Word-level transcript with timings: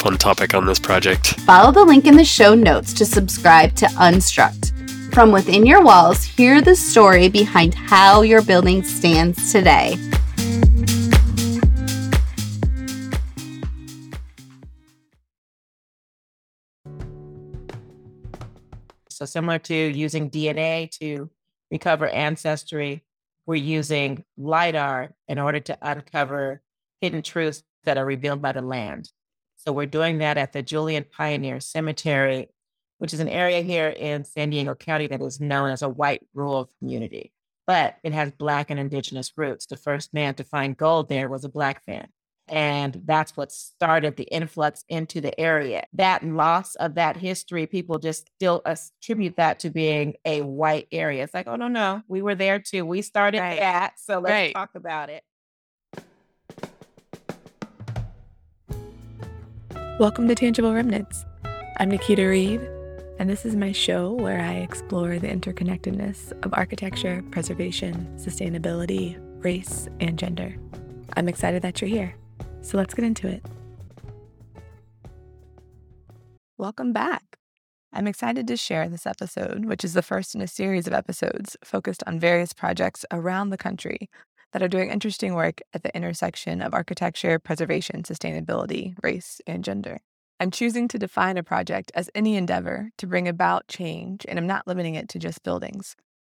fun 0.00 0.16
topic 0.16 0.54
on 0.54 0.64
this 0.64 0.78
project. 0.78 1.38
Follow 1.40 1.70
the 1.70 1.84
link 1.84 2.06
in 2.06 2.16
the 2.16 2.24
show 2.24 2.54
notes 2.54 2.94
to 2.94 3.04
subscribe 3.04 3.74
to 3.76 3.84
Unstruct. 3.86 4.72
From 5.12 5.30
within 5.30 5.66
your 5.66 5.82
walls, 5.82 6.24
hear 6.24 6.62
the 6.62 6.74
story 6.74 7.28
behind 7.28 7.74
how 7.74 8.22
your 8.22 8.40
building 8.40 8.82
stands 8.82 9.52
today. 9.52 9.96
So, 19.10 19.26
similar 19.26 19.58
to 19.58 19.74
using 19.74 20.30
DNA 20.30 20.90
to 20.98 21.28
recover 21.70 22.08
ancestry, 22.08 23.04
we're 23.44 23.56
using 23.56 24.24
LIDAR 24.38 25.12
in 25.28 25.38
order 25.38 25.60
to 25.60 25.76
uncover 25.82 26.62
hidden 27.02 27.20
truths 27.20 27.62
that 27.84 27.98
are 27.98 28.06
revealed 28.06 28.40
by 28.40 28.52
the 28.52 28.62
land. 28.62 29.10
So, 29.64 29.72
we're 29.72 29.86
doing 29.86 30.18
that 30.18 30.38
at 30.38 30.52
the 30.52 30.62
Julian 30.62 31.04
Pioneer 31.04 31.60
Cemetery, 31.60 32.48
which 32.98 33.14
is 33.14 33.20
an 33.20 33.28
area 33.28 33.62
here 33.62 33.88
in 33.88 34.24
San 34.24 34.50
Diego 34.50 34.74
County 34.74 35.06
that 35.06 35.22
is 35.22 35.40
known 35.40 35.70
as 35.70 35.82
a 35.82 35.88
white 35.88 36.26
rural 36.34 36.70
community, 36.78 37.32
but 37.66 37.96
it 38.02 38.12
has 38.12 38.32
Black 38.32 38.70
and 38.70 38.80
Indigenous 38.80 39.32
roots. 39.36 39.66
The 39.66 39.76
first 39.76 40.12
man 40.14 40.34
to 40.34 40.44
find 40.44 40.76
gold 40.76 41.08
there 41.08 41.28
was 41.28 41.44
a 41.44 41.48
Black 41.48 41.82
man. 41.86 42.08
And 42.50 43.02
that's 43.04 43.36
what 43.36 43.52
started 43.52 44.16
the 44.16 44.24
influx 44.24 44.84
into 44.88 45.20
the 45.20 45.38
area. 45.38 45.84
That 45.92 46.24
loss 46.24 46.74
of 46.74 46.96
that 46.96 47.16
history, 47.16 47.66
people 47.66 48.00
just 48.00 48.28
still 48.34 48.60
attribute 48.66 49.36
that 49.36 49.60
to 49.60 49.70
being 49.70 50.16
a 50.24 50.40
white 50.40 50.88
area. 50.90 51.22
It's 51.22 51.32
like, 51.32 51.46
oh, 51.46 51.54
no, 51.54 51.68
no, 51.68 52.02
we 52.08 52.22
were 52.22 52.34
there 52.34 52.58
too. 52.58 52.84
We 52.84 53.02
started 53.02 53.38
right. 53.38 53.60
that. 53.60 54.00
So 54.00 54.18
let's 54.18 54.32
right. 54.32 54.52
talk 54.52 54.70
about 54.74 55.10
it. 55.10 55.22
Welcome 60.00 60.28
to 60.28 60.34
Tangible 60.34 60.72
Remnants. 60.72 61.26
I'm 61.76 61.90
Nikita 61.90 62.26
Reed, 62.26 62.62
and 63.18 63.28
this 63.28 63.44
is 63.44 63.54
my 63.54 63.70
show 63.70 64.14
where 64.14 64.40
I 64.40 64.54
explore 64.54 65.18
the 65.18 65.28
interconnectedness 65.28 66.32
of 66.42 66.54
architecture, 66.54 67.22
preservation, 67.30 68.10
sustainability, 68.16 69.18
race, 69.44 69.88
and 70.00 70.18
gender. 70.18 70.56
I'm 71.18 71.28
excited 71.28 71.60
that 71.60 71.82
you're 71.82 71.90
here. 71.90 72.14
So 72.62 72.78
let's 72.78 72.94
get 72.94 73.04
into 73.04 73.28
it. 73.28 73.44
Welcome 76.56 76.94
back. 76.94 77.36
I'm 77.92 78.06
excited 78.06 78.48
to 78.48 78.56
share 78.56 78.88
this 78.88 79.04
episode, 79.04 79.66
which 79.66 79.84
is 79.84 79.92
the 79.92 80.00
first 80.00 80.34
in 80.34 80.40
a 80.40 80.46
series 80.46 80.86
of 80.86 80.94
episodes 80.94 81.58
focused 81.62 82.02
on 82.06 82.18
various 82.18 82.54
projects 82.54 83.04
around 83.10 83.50
the 83.50 83.58
country 83.58 84.08
that 84.52 84.62
are 84.62 84.68
doing 84.68 84.90
interesting 84.90 85.34
work 85.34 85.60
at 85.72 85.82
the 85.82 85.94
intersection 85.94 86.60
of 86.60 86.74
architecture, 86.74 87.38
preservation, 87.38 88.02
sustainability, 88.02 88.94
race, 89.02 89.40
and 89.46 89.64
gender. 89.64 90.00
I'm 90.38 90.50
choosing 90.50 90.88
to 90.88 90.98
define 90.98 91.36
a 91.36 91.42
project 91.42 91.92
as 91.94 92.10
any 92.14 92.36
endeavor 92.36 92.90
to 92.98 93.06
bring 93.06 93.28
about 93.28 93.68
change, 93.68 94.24
and 94.28 94.38
I'm 94.38 94.46
not 94.46 94.66
limiting 94.66 94.94
it 94.94 95.08
to 95.10 95.18
just 95.18 95.42
buildings. 95.42 95.96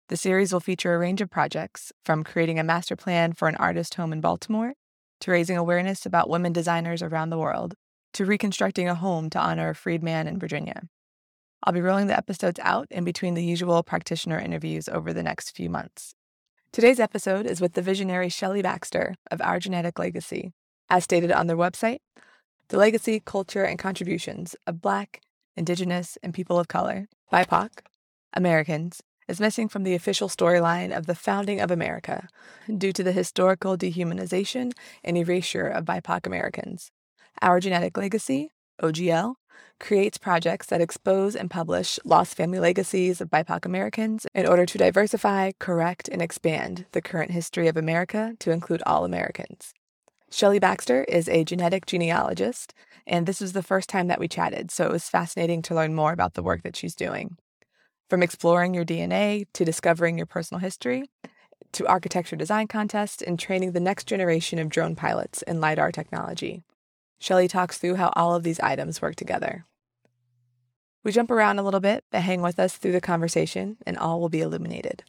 The 0.10 0.18
series 0.18 0.52
will 0.52 0.60
feature 0.60 0.96
a 0.96 1.00
range 1.00 1.22
of 1.22 1.30
projects, 1.30 1.92
from 2.04 2.24
creating 2.24 2.60
a 2.60 2.64
master 2.64 2.96
plan 2.96 3.34
for 3.34 3.48
an 3.48 3.56
artist 3.56 3.94
home 3.96 4.12
in 4.12 4.20
Baltimore 4.20 4.74
to 5.22 5.32
raising 5.32 5.56
awareness 5.56 6.06
about 6.06 6.30
women 6.30 6.52
designers 6.52 7.02
around 7.02 7.30
the 7.30 7.38
world, 7.38 7.76
to 8.14 8.26
reconstructing 8.26 8.90
a 8.90 8.96
home 8.96 9.30
to 9.30 9.40
honor 9.40 9.70
a 9.70 9.76
freed 9.76 10.04
man 10.04 10.28
in 10.28 10.40
Virginia. 10.40 10.82
I'll 11.64 11.74
be 11.74 11.80
rolling 11.80 12.08
the 12.08 12.18
episodes 12.18 12.60
out 12.64 12.88
in 12.90 13.04
between 13.04 13.36
the 13.36 13.46
usual 13.46 13.84
practitioner 13.84 14.40
interviews 14.40 14.90
over 14.90 15.14
the 15.14 15.24
next 15.24 15.56
few 15.56 15.70
months. 15.70 16.16
Today's 16.74 17.02
episode 17.02 17.46
is 17.48 17.60
with 17.60 17.74
the 17.74 17.82
visionary 17.82 18.30
Shelley 18.30 18.62
Baxter 18.62 19.16
of 19.30 19.42
Our 19.42 19.60
Genetic 19.60 20.00
Legacy. 20.00 20.54
As 20.90 21.04
stated 21.04 21.30
on 21.30 21.48
their 21.48 21.58
website, 21.58 22.00
the 22.70 22.78
legacy, 22.78 23.20
culture, 23.20 23.66
and 23.66 23.78
contributions 23.78 24.56
of 24.66 24.82
Black, 24.82 25.20
Indigenous, 25.58 26.18
and 26.24 26.34
people 26.34 26.58
of 26.58 26.70
color, 26.70 27.10
BIPOC, 27.30 27.82
Americans, 28.34 29.04
is 29.28 29.42
missing 29.42 29.68
from 29.68 29.84
the 29.84 29.96
official 29.96 30.30
storyline 30.30 30.96
of 30.98 31.08
the 31.08 31.16
founding 31.16 31.60
of 31.60 31.72
America 31.72 32.30
due 32.78 32.94
to 32.94 33.04
the 33.04 33.12
historical 33.12 33.76
dehumanization 33.76 34.72
and 35.04 35.18
erasure 35.18 35.68
of 35.68 35.84
BIPOC 35.84 36.26
Americans. 36.26 36.90
Our 37.42 37.60
Genetic 37.60 37.98
Legacy, 37.98 38.52
OGL, 38.82 39.36
creates 39.80 40.18
projects 40.18 40.68
that 40.68 40.82
expose 40.82 41.36
and 41.36 41.50
publish 41.50 42.00
lost 42.06 42.36
family 42.36 42.60
legacies 42.60 43.22
of 43.22 43.30
BIPOC 43.30 43.66
Americans 43.66 44.26
in 44.34 44.46
order 44.46 44.66
to 44.66 44.78
diversify, 44.78 45.52
correct, 45.60 46.08
and 46.08 46.22
expand 46.22 46.86
the 46.92 47.02
current 47.02 47.32
history 47.32 47.68
of 47.68 47.78
America 47.78 48.34
to 48.40 48.52
include 48.52 48.84
all 48.86 49.06
Americans. 49.06 49.74
Shelley 50.30 50.60
Baxter 50.60 51.04
is 51.06 51.28
a 51.28 51.44
genetic 51.44 51.86
genealogist, 51.86 52.74
and 53.06 53.26
this 53.26 53.42
was 53.42 53.54
the 53.54 53.64
first 53.64 53.90
time 53.90 54.08
that 54.08 54.20
we 54.20 54.28
chatted, 54.28 54.72
so 54.72 54.86
it 54.86 54.92
was 54.92 55.10
fascinating 55.10 55.62
to 55.64 55.76
learn 55.76 55.94
more 55.94 56.14
about 56.14 56.36
the 56.36 56.44
work 56.44 56.64
that 56.64 56.76
she's 56.76 56.96
doing. 56.96 57.38
From 58.10 58.24
exploring 58.24 58.74
your 58.74 58.86
DNA 58.86 59.46
to 59.54 59.66
discovering 59.66 60.18
your 60.18 60.28
personal 60.28 60.60
history, 60.60 61.10
to 61.74 61.88
architecture 61.88 62.36
design 62.36 62.68
contests 62.68 63.22
and 63.22 63.40
training 63.40 63.72
the 63.72 63.80
next 63.80 64.08
generation 64.08 64.60
of 64.60 64.70
drone 64.70 64.96
pilots 64.96 65.42
in 65.44 65.62
LiDAR 65.62 65.92
technology. 65.92 66.64
Shelley 67.22 67.48
talks 67.48 67.78
through 67.78 67.96
how 67.96 68.12
all 68.16 68.34
of 68.34 68.42
these 68.42 68.60
items 68.62 69.00
work 69.00 69.16
together. 69.16 69.64
We 71.04 71.12
jump 71.12 71.30
around 71.30 71.60
a 71.60 71.64
little 71.64 71.80
bit, 71.80 72.04
but 72.12 72.24
hang 72.24 72.42
with 72.42 72.60
us 72.60 72.78
through 72.78 72.94
the 72.94 73.00
conversation, 73.00 73.78
and 73.86 73.96
all 73.96 74.20
will 74.20 74.28
be 74.28 74.42
illuminated. 74.42 75.04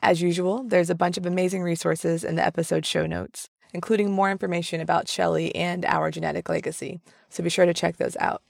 As 0.00 0.22
usual, 0.22 0.64
there's 0.64 0.88
a 0.88 0.94
bunch 0.94 1.18
of 1.18 1.26
amazing 1.26 1.62
resources 1.62 2.24
in 2.24 2.36
the 2.36 2.46
episode 2.46 2.86
show 2.86 3.04
notes, 3.04 3.50
including 3.74 4.10
more 4.10 4.30
information 4.30 4.80
about 4.80 5.08
Shelley 5.08 5.54
and 5.54 5.84
our 5.84 6.10
genetic 6.10 6.48
legacy, 6.48 7.00
so 7.28 7.42
be 7.42 7.50
sure 7.50 7.66
to 7.66 7.74
check 7.74 7.98
those 7.98 8.16
out. 8.16 8.40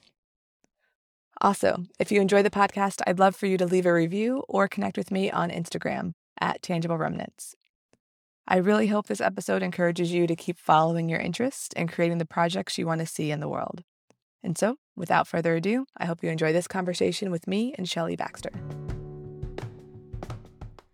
Also, 1.41 1.87
if 1.99 2.13
you 2.13 2.21
enjoy 2.21 2.45
the 2.45 2.51
podcast, 2.51 3.03
I'd 3.05 3.19
love 3.19 3.35
for 3.35 3.47
you 3.47 3.59
to 3.59 3.67
leave 3.67 3.87
a 3.87 3.93
review 3.93 4.45
or 4.49 4.69
connect 4.69 4.97
with 4.97 5.11
me 5.11 5.29
on 5.29 5.51
Instagram 5.51 6.13
at 6.41 6.63
Tangible 6.63 6.99
Remnants. 6.99 7.57
I 8.49 8.59
really 8.59 8.87
hope 8.87 9.09
this 9.09 9.21
episode 9.21 9.65
encourages 9.65 10.13
you 10.13 10.29
to 10.29 10.37
keep 10.37 10.57
following 10.57 11.09
your 11.09 11.19
interest 11.19 11.75
and 11.77 11.91
creating 11.91 12.19
the 12.19 12.25
projects 12.25 12.79
you 12.79 12.87
want 12.87 13.01
to 13.01 13.07
see 13.07 13.33
in 13.33 13.41
the 13.41 13.49
world. 13.49 13.83
And 14.45 14.57
so, 14.57 14.77
without 14.95 15.27
further 15.27 15.57
ado, 15.57 15.85
I 15.97 16.05
hope 16.05 16.23
you 16.23 16.31
enjoy 16.31 16.53
this 16.53 16.69
conversation 16.69 17.33
with 17.33 17.49
me 17.49 17.75
and 17.77 17.89
Shelley 17.89 18.15
Baxter. 18.15 18.53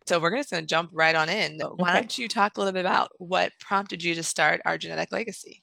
So 0.06 0.18
we're 0.18 0.34
just 0.34 0.50
going 0.50 0.62
to 0.62 0.66
jump 0.66 0.90
right 0.94 1.14
on 1.14 1.28
in. 1.28 1.58
Oh, 1.62 1.74
Why 1.76 1.92
don't 1.92 2.16
you 2.16 2.26
talk 2.26 2.56
a 2.56 2.60
little 2.60 2.72
bit 2.72 2.80
about 2.80 3.10
what 3.18 3.52
prompted 3.60 4.02
you 4.02 4.14
to 4.14 4.22
start 4.22 4.62
our 4.64 4.78
genetic 4.78 5.12
legacy? 5.12 5.62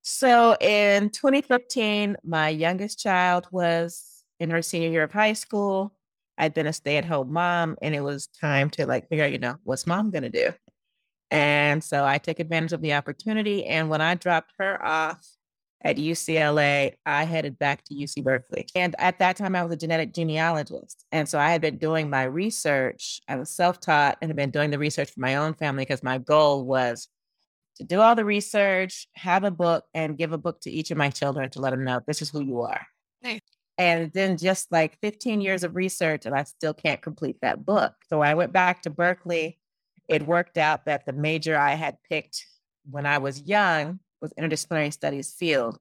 So 0.00 0.56
in 0.62 1.10
2015, 1.10 2.16
my 2.24 2.48
youngest 2.48 2.98
child 2.98 3.46
was 3.52 4.24
in 4.40 4.48
her 4.48 4.62
senior 4.62 4.88
year 4.88 5.02
of 5.02 5.12
high 5.12 5.34
school. 5.34 5.94
I'd 6.38 6.54
been 6.54 6.66
a 6.66 6.72
stay 6.72 6.96
at 6.96 7.04
home 7.04 7.34
mom 7.34 7.76
and 7.82 7.94
it 7.94 8.00
was 8.00 8.28
time 8.28 8.70
to 8.70 8.86
like 8.86 9.10
figure 9.10 9.26
out, 9.26 9.32
you 9.32 9.38
know, 9.38 9.56
what's 9.64 9.86
mom 9.86 10.10
going 10.10 10.22
to 10.22 10.30
do? 10.30 10.52
And 11.30 11.82
so 11.82 12.04
I 12.04 12.18
took 12.18 12.40
advantage 12.40 12.72
of 12.72 12.80
the 12.80 12.94
opportunity. 12.94 13.64
And 13.66 13.88
when 13.88 14.00
I 14.00 14.14
dropped 14.14 14.52
her 14.58 14.84
off 14.84 15.24
at 15.82 15.96
UCLA, 15.96 16.94
I 17.06 17.24
headed 17.24 17.58
back 17.58 17.84
to 17.84 17.94
UC 17.94 18.24
Berkeley. 18.24 18.66
And 18.74 18.94
at 18.98 19.18
that 19.20 19.36
time, 19.36 19.54
I 19.54 19.62
was 19.62 19.72
a 19.72 19.76
genetic 19.76 20.12
genealogist. 20.12 21.04
And 21.12 21.28
so 21.28 21.38
I 21.38 21.50
had 21.50 21.60
been 21.60 21.78
doing 21.78 22.10
my 22.10 22.24
research. 22.24 23.20
I 23.28 23.36
was 23.36 23.50
self 23.50 23.80
taught 23.80 24.18
and 24.20 24.28
had 24.28 24.36
been 24.36 24.50
doing 24.50 24.70
the 24.70 24.78
research 24.78 25.10
for 25.10 25.20
my 25.20 25.36
own 25.36 25.54
family 25.54 25.82
because 25.84 26.02
my 26.02 26.18
goal 26.18 26.64
was 26.64 27.08
to 27.76 27.84
do 27.84 28.00
all 28.00 28.14
the 28.14 28.24
research, 28.24 29.06
have 29.14 29.44
a 29.44 29.50
book, 29.50 29.84
and 29.94 30.18
give 30.18 30.32
a 30.32 30.38
book 30.38 30.60
to 30.62 30.70
each 30.70 30.90
of 30.90 30.98
my 30.98 31.08
children 31.08 31.48
to 31.50 31.60
let 31.60 31.70
them 31.70 31.84
know 31.84 32.00
this 32.06 32.20
is 32.20 32.28
who 32.28 32.42
you 32.42 32.60
are. 32.60 32.86
Nice. 33.22 33.40
And 33.78 34.12
then 34.12 34.36
just 34.36 34.70
like 34.70 34.98
15 35.00 35.40
years 35.40 35.64
of 35.64 35.74
research, 35.74 36.26
and 36.26 36.34
I 36.34 36.42
still 36.42 36.74
can't 36.74 37.00
complete 37.00 37.38
that 37.40 37.64
book. 37.64 37.94
So 38.08 38.20
I 38.20 38.34
went 38.34 38.52
back 38.52 38.82
to 38.82 38.90
Berkeley. 38.90 39.59
It 40.10 40.26
worked 40.26 40.58
out 40.58 40.84
that 40.86 41.06
the 41.06 41.12
major 41.12 41.56
I 41.56 41.74
had 41.74 41.96
picked 42.08 42.44
when 42.90 43.06
I 43.06 43.18
was 43.18 43.42
young 43.42 44.00
was 44.20 44.32
interdisciplinary 44.38 44.92
studies 44.92 45.32
field. 45.32 45.78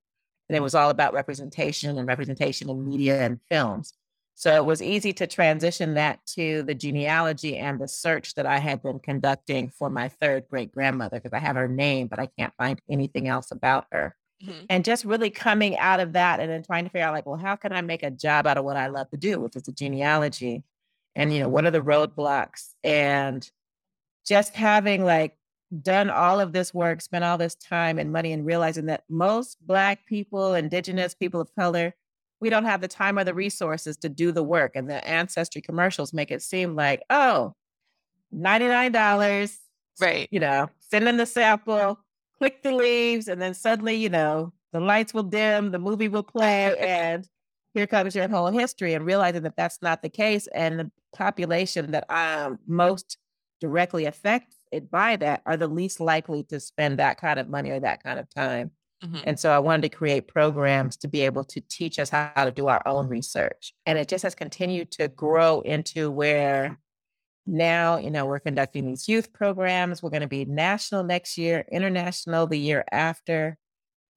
And 0.47 0.55
it 0.55 0.61
was 0.61 0.73
all 0.73 0.89
about 0.89 1.13
representation 1.13 1.97
and 1.97 2.07
representation 2.07 2.69
in 2.69 2.87
media 2.87 3.21
and 3.21 3.39
films. 3.49 3.93
So 4.35 4.55
it 4.55 4.65
was 4.65 4.81
easy 4.81 5.11
to 5.13 5.27
transition 5.27 5.95
that 5.95 6.25
to 6.35 6.63
the 6.63 6.73
genealogy 6.73 7.57
and 7.57 7.79
the 7.79 7.87
search 7.89 8.35
that 8.35 8.45
I 8.45 8.57
had 8.57 8.81
been 8.81 8.99
conducting 8.99 9.69
for 9.69 9.89
my 9.89 10.07
third 10.07 10.45
great 10.49 10.71
grandmother, 10.71 11.19
because 11.19 11.33
I 11.33 11.39
have 11.39 11.57
her 11.57 11.67
name, 11.67 12.07
but 12.07 12.19
I 12.19 12.29
can't 12.37 12.53
find 12.57 12.81
anything 12.89 13.27
else 13.27 13.51
about 13.51 13.87
her. 13.91 14.15
Mm-hmm. 14.41 14.65
And 14.69 14.85
just 14.85 15.03
really 15.03 15.29
coming 15.29 15.77
out 15.77 15.99
of 15.99 16.13
that 16.13 16.39
and 16.39 16.49
then 16.49 16.63
trying 16.63 16.85
to 16.85 16.89
figure 16.89 17.05
out 17.05 17.13
like, 17.13 17.25
well, 17.25 17.35
how 17.35 17.57
can 17.57 17.73
I 17.73 17.81
make 17.81 18.01
a 18.01 18.09
job 18.09 18.47
out 18.47 18.57
of 18.57 18.63
what 18.63 18.77
I 18.77 18.87
love 18.87 19.09
to 19.09 19.17
do, 19.17 19.41
which 19.41 19.57
is 19.57 19.63
the 19.63 19.73
genealogy? 19.73 20.63
And, 21.15 21.33
you 21.33 21.41
know, 21.41 21.49
what 21.49 21.65
are 21.65 21.71
the 21.71 21.81
roadblocks? 21.81 22.69
And 22.81 23.45
just 24.29 24.55
having 24.55 25.03
like 25.03 25.35
done 25.81 26.09
all 26.09 26.39
of 26.39 26.53
this 26.53 26.73
work, 26.73 27.01
spent 27.01 27.23
all 27.23 27.37
this 27.37 27.55
time 27.55 27.97
and 27.97 28.13
money 28.13 28.31
and 28.31 28.45
realizing 28.45 28.85
that 28.85 29.03
most 29.09 29.57
Black 29.65 30.05
people, 30.05 30.53
Indigenous 30.53 31.15
people 31.15 31.41
of 31.41 31.53
color, 31.55 31.95
we 32.39 32.49
don't 32.49 32.65
have 32.65 32.81
the 32.81 32.87
time 32.87 33.17
or 33.17 33.23
the 33.23 33.33
resources 33.33 33.97
to 33.97 34.07
do 34.07 34.31
the 34.31 34.43
work. 34.43 34.73
And 34.75 34.89
the 34.89 35.05
ancestry 35.07 35.61
commercials 35.61 36.13
make 36.13 36.31
it 36.31 36.43
seem 36.43 36.75
like, 36.75 37.01
oh, 37.09 37.53
$99. 38.33 39.57
Right. 39.99 40.29
You 40.31 40.39
know, 40.39 40.69
send 40.79 41.09
in 41.09 41.17
the 41.17 41.25
sample, 41.25 41.99
click 42.37 42.61
the 42.63 42.71
leaves, 42.71 43.27
and 43.27 43.41
then 43.41 43.53
suddenly, 43.53 43.95
you 43.95 44.09
know, 44.09 44.53
the 44.71 44.79
lights 44.79 45.13
will 45.13 45.23
dim, 45.23 45.71
the 45.71 45.79
movie 45.79 46.07
will 46.07 46.23
play, 46.23 46.77
and 46.77 47.27
here 47.73 47.87
comes 47.87 48.15
your 48.15 48.27
whole 48.29 48.47
history. 48.47 48.93
And 48.93 49.05
realizing 49.05 49.41
that 49.43 49.57
that's 49.57 49.81
not 49.81 50.01
the 50.03 50.09
case, 50.09 50.47
and 50.53 50.79
the 50.79 50.91
population 51.11 51.91
that 51.91 52.05
um 52.09 52.59
most 52.67 53.17
directly 53.59 54.05
affected 54.05 54.89
by 54.91 55.15
that 55.17 55.41
are 55.45 55.57
the 55.57 55.67
least 55.67 55.99
likely 55.99 56.43
to 56.43 56.59
spend 56.59 56.99
that 56.99 57.19
kind 57.19 57.39
of 57.39 57.49
money 57.49 57.71
or 57.71 57.79
that 57.79 58.03
kind 58.03 58.19
of 58.19 58.29
time. 58.33 58.71
Mm-hmm. 59.03 59.17
And 59.23 59.39
so 59.39 59.51
I 59.51 59.59
wanted 59.59 59.83
to 59.83 59.97
create 59.97 60.27
programs 60.27 60.97
to 60.97 61.07
be 61.07 61.21
able 61.21 61.45
to 61.45 61.61
teach 61.61 61.99
us 61.99 62.09
how 62.09 62.31
to 62.35 62.51
do 62.51 62.67
our 62.67 62.85
own 62.85 63.07
research. 63.07 63.73
And 63.85 63.97
it 63.97 64.07
just 64.07 64.23
has 64.23 64.35
continued 64.35 64.91
to 64.91 65.07
grow 65.07 65.61
into 65.61 66.11
where 66.11 66.77
now, 67.45 67.97
you 67.97 68.11
know, 68.11 68.25
we're 68.25 68.39
conducting 68.39 68.85
these 68.85 69.07
youth 69.07 69.31
programs. 69.33 70.03
We're 70.03 70.09
going 70.09 70.21
to 70.21 70.27
be 70.27 70.45
national 70.45 71.03
next 71.03 71.37
year, 71.37 71.65
international 71.71 72.45
the 72.45 72.59
year 72.59 72.83
after, 72.91 73.57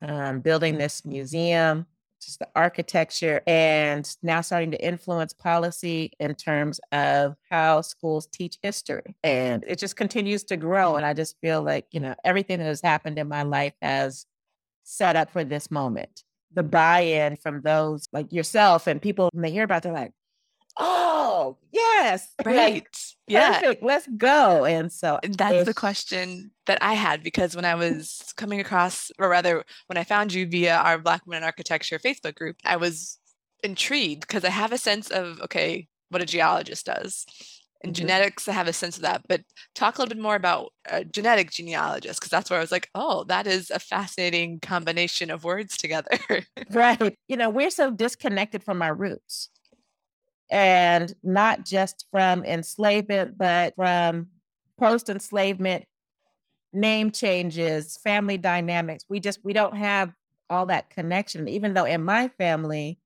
um, 0.02 0.40
building 0.40 0.78
this 0.78 1.04
museum, 1.04 1.86
just 2.24 2.38
the 2.38 2.48
architecture, 2.54 3.42
and 3.46 4.16
now 4.22 4.40
starting 4.40 4.70
to 4.70 4.84
influence 4.84 5.32
policy 5.32 6.12
in 6.18 6.34
terms 6.34 6.80
of 6.92 7.36
how 7.50 7.80
schools 7.80 8.26
teach 8.26 8.58
history. 8.62 9.16
And 9.22 9.64
it 9.66 9.78
just 9.78 9.96
continues 9.96 10.44
to 10.44 10.56
grow. 10.56 10.96
And 10.96 11.04
I 11.04 11.14
just 11.14 11.36
feel 11.40 11.62
like, 11.62 11.86
you 11.90 12.00
know, 12.00 12.14
everything 12.24 12.58
that 12.58 12.64
has 12.64 12.80
happened 12.80 13.18
in 13.18 13.28
my 13.28 13.42
life 13.42 13.74
has 13.82 14.26
set 14.84 15.16
up 15.16 15.30
for 15.30 15.44
this 15.44 15.70
moment. 15.70 16.24
The 16.54 16.62
buy 16.62 17.00
in 17.00 17.36
from 17.36 17.62
those 17.62 18.08
like 18.12 18.32
yourself 18.32 18.86
and 18.86 19.00
people, 19.00 19.30
when 19.32 19.42
they 19.42 19.50
hear 19.50 19.64
about 19.64 19.78
it, 19.78 19.82
they're 19.84 19.92
like, 19.92 20.12
oh 20.78 21.56
yes 21.70 22.28
right 22.44 22.86
yeah 23.26 23.60
perfect. 23.60 23.82
let's 23.82 24.06
go 24.16 24.64
and 24.64 24.90
so 24.90 25.18
that's 25.22 25.66
the 25.66 25.74
question 25.74 26.50
that 26.66 26.78
i 26.82 26.94
had 26.94 27.22
because 27.22 27.54
when 27.54 27.64
i 27.64 27.74
was 27.74 28.32
coming 28.36 28.60
across 28.60 29.10
or 29.18 29.28
rather 29.28 29.64
when 29.86 29.96
i 29.96 30.04
found 30.04 30.32
you 30.32 30.46
via 30.46 30.76
our 30.76 30.98
black 30.98 31.22
women 31.26 31.38
in 31.38 31.44
architecture 31.44 31.98
facebook 31.98 32.34
group 32.34 32.56
i 32.64 32.76
was 32.76 33.18
intrigued 33.62 34.22
because 34.22 34.44
i 34.44 34.50
have 34.50 34.72
a 34.72 34.78
sense 34.78 35.10
of 35.10 35.40
okay 35.40 35.86
what 36.08 36.22
a 36.22 36.26
geologist 36.26 36.86
does 36.86 37.26
in 37.82 37.90
mm-hmm. 37.90 37.94
genetics 37.94 38.48
i 38.48 38.52
have 38.52 38.68
a 38.68 38.72
sense 38.72 38.96
of 38.96 39.02
that 39.02 39.22
but 39.28 39.42
talk 39.74 39.96
a 39.96 40.00
little 40.00 40.14
bit 40.14 40.22
more 40.22 40.36
about 40.36 40.72
a 40.90 41.04
genetic 41.04 41.50
genealogist 41.50 42.18
because 42.18 42.30
that's 42.30 42.48
where 42.48 42.58
i 42.58 42.62
was 42.62 42.72
like 42.72 42.88
oh 42.94 43.24
that 43.24 43.46
is 43.46 43.70
a 43.70 43.78
fascinating 43.78 44.58
combination 44.60 45.30
of 45.30 45.44
words 45.44 45.76
together 45.76 46.18
right 46.70 47.16
you 47.28 47.36
know 47.36 47.50
we're 47.50 47.70
so 47.70 47.90
disconnected 47.90 48.64
from 48.64 48.80
our 48.80 48.94
roots 48.94 49.50
and 50.52 51.14
not 51.22 51.64
just 51.64 52.06
from 52.10 52.44
enslavement, 52.44 53.38
but 53.38 53.74
from 53.74 54.28
post 54.78 55.08
enslavement 55.08 55.86
name 56.74 57.10
changes, 57.10 57.98
family 58.04 58.36
dynamics. 58.36 59.04
We 59.08 59.18
just 59.18 59.40
we 59.42 59.54
don't 59.54 59.76
have 59.76 60.12
all 60.50 60.66
that 60.66 60.90
connection. 60.90 61.48
Even 61.48 61.74
though 61.74 61.86
in 61.86 62.04
my 62.04 62.28
family, 62.28 62.98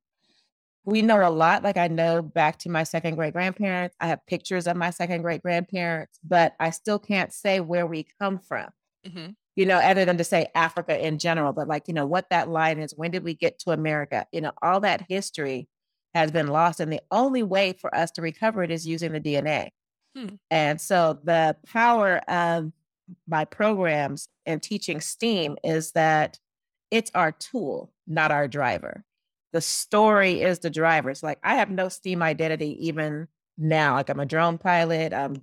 we 0.84 1.02
know 1.02 1.26
a 1.26 1.30
lot. 1.30 1.62
Like 1.62 1.76
I 1.76 1.86
know 1.88 2.20
back 2.20 2.58
to 2.60 2.68
my 2.68 2.82
second 2.82 3.14
great 3.14 3.32
grandparents. 3.32 3.96
I 4.00 4.08
have 4.08 4.26
pictures 4.26 4.66
of 4.66 4.76
my 4.76 4.90
second 4.90 5.22
great 5.22 5.42
grandparents, 5.42 6.18
but 6.24 6.54
I 6.58 6.70
still 6.70 6.98
can't 6.98 7.32
say 7.32 7.60
where 7.60 7.86
we 7.86 8.06
come 8.20 8.40
from. 8.40 8.68
Mm-hmm. 9.06 9.30
You 9.54 9.66
know, 9.66 9.78
other 9.78 10.04
than 10.04 10.18
to 10.18 10.24
say 10.24 10.48
Africa 10.54 11.04
in 11.04 11.18
general, 11.18 11.52
but 11.52 11.66
like, 11.66 11.88
you 11.88 11.94
know, 11.94 12.06
what 12.06 12.28
that 12.30 12.50
line 12.50 12.78
is, 12.78 12.92
when 12.94 13.10
did 13.10 13.24
we 13.24 13.34
get 13.34 13.58
to 13.60 13.70
America? 13.70 14.26
You 14.30 14.42
know, 14.42 14.52
all 14.62 14.80
that 14.80 15.06
history 15.08 15.68
has 16.16 16.30
been 16.30 16.48
lost. 16.48 16.80
And 16.80 16.92
the 16.92 17.02
only 17.10 17.42
way 17.42 17.72
for 17.72 17.94
us 17.94 18.10
to 18.12 18.22
recover 18.22 18.62
it 18.62 18.70
is 18.70 18.86
using 18.86 19.12
the 19.12 19.20
DNA. 19.20 19.68
Hmm. 20.16 20.36
And 20.50 20.80
so 20.80 21.18
the 21.22 21.56
power 21.66 22.18
of 22.28 22.72
my 23.28 23.44
programs 23.44 24.28
and 24.46 24.62
teaching 24.62 25.00
STEAM 25.00 25.56
is 25.62 25.92
that 25.92 26.38
it's 26.90 27.10
our 27.14 27.32
tool, 27.32 27.92
not 28.06 28.30
our 28.32 28.48
driver. 28.48 29.04
The 29.52 29.60
story 29.60 30.42
is 30.42 30.60
the 30.60 30.70
driver. 30.70 31.10
It's 31.10 31.22
like 31.22 31.38
I 31.42 31.56
have 31.56 31.70
no 31.70 31.88
STEAM 31.88 32.22
identity 32.22 32.86
even 32.86 33.28
now. 33.58 33.94
Like 33.94 34.08
I'm 34.08 34.20
a 34.20 34.26
drone 34.26 34.58
pilot, 34.58 35.12
I'm 35.12 35.42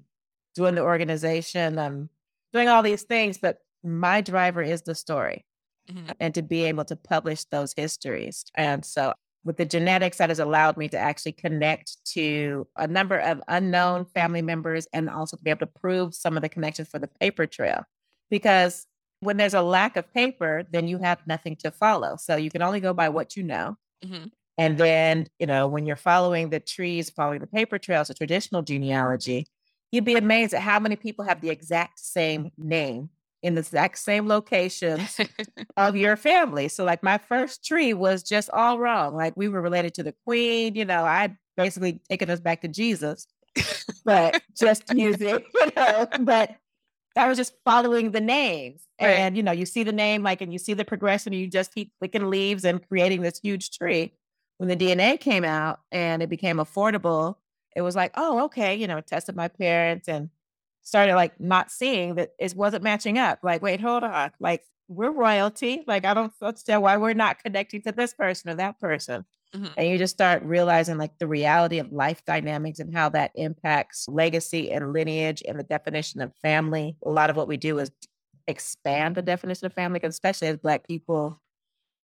doing 0.56 0.76
the 0.76 0.82
organization, 0.82 1.80
I'm 1.80 2.10
doing 2.52 2.68
all 2.68 2.84
these 2.84 3.04
things, 3.04 3.38
but 3.38 3.60
my 3.84 4.22
driver 4.22 4.62
is 4.62 4.84
the 4.84 4.96
story. 4.96 5.46
Mm-hmm. 5.92 6.12
And 6.20 6.34
to 6.36 6.42
be 6.42 6.64
able 6.64 6.86
to 6.86 6.96
publish 6.96 7.44
those 7.46 7.74
histories. 7.76 8.46
And 8.56 8.86
so 8.86 9.14
with 9.46 9.58
the 9.58 9.66
genetics 9.66 10.18
that 10.18 10.30
has 10.30 10.40
allowed 10.40 10.78
me 10.78 10.88
to 10.90 10.98
actually 10.98 11.34
connect 11.34 11.98
to 12.06 12.68
a 12.78 12.88
number 12.88 13.18
of 13.18 13.42
unknown 13.48 14.06
family 14.06 14.42
members 14.42 14.88
and 14.94 15.10
also 15.10 15.38
to 15.38 15.44
be 15.44 15.50
able 15.50 15.60
to 15.60 15.68
prove 15.68 16.16
some 16.16 16.38
of 16.38 16.44
the 16.44 16.50
connections 16.50 16.88
for 16.88 17.00
the 17.00 17.08
paper 17.08 17.46
trail. 17.46 17.84
Because 18.30 18.88
when 19.20 19.38
there's 19.38 19.54
a 19.54 19.62
lack 19.62 19.98
of 19.98 20.12
paper, 20.14 20.64
then 20.72 20.88
you 20.88 20.98
have 21.00 21.20
nothing 21.28 21.56
to 21.58 21.72
follow. 21.72 22.16
So 22.18 22.36
you 22.36 22.50
can 22.50 22.62
only 22.62 22.80
go 22.80 22.94
by 22.94 23.10
what 23.10 23.36
you 23.36 23.44
know. 23.44 23.78
Mm-hmm. 24.04 24.28
And 24.58 24.78
then, 24.78 25.28
you 25.40 25.48
know, 25.48 25.68
when 25.68 25.86
you're 25.86 25.96
following 25.96 26.50
the 26.50 26.60
trees, 26.60 27.10
following 27.10 27.40
the 27.40 27.48
paper 27.48 27.80
trails, 27.80 28.10
the 28.10 28.14
traditional 28.14 28.62
genealogy, 28.62 29.48
you'd 29.92 30.06
be 30.06 30.16
amazed 30.16 30.54
at 30.54 30.62
how 30.62 30.80
many 30.80 30.96
people 30.96 31.26
have 31.26 31.42
the 31.42 31.50
exact 31.50 32.00
same 32.00 32.52
name 32.58 33.10
in 33.44 33.56
the 33.56 33.60
exact 33.60 34.00
same 34.00 34.28
locations 34.28 35.20
of 35.78 35.96
your 35.96 36.16
family. 36.16 36.70
So, 36.70 36.86
like, 36.86 37.04
my 37.04 37.18
first 37.18 37.64
tree 37.64 37.94
was 37.94 38.24
just 38.24 38.50
all 38.52 38.80
wrong. 38.80 39.16
Like, 39.16 39.34
we 39.36 39.50
were 39.50 39.62
related 39.62 39.94
to 39.96 40.04
the 40.04 40.16
queen, 40.26 40.76
you 40.76 40.86
know, 40.86 41.04
I 41.04 41.36
basically 41.58 42.00
taken 42.10 42.30
us 42.30 42.40
back 42.40 42.62
to 42.62 42.70
Jesus, 42.70 43.28
but 44.06 44.42
just 44.58 44.92
music, 44.94 45.46
you 45.54 45.72
know, 45.76 46.08
but 46.22 46.56
I 47.16 47.28
was 47.28 47.38
just 47.38 47.54
following 47.66 48.12
the 48.12 48.22
names. 48.22 48.88
Right. 49.00 49.10
And, 49.10 49.36
you 49.36 49.44
know, 49.44 49.52
you 49.52 49.66
see 49.66 49.84
the 49.84 49.92
name, 49.92 50.24
like, 50.24 50.42
and 50.42 50.54
you 50.54 50.58
see 50.58 50.74
the 50.74 50.86
progression, 50.86 51.34
and 51.34 51.42
you 51.42 51.48
just 51.48 51.76
keep 51.76 51.92
clicking 52.00 52.30
leaves 52.30 52.64
and 52.64 52.88
creating 52.88 53.22
this 53.22 53.40
huge 53.44 53.78
tree. 53.78 54.14
When 54.58 54.70
the 54.70 54.78
DNA 54.78 55.20
came 55.20 55.44
out 55.44 55.82
and 55.92 56.24
it 56.24 56.30
became 56.30 56.58
affordable, 56.58 57.36
it 57.76 57.82
was 57.82 57.96
like, 57.96 58.12
oh, 58.16 58.46
okay, 58.46 58.76
you 58.76 58.88
know, 58.88 59.02
tested 59.02 59.36
my 59.36 59.50
parents 59.50 60.08
and 60.08 60.30
started 60.84 61.16
like 61.16 61.40
not 61.40 61.72
seeing 61.72 62.16
that 62.16 62.32
it 62.40 62.56
wasn't 62.56 62.84
matching 62.84 63.18
up. 63.18 63.40
Like, 63.44 63.62
wait, 63.62 63.82
hold 63.82 64.04
on. 64.04 64.32
Like, 64.40 64.64
we're 64.88 65.12
royalty. 65.12 65.84
Like, 65.88 66.06
I 66.06 66.14
don't 66.14 66.34
understand 66.42 66.82
why 66.82 66.98
we're 66.98 67.14
not 67.14 67.40
connecting 67.40 67.82
to 67.84 67.92
this 67.92 68.14
person 68.14 68.52
or 68.52 68.56
that 68.56 68.80
person. 68.80 69.26
Mm-hmm. 69.56 69.68
And 69.78 69.88
you 69.88 69.98
just 69.98 70.16
start 70.16 70.44
realizing 70.44 70.98
like 70.98 71.18
the 71.20 71.28
reality 71.28 71.78
of 71.78 71.92
life 71.92 72.26
dynamics 72.26 72.80
and 72.80 72.94
how 72.94 73.10
that 73.10 73.32
impacts 73.36 74.08
legacy 74.08 74.72
and 74.72 74.94
lineage 74.94 75.44
and 75.48 75.60
the 75.60 75.64
definition 75.64 76.22
of 76.22 76.36
family. 76.42 76.98
A 77.06 77.10
lot 77.10 77.30
of 77.30 77.36
what 77.36 77.48
we 77.48 77.58
do 77.58 77.78
is 77.78 77.92
expand 78.48 79.16
the 79.16 79.22
definition 79.22 79.68
of 79.68 79.74
family, 79.74 80.00
especially 80.04 80.48
as 80.48 80.58
Black 80.58 80.88
people, 80.88 81.40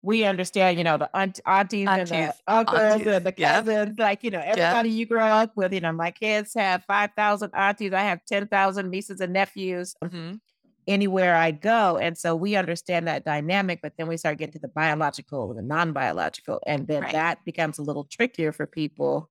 we 0.01 0.23
understand, 0.25 0.77
you 0.77 0.83
know, 0.83 0.97
the 0.97 1.09
aunt, 1.17 1.39
aunties, 1.45 1.95
and 1.95 2.11
the 2.11 2.35
uncles 2.47 2.83
aunties, 2.87 3.07
and 3.07 3.25
the 3.25 3.31
cousins, 3.33 3.97
like, 3.99 4.23
you 4.23 4.31
know, 4.31 4.41
everybody 4.41 4.89
you 4.89 5.05
grow 5.05 5.25
up 5.25 5.51
with. 5.57 5.73
You 5.73 5.81
know, 5.81 5.91
my 5.91 6.11
kids 6.11 6.53
have 6.55 6.83
5,000 6.85 7.51
aunties. 7.53 7.93
I 7.93 8.01
have 8.03 8.23
10,000 8.25 8.89
nieces 8.89 9.19
and 9.21 9.33
nephews 9.33 9.95
Mhm. 10.01 10.39
anywhere 10.87 11.35
I 11.35 11.51
go. 11.51 11.97
And 11.97 12.17
so 12.17 12.35
we 12.35 12.55
understand 12.55 13.07
that 13.07 13.25
dynamic, 13.25 13.79
but 13.81 13.93
then 13.97 14.07
we 14.07 14.17
start 14.17 14.37
getting 14.39 14.53
to 14.53 14.59
the 14.59 14.67
biological 14.67 15.49
and 15.51 15.59
the 15.59 15.63
non 15.63 15.93
biological. 15.93 16.61
And 16.65 16.87
then 16.87 17.03
Right. 17.03 17.11
that 17.11 17.43
becomes 17.45 17.77
a 17.77 17.83
little 17.83 18.05
trickier 18.05 18.51
for 18.51 18.65
people 18.65 19.29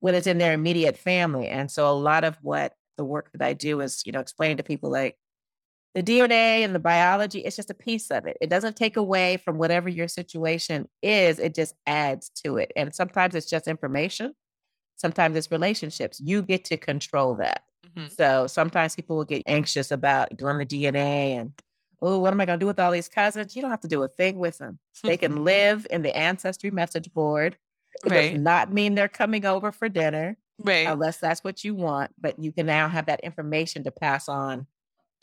when 0.00 0.14
it's 0.14 0.26
in 0.26 0.38
their 0.38 0.54
immediate 0.54 0.96
family. 0.98 1.48
And 1.48 1.70
so 1.70 1.90
a 1.90 1.94
lot 1.94 2.24
of 2.24 2.36
what 2.42 2.74
the 2.96 3.04
work 3.04 3.30
that 3.32 3.42
I 3.42 3.52
do 3.52 3.80
is, 3.80 4.02
you 4.06 4.12
know, 4.12 4.20
explaining 4.20 4.56
to 4.58 4.62
people 4.62 4.90
like 4.90 5.18
the 5.96 6.02
DNA 6.02 6.62
and 6.62 6.74
the 6.74 6.78
biology, 6.78 7.40
it's 7.40 7.56
just 7.56 7.70
a 7.70 7.74
piece 7.74 8.10
of 8.10 8.26
it. 8.26 8.36
It 8.42 8.50
doesn't 8.50 8.76
take 8.76 8.98
away 8.98 9.38
from 9.38 9.56
whatever 9.56 9.88
your 9.88 10.08
situation 10.08 10.88
is, 11.02 11.38
it 11.38 11.54
just 11.54 11.74
adds 11.86 12.28
to 12.44 12.58
it. 12.58 12.70
And 12.76 12.94
sometimes 12.94 13.34
it's 13.34 13.48
just 13.48 13.66
information, 13.66 14.34
sometimes 14.96 15.36
it's 15.36 15.50
relationships. 15.50 16.20
You 16.20 16.42
get 16.42 16.66
to 16.66 16.76
control 16.76 17.34
that. 17.36 17.62
Mhm. 17.96 18.14
So 18.14 18.46
sometimes 18.46 18.94
people 18.94 19.16
will 19.16 19.24
get 19.24 19.42
anxious 19.46 19.90
about 19.90 20.36
doing 20.36 20.58
the 20.58 20.66
DNA 20.66 21.36
and, 21.38 21.52
oh, 22.02 22.18
what 22.18 22.32
am 22.34 22.42
I 22.42 22.44
going 22.44 22.58
to 22.58 22.62
do 22.62 22.66
with 22.66 22.78
all 22.78 22.92
these 22.92 23.08
cousins? 23.08 23.56
You 23.56 23.62
don't 23.62 23.70
have 23.70 23.80
to 23.80 23.88
do 23.88 24.02
a 24.02 24.08
thing 24.08 24.38
with 24.38 24.58
them. 24.58 24.78
They 25.02 25.16
can 25.16 25.44
live 25.44 25.86
in 25.90 26.02
the 26.02 26.14
ancestry 26.14 26.70
message 26.70 27.10
board. 27.14 27.56
It 28.04 28.10
Right. 28.10 28.32
does 28.32 28.40
not 28.40 28.70
mean 28.70 28.94
they're 28.94 29.08
coming 29.08 29.46
over 29.46 29.72
for 29.72 29.88
dinner 29.88 30.36
Right. 30.58 30.86
unless 30.86 31.16
that's 31.18 31.42
what 31.42 31.64
you 31.64 31.74
want, 31.74 32.10
but 32.20 32.38
you 32.38 32.52
can 32.52 32.66
now 32.66 32.88
have 32.88 33.06
that 33.06 33.20
information 33.20 33.82
to 33.84 33.90
pass 33.90 34.28
on 34.28 34.66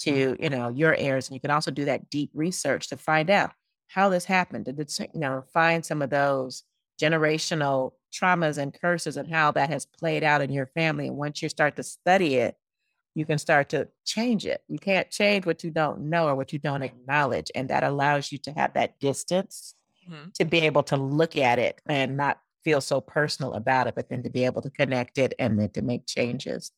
to, 0.04 0.38
you 0.40 0.50
know, 0.50 0.70
your 0.70 0.96
heirs. 0.96 1.28
And 1.28 1.36
you 1.36 1.42
can 1.42 1.52
also 1.52 1.72
do 1.72 1.86
that 1.86 2.10
deep 2.10 2.32
research 2.34 2.88
to 2.90 2.98
find 2.98 3.30
out 3.30 3.52
how 3.88 4.10
this 4.10 4.26
happened. 4.26 4.68
It, 4.68 5.00
you 5.00 5.20
know, 5.20 5.44
find 5.54 5.86
some 5.86 6.02
of 6.02 6.10
those 6.10 6.64
generational 7.02 7.94
traumas 8.14 8.58
and 8.58 8.74
curses 8.80 9.18
and 9.18 9.30
how 9.30 9.52
that 9.52 9.70
has 9.70 9.86
played 9.86 10.24
out 10.24 10.42
in 10.42 10.52
your 10.52 10.68
family. 10.68 11.08
And 11.08 11.18
once 11.18 11.42
you 11.42 11.50
start 11.50 11.76
to 11.78 11.84
study 11.84 12.36
it, 12.36 12.58
you 13.16 13.26
can 13.26 13.38
start 13.38 13.70
to 13.70 13.90
change 14.06 14.46
it. 14.46 14.64
You 14.68 14.80
can't 14.80 15.10
change 15.12 15.46
what 15.46 15.64
you 15.64 15.72
don't 15.72 16.10
know 16.10 16.28
or 16.28 16.36
what 16.36 16.54
you 16.54 16.60
don't 16.60 16.82
acknowledge. 16.82 17.52
And 17.54 17.70
that 17.70 17.84
allows 17.84 18.32
you 18.32 18.40
to 18.40 18.52
have 18.54 18.74
that 18.74 19.00
distance 19.00 19.76
Mhm. 20.08 20.34
to 20.36 20.46
be 20.46 20.60
able 20.62 20.84
to 20.84 20.98
look 20.98 21.38
at 21.38 21.60
it 21.60 21.82
and 21.86 22.18
not 22.18 22.42
feel 22.64 22.82
so 22.82 23.02
personal 23.02 23.54
about 23.54 23.88
it, 23.88 23.96
but 23.96 24.10
then 24.10 24.24
to 24.24 24.30
be 24.30 24.46
able 24.46 24.62
to 24.62 24.70
connect 24.70 25.18
it 25.18 25.34
and 25.40 25.60
then 25.60 25.70
to 25.72 25.82
make 25.82 26.06
changes. 26.08 26.72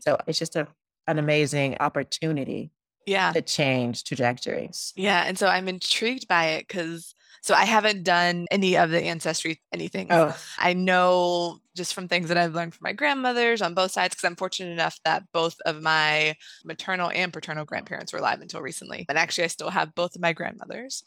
So 0.00 0.18
it's 0.26 0.38
just 0.38 0.56
a, 0.56 0.68
an 1.06 1.18
amazing 1.18 1.76
opportunity 1.80 2.70
Yeah. 3.06 3.32
to 3.32 3.42
change 3.42 4.04
trajectories. 4.04 4.92
Yeah. 4.96 5.24
And 5.24 5.38
so 5.38 5.46
I'm 5.48 5.68
intrigued 5.68 6.28
by 6.28 6.46
it 6.46 6.66
because 6.68 7.14
so 7.42 7.52
I 7.52 7.66
haven't 7.66 8.04
done 8.04 8.46
any 8.50 8.74
of 8.74 8.88
the 8.90 9.02
ancestry 9.02 9.60
anything. 9.70 10.06
Oh, 10.10 10.34
I 10.56 10.72
know 10.72 11.58
just 11.76 11.92
from 11.92 12.08
things 12.08 12.28
that 12.28 12.38
I've 12.38 12.54
learned 12.54 12.72
from 12.72 12.84
my 12.84 12.94
grandmothers 12.94 13.60
on 13.60 13.74
both 13.74 13.90
sides, 13.90 14.14
because 14.14 14.24
I'm 14.24 14.36
fortunate 14.36 14.70
enough 14.72 14.98
that 15.04 15.24
both 15.30 15.56
of 15.66 15.82
my 15.82 16.36
maternal 16.64 17.10
and 17.14 17.34
paternal 17.34 17.66
grandparents 17.66 18.14
were 18.14 18.18
alive 18.20 18.40
until 18.40 18.62
recently. 18.62 19.04
And 19.10 19.18
actually, 19.18 19.44
I 19.44 19.48
still 19.48 19.68
have 19.68 19.94
both 19.94 20.14
of 20.14 20.22
my 20.22 20.32
grandmothers. 20.32 21.02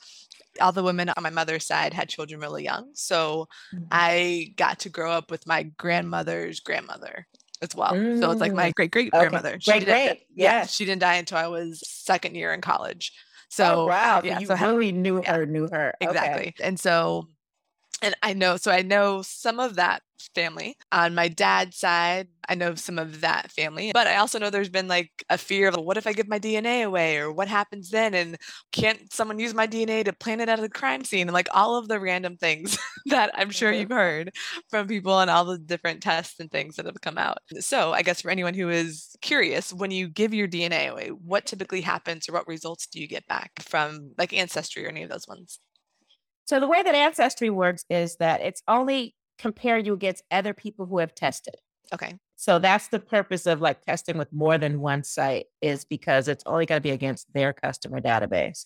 All 0.62 0.72
the 0.72 0.84
women 0.84 1.10
on 1.10 1.24
my 1.24 1.32
mother's 1.32 1.66
side 1.66 1.94
had 1.96 2.08
children 2.08 2.40
really 2.40 2.64
young. 2.64 2.92
So 2.94 3.48
Mhm. 3.74 3.88
I 3.92 4.54
got 4.58 4.78
to 4.82 4.90
grow 4.90 5.12
up 5.12 5.32
with 5.32 5.48
my 5.48 5.64
grandmother's 5.64 6.60
grandmother 6.60 7.26
as 7.62 7.76
well. 7.76 7.92
So 8.20 8.32
it's 8.32 8.42
like 8.42 8.54
my 8.54 8.72
Mm. 8.72 8.76
great 8.76 8.92
great 8.92 9.14
Okay. 9.14 9.20
grandmother. 9.20 9.60
Great, 9.64 9.86
great. 9.86 10.24
Yeah, 10.36 10.60
Yes. 10.62 10.74
she 10.74 10.86
didn't 10.86 11.02
die 11.02 11.16
until 11.16 11.38
I 11.38 11.48
was 11.48 11.82
second 11.88 12.36
year 12.36 12.54
in 12.54 12.62
college. 12.62 13.12
So 13.50 13.84
oh, 13.84 13.88
wow. 13.88 14.22
So 14.22 14.28
yeah, 14.28 14.40
you 14.40 14.46
so 14.48 14.56
really 14.56 14.92
knew 14.92 15.22
yeah. 15.22 15.36
her, 15.36 15.46
knew 15.46 15.68
her. 15.72 15.94
Okay. 16.02 16.10
Exactly. 16.12 16.56
And 16.62 16.80
so, 16.80 17.30
and 18.02 18.16
I 18.22 18.34
know, 18.34 18.58
so 18.58 18.72
I 18.72 18.82
know 18.82 19.22
some 19.24 19.60
of 19.60 19.76
that 19.76 20.02
family 20.36 20.76
on 20.92 21.16
my 21.16 21.28
dad's 21.28 21.78
side. 21.78 22.28
I 22.50 22.56
know 22.56 22.76
some 22.76 23.00
of 23.00 23.22
that 23.22 23.52
family, 23.52 23.92
but 23.94 24.08
I 24.08 24.18
also 24.18 24.40
know 24.40 24.50
there's 24.50 24.70
been 24.70 24.88
like 24.88 25.12
a 25.30 25.38
fear 25.38 25.68
of 25.68 25.76
what 25.78 25.98
if 25.98 26.06
I 26.08 26.14
give 26.14 26.28
my 26.28 26.38
DNA 26.40 26.84
away 26.84 27.18
or 27.18 27.32
what 27.32 27.48
happens 27.48 27.90
then? 27.90 28.14
And 28.14 28.38
can't 28.72 29.12
someone 29.12 29.40
use 29.40 29.54
my 29.54 29.66
DNA 29.68 30.04
to 30.04 30.14
plant 30.14 30.42
it 30.42 30.50
at 30.50 30.60
a 30.64 30.70
crime 30.70 31.04
scene? 31.04 31.28
And 31.28 31.34
like 31.34 31.48
all 31.54 31.76
of 31.76 31.88
the 31.88 32.00
random 32.00 32.38
things 32.38 32.78
that 33.08 33.32
I'm 33.34 33.50
sure 33.50 33.72
Mhm. 33.72 33.74
you've 33.74 33.90
heard 33.90 34.32
from 34.70 34.88
people 34.88 35.20
and 35.20 35.30
all 35.30 35.46
the 35.46 35.58
different 35.58 36.02
tests 36.04 36.40
and 36.40 36.52
things 36.52 36.76
that 36.76 36.86
have 36.86 37.02
come 37.02 37.18
out. 37.18 37.40
So 37.60 37.94
I 37.94 38.02
guess 38.04 38.22
for 38.22 38.30
anyone 38.32 38.54
who 38.54 38.70
is 38.70 39.16
curious, 39.22 39.74
when 39.74 39.92
you 39.92 40.08
give 40.08 40.34
your 40.34 40.48
DNA 40.48 40.88
away, 40.88 41.10
what 41.10 41.46
typically 41.46 41.82
happens 41.82 42.30
or 42.30 42.34
what 42.34 42.48
results 42.48 42.88
do 42.88 43.00
you 43.00 43.08
get 43.08 43.28
back 43.28 43.52
from 43.62 44.14
like 44.18 44.34
ancestry 44.34 44.86
or 44.86 44.90
any 44.90 45.04
of 45.04 45.10
those 45.10 45.28
ones? 45.28 45.60
So 46.48 46.62
the 46.62 46.68
way 46.68 46.82
that 46.82 46.96
ancestry 46.96 47.50
works 47.50 47.84
is 47.90 48.16
that 48.18 48.42
it's 48.42 48.64
only 48.68 49.16
compare 49.38 49.78
you 49.78 49.94
against 49.94 50.24
other 50.32 50.54
people 50.54 50.86
who 50.86 51.00
have 51.00 51.14
tested. 51.14 51.56
Okay. 51.94 52.18
So 52.38 52.58
that's 52.58 52.88
the 52.88 53.00
purpose 53.00 53.46
of 53.46 53.62
like 53.62 53.82
testing 53.82 54.18
with 54.18 54.32
more 54.32 54.58
than 54.58 54.80
one 54.80 55.04
site 55.04 55.48
is 55.62 55.84
because 55.84 56.28
it's 56.28 56.44
only 56.46 56.66
going 56.66 56.78
to 56.78 56.84
be 56.84 56.92
against 56.92 57.32
their 57.34 57.52
customer 57.52 58.00
database. 58.00 58.64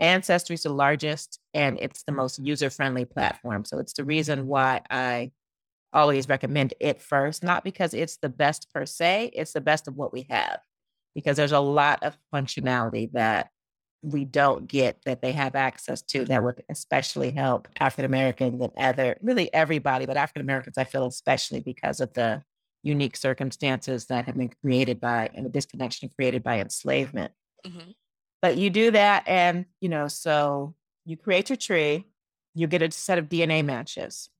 Ancestry 0.00 0.54
is 0.54 0.62
the 0.62 0.72
largest 0.72 1.38
and 1.52 1.78
it's 1.80 2.04
the 2.04 2.12
most 2.12 2.38
user 2.38 2.70
friendly 2.70 3.04
platform. 3.04 3.64
So 3.64 3.78
it's 3.78 3.92
the 3.92 4.04
reason 4.04 4.46
why 4.46 4.80
I 4.88 5.32
always 5.92 6.28
recommend 6.28 6.74
it 6.80 7.02
first, 7.02 7.42
not 7.42 7.62
because 7.62 7.92
it's 7.92 8.16
the 8.16 8.28
best 8.28 8.72
per 8.72 8.86
se, 8.86 9.32
it's 9.34 9.52
the 9.52 9.60
best 9.60 9.86
of 9.86 9.96
what 9.96 10.12
we 10.12 10.26
have. 10.30 10.60
Because 11.14 11.36
there's 11.36 11.52
a 11.52 11.60
lot 11.60 12.02
of 12.02 12.16
functionality 12.32 13.10
that 13.12 13.50
we 14.02 14.24
don't 14.24 14.68
get 14.68 14.98
that 15.04 15.22
they 15.22 15.32
have 15.32 15.54
access 15.54 16.02
to 16.02 16.24
that 16.26 16.42
would 16.42 16.62
especially 16.68 17.30
help 17.30 17.68
African 17.80 18.04
Americans 18.04 18.62
and 18.62 18.72
other, 18.76 19.16
really 19.22 19.52
everybody, 19.52 20.06
but 20.06 20.16
African 20.16 20.42
Americans, 20.42 20.78
I 20.78 20.84
feel 20.84 21.06
especially 21.06 21.60
because 21.60 22.00
of 22.00 22.12
the 22.14 22.42
unique 22.82 23.16
circumstances 23.16 24.06
that 24.06 24.26
have 24.26 24.36
been 24.36 24.52
created 24.62 25.00
by 25.00 25.30
and 25.34 25.44
the 25.44 25.50
disconnection 25.50 26.08
created 26.14 26.42
by 26.42 26.60
enslavement. 26.60 27.32
hmm 27.66 27.90
But 28.40 28.56
you 28.56 28.70
do 28.70 28.92
that, 28.92 29.24
and 29.26 29.66
you 29.80 29.88
know, 29.88 30.06
so 30.08 30.74
you 31.04 31.16
create 31.16 31.50
your 31.50 31.56
tree, 31.56 32.06
you 32.54 32.66
get 32.66 32.82
a 32.82 32.90
set 32.90 33.18
of 33.18 33.28
DNA 33.28 33.64
matches. 33.64 34.30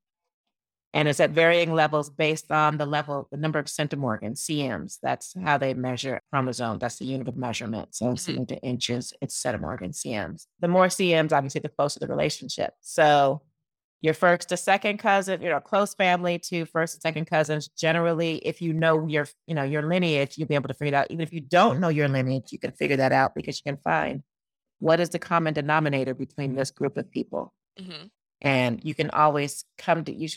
And 0.95 1.07
it's 1.07 1.21
at 1.21 1.31
varying 1.31 1.75
levels 1.75 2.09
based 2.09 2.51
on 2.51 2.79
the 2.79 2.87
level, 2.87 3.29
the 3.31 3.37
number 3.37 3.59
of 3.59 3.67
centimorgans, 3.67 4.39
CMs. 4.39 4.99
That's 5.03 5.35
how 5.45 5.59
they 5.59 5.75
measure 5.75 6.21
chromosome. 6.31 6.79
That's 6.79 6.97
the 6.97 7.05
unit 7.05 7.29
of 7.29 7.37
measurement. 7.37 7.95
So 7.95 8.07
Mhm. 8.07 8.19
cm 8.19 8.49
to 8.49 8.57
inches, 8.63 9.13
it's 9.21 9.41
centimorgan 9.41 9.95
CMs. 9.95 10.47
The 10.61 10.69
more 10.69 10.87
CMs, 10.89 11.33
obviously, 11.33 11.61
the 11.61 11.69
closer 11.69 12.01
the 12.01 12.07
relationship. 12.07 12.73
So 12.81 13.43
your 14.01 14.15
first 14.15 14.49
to 14.49 14.57
second 14.57 14.99
cousin, 14.99 15.43
you 15.43 15.51
know, 15.51 15.61
close 15.61 15.93
family 15.93 16.39
to 16.39 16.65
first 16.65 16.95
and 16.95 17.03
second 17.03 17.27
cousins. 17.27 17.69
Generally, 17.69 18.37
if 18.39 18.63
you 18.63 18.73
know 18.73 19.07
your, 19.07 19.27
you 19.47 19.55
know, 19.55 19.65
your 19.65 19.83
lineage, 19.83 20.39
you'll 20.39 20.49
be 20.49 20.55
able 20.55 20.69
to 20.69 20.75
figure 20.75 20.95
it 20.95 20.95
out. 20.95 21.11
Even 21.11 21.21
if 21.21 21.33
you 21.33 21.41
don't 21.41 21.81
know 21.81 21.89
your 21.89 22.09
lineage, 22.09 22.51
you 22.53 22.59
can 22.59 22.73
figure 22.73 22.97
that 22.97 23.13
out 23.13 23.35
because 23.35 23.59
you 23.59 23.65
can 23.71 23.77
find 23.83 24.23
what 24.79 25.01
is 25.01 25.11
the 25.11 25.19
common 25.19 25.53
denominator 25.53 26.15
between 26.15 26.55
this 26.55 26.71
group 26.71 26.97
of 26.97 27.11
people. 27.11 27.53
hmm 27.79 28.07
And 28.41 28.83
you 28.85 28.95
can 28.95 29.11
always 29.11 29.65
come 29.77 30.05
to, 30.05 30.15
you 30.15 30.29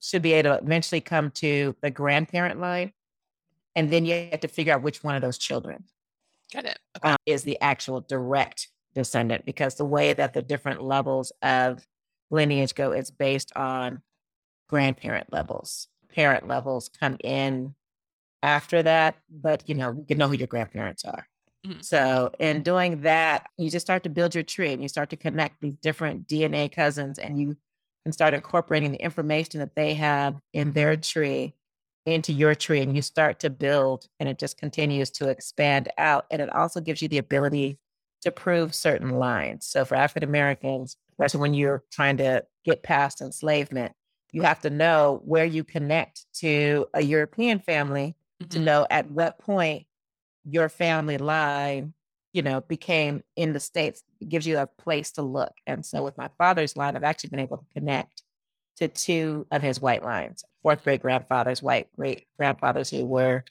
should 0.00 0.22
be 0.22 0.32
able 0.34 0.56
to 0.56 0.62
eventually 0.64 1.00
come 1.00 1.30
to 1.32 1.74
the 1.82 1.90
grandparent 1.90 2.60
line. 2.60 2.92
And 3.76 3.90
then 3.92 4.04
you 4.04 4.28
have 4.30 4.40
to 4.40 4.48
figure 4.48 4.74
out 4.74 4.82
which 4.82 5.04
one 5.04 5.14
of 5.14 5.22
those 5.22 5.38
children 5.38 5.84
Got 6.52 6.64
it. 6.66 6.78
Okay. 6.96 7.12
uh, 7.12 7.16
is 7.26 7.42
the 7.44 7.60
actual 7.60 8.00
direct 8.00 8.68
descendant 8.94 9.44
because 9.44 9.76
the 9.76 9.84
way 9.84 10.12
that 10.12 10.34
the 10.34 10.42
different 10.42 10.82
levels 10.82 11.32
of 11.42 11.86
lineage 12.30 12.74
go 12.74 12.92
is 12.92 13.10
based 13.10 13.52
on 13.56 14.02
grandparent 14.68 15.32
levels. 15.32 15.88
Parent 16.08 16.48
levels 16.48 16.88
come 16.88 17.16
in 17.22 17.74
after 18.42 18.82
that, 18.82 19.16
but 19.30 19.68
you 19.68 19.74
know, 19.74 19.92
you 19.92 20.04
can 20.06 20.18
know 20.18 20.28
who 20.28 20.34
your 20.34 20.46
grandparents 20.46 21.04
are. 21.04 21.28
Mhm. 21.66 21.84
So, 21.84 22.32
in 22.38 22.62
doing 22.62 23.02
that, 23.02 23.46
you 23.56 23.70
just 23.70 23.86
start 23.86 24.04
to 24.04 24.10
build 24.10 24.34
your 24.34 24.44
tree 24.44 24.72
and 24.72 24.82
you 24.82 24.88
start 24.88 25.10
to 25.10 25.16
connect 25.16 25.60
these 25.60 25.76
different 25.76 26.26
DNA 26.28 26.68
cousins 26.68 27.18
and 27.18 27.38
you 27.40 27.56
can 28.04 28.12
start 28.12 28.34
incorporating 28.34 28.92
the 28.92 29.02
information 29.02 29.60
that 29.60 29.74
they 29.76 29.94
have 29.94 30.40
in 30.52 30.72
their 30.72 30.96
tree 30.96 31.54
into 32.06 32.32
your 32.32 32.54
tree 32.54 32.80
and 32.80 32.96
you 32.96 33.02
start 33.02 33.38
to 33.40 33.50
build 33.50 34.08
and 34.18 34.28
it 34.28 34.38
just 34.38 34.56
continues 34.56 35.10
to 35.10 35.28
expand 35.28 35.90
out. 35.98 36.26
And 36.30 36.40
it 36.40 36.48
also 36.54 36.80
gives 36.80 37.02
you 37.02 37.08
the 37.08 37.18
ability 37.18 37.78
to 38.22 38.30
prove 38.32 38.74
certain 38.74 39.10
lines. 39.10 39.66
So 39.66 39.84
for 39.84 39.94
African 39.94 40.28
Americans, 40.28 40.96
especially 41.12 41.40
when 41.40 41.54
you're 41.54 41.84
trying 41.92 42.16
to 42.18 42.46
get 42.64 42.82
past 42.82 43.20
enslavement, 43.20 43.92
you 44.32 44.42
have 44.42 44.60
to 44.60 44.70
know 44.70 45.20
where 45.24 45.44
you 45.44 45.64
connect 45.64 46.26
to 46.34 46.86
a 46.94 47.02
European 47.02 47.58
family 47.58 48.16
to 48.50 48.58
Mhm. 48.58 48.64
know 48.64 48.86
at 48.90 49.10
what 49.10 49.38
point 49.38 49.86
your 50.44 50.68
family 50.68 51.18
line, 51.18 51.94
you 52.38 52.42
know, 52.42 52.60
became 52.60 53.24
in 53.34 53.52
the 53.52 53.58
States. 53.58 54.04
Gives 54.28 54.46
you 54.46 54.58
a 54.58 54.68
place 54.68 55.10
to 55.12 55.22
look. 55.22 55.54
And 55.66 55.84
so 55.84 56.04
with 56.04 56.16
my 56.16 56.30
father's 56.38 56.76
line, 56.76 56.94
I've 56.94 57.02
actually 57.02 57.30
been 57.30 57.40
able 57.40 57.56
to 57.56 57.66
connect 57.74 58.22
to 58.76 58.86
two 58.86 59.44
of 59.50 59.60
his 59.60 59.80
white 59.80 60.04
lines, 60.04 60.44
fourth 60.62 60.84
great 60.84 61.02
grandfathers, 61.02 61.60
white 61.60 61.88
great 61.96 62.28
grandfathers 62.38 62.90
who 62.90 63.04
were 63.04 63.42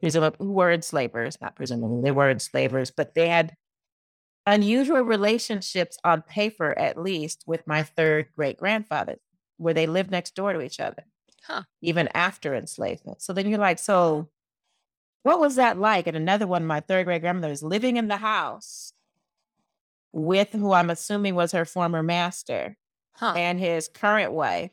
presumably 0.00 0.44
who 0.44 0.52
were 0.52 0.72
enslavers, 0.72 1.40
not 1.40 1.54
presumably 1.54 2.02
they 2.02 2.10
were 2.10 2.30
enslavers, 2.30 2.90
but 2.90 3.14
they 3.14 3.28
had 3.28 3.54
unusual 4.44 5.02
relationships 5.02 5.96
on 6.02 6.22
paper, 6.22 6.76
at 6.76 7.00
least, 7.00 7.44
with 7.46 7.64
my 7.68 7.84
third 7.84 8.26
great 8.34 8.56
grandfather, 8.58 9.18
where 9.56 9.74
they 9.74 9.86
lived 9.86 10.10
next 10.10 10.34
door 10.34 10.52
to 10.52 10.60
each 10.60 10.80
other, 10.80 11.04
Huh. 11.46 11.62
even 11.80 12.08
after 12.12 12.56
enslavement. 12.56 13.22
So 13.22 13.32
then 13.32 13.48
you're 13.48 13.60
like, 13.60 13.78
so 13.78 14.30
what 15.22 15.40
was 15.40 15.56
that 15.56 15.78
like? 15.78 16.06
And 16.06 16.16
another 16.16 16.46
one, 16.46 16.64
my 16.66 16.80
third 16.80 17.04
grade 17.06 17.22
grandmother 17.22 17.52
is 17.52 17.62
living 17.62 17.96
in 17.96 18.08
the 18.08 18.16
house 18.16 18.92
with 20.12 20.52
who 20.52 20.72
I'm 20.72 20.90
assuming 20.90 21.34
was 21.34 21.52
her 21.52 21.64
former 21.64 22.02
master 22.02 22.76
Huh. 23.14 23.34
and 23.36 23.60
his 23.60 23.88
current 23.88 24.32
wife 24.32 24.70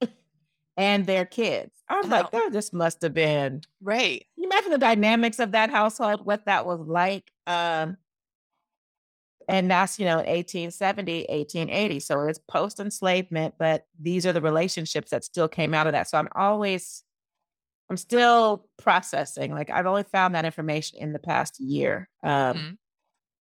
and 0.76 1.06
their 1.06 1.24
kids. 1.26 1.70
I 1.88 1.98
was 1.98 2.08
like, 2.08 2.26
oh, 2.32 2.50
this 2.50 2.72
must 2.72 3.02
have 3.02 3.12
been 3.14 3.62
Right. 3.82 4.24
Can 4.34 4.44
you 4.44 4.48
imagine 4.48 4.70
the 4.70 4.78
dynamics 4.78 5.38
of 5.38 5.52
that 5.52 5.70
household, 5.70 6.24
what 6.24 6.46
that 6.46 6.64
was 6.66 6.80
like? 6.80 7.30
Um, 7.46 7.98
and 9.46 9.70
that's, 9.70 9.98
you 9.98 10.06
know, 10.06 10.16
1870, 10.16 11.26
1880. 11.28 12.00
So 12.00 12.22
it's 12.22 12.38
post 12.38 12.80
enslavement, 12.80 13.54
but 13.58 13.86
these 14.00 14.24
are 14.24 14.32
the 14.32 14.40
relationships 14.40 15.10
that 15.10 15.24
still 15.24 15.48
came 15.48 15.74
out 15.74 15.86
of 15.86 15.92
that. 15.92 16.08
So 16.08 16.16
I'm 16.18 16.28
always, 16.34 17.03
I'm 17.90 17.96
still 17.96 18.66
processing. 18.78 19.52
Like 19.52 19.70
I've 19.70 19.86
only 19.86 20.04
found 20.04 20.34
that 20.34 20.44
information 20.44 20.98
in 21.00 21.12
the 21.12 21.18
past 21.18 21.60
year. 21.60 22.08
Um, 22.22 22.30
Mhm. 22.56 22.76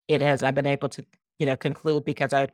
It 0.09 0.21
has, 0.21 0.43
I've 0.43 0.55
been 0.55 0.67
able 0.67 0.89
to, 0.91 1.05
you 1.39 1.47
know, 1.47 1.57
conclude 1.57 2.05
because 2.05 2.33
I 2.33 2.49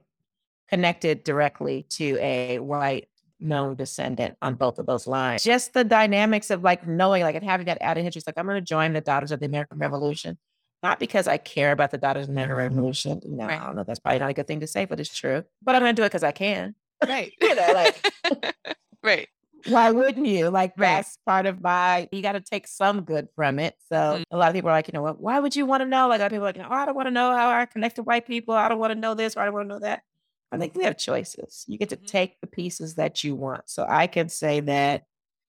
connected 0.69 1.25
directly 1.25 1.85
to 1.91 2.19
a 2.21 2.59
white 2.59 3.09
known 3.41 3.75
descendant 3.75 4.37
on 4.43 4.55
both 4.55 4.79
of 4.79 4.87
those 4.87 5.07
lines. 5.07 5.43
Just 5.45 5.73
the 5.73 5.85
dynamics 5.85 6.51
of 6.51 6.63
like 6.63 6.87
knowing, 6.87 7.23
like, 7.23 7.35
and 7.37 7.45
having 7.45 7.67
that 7.67 7.79
added 7.81 8.05
history. 8.05 8.19
It's 8.21 8.27
like, 8.27 8.37
I'm 8.39 8.47
going 8.47 8.57
to 8.57 8.61
join 8.61 8.93
the 8.93 9.01
Daughters 9.01 9.33
of 9.33 9.41
the 9.41 9.47
American 9.47 9.79
Revolution, 9.79 10.37
not 10.83 10.99
because 11.01 11.27
I 11.27 11.39
care 11.39 11.73
about 11.73 11.91
the 11.91 11.99
Daughters 11.99 12.29
of 12.29 12.35
the 12.35 12.41
American 12.43 12.57
Revolution. 12.77 13.21
No, 13.25 13.47
Right. 13.47 13.61
I 13.61 13.65
don't 13.65 13.77
know. 13.77 13.85
That's 13.85 13.99
probably 14.01 14.19
not 14.19 14.31
a 14.31 14.35
good 14.35 14.47
thing 14.47 14.61
to 14.61 14.67
say, 14.67 14.85
but 14.85 15.01
it's 15.01 15.15
true. 15.17 15.43
But 15.63 15.75
I'm 15.75 15.83
going 15.83 15.95
to 15.97 16.01
do 16.01 16.05
it 16.05 16.11
because 16.11 16.23
I 16.25 16.33
can. 16.33 16.75
Right. 17.07 17.33
You 17.41 17.55
know, 17.55 17.73
like- 17.73 18.55
right. 19.03 19.29
Why 19.69 19.91
wouldn't 19.91 20.27
you? 20.27 20.51
Like, 20.51 20.73
Right. 20.77 20.97
that's 20.97 21.19
part 21.27 21.47
of 21.47 21.61
my, 21.63 22.09
you 22.13 22.23
got 22.23 22.33
to 22.33 22.41
take 22.41 22.67
some 22.67 23.03
good 23.03 23.29
from 23.35 23.59
it. 23.59 23.75
So 23.93 24.23
a 24.31 24.37
lot 24.37 24.49
of 24.49 24.55
people 24.55 24.71
are 24.71 24.73
like, 24.73 24.89
you 24.89 24.93
know 24.93 25.03
what, 25.03 25.21
why 25.21 25.39
would 25.41 25.55
you 25.57 25.67
want 25.67 25.83
to 25.83 25.87
know? 25.87 26.09
Like, 26.09 26.21
a 26.21 26.25
lot 26.25 26.27
of 26.27 26.33
people 26.33 26.47
are 26.47 26.53
like, 26.53 26.59
oh, 26.59 26.75
I 26.75 26.87
don't 26.87 26.95
want 26.97 27.07
to 27.07 27.11
know 27.13 27.35
how 27.35 27.51
I 27.51 27.67
connect 27.67 27.97
to 27.97 28.03
white 28.03 28.27
people. 28.27 28.55
I 28.55 28.69
don't 28.69 28.79
want 28.79 28.93
to 28.93 28.99
know 28.99 29.15
this 29.15 29.37
or 29.37 29.41
I 29.41 29.45
don't 29.47 29.55
want 29.55 29.69
to 29.69 29.75
know 29.75 29.81
that. 29.81 30.03
I 30.51 30.57
think 30.59 30.75
we 30.75 30.85
have 30.85 30.97
choices. 30.97 31.65
You 31.69 31.77
get 31.77 31.91
to 31.91 31.97
Mhm. 31.97 32.07
take 32.07 32.41
the 32.41 32.47
pieces 32.47 32.95
that 32.95 33.23
you 33.23 33.35
want. 33.35 33.69
So 33.69 33.85
I 33.89 34.07
can 34.07 34.29
say 34.31 34.61
that, 34.61 35.05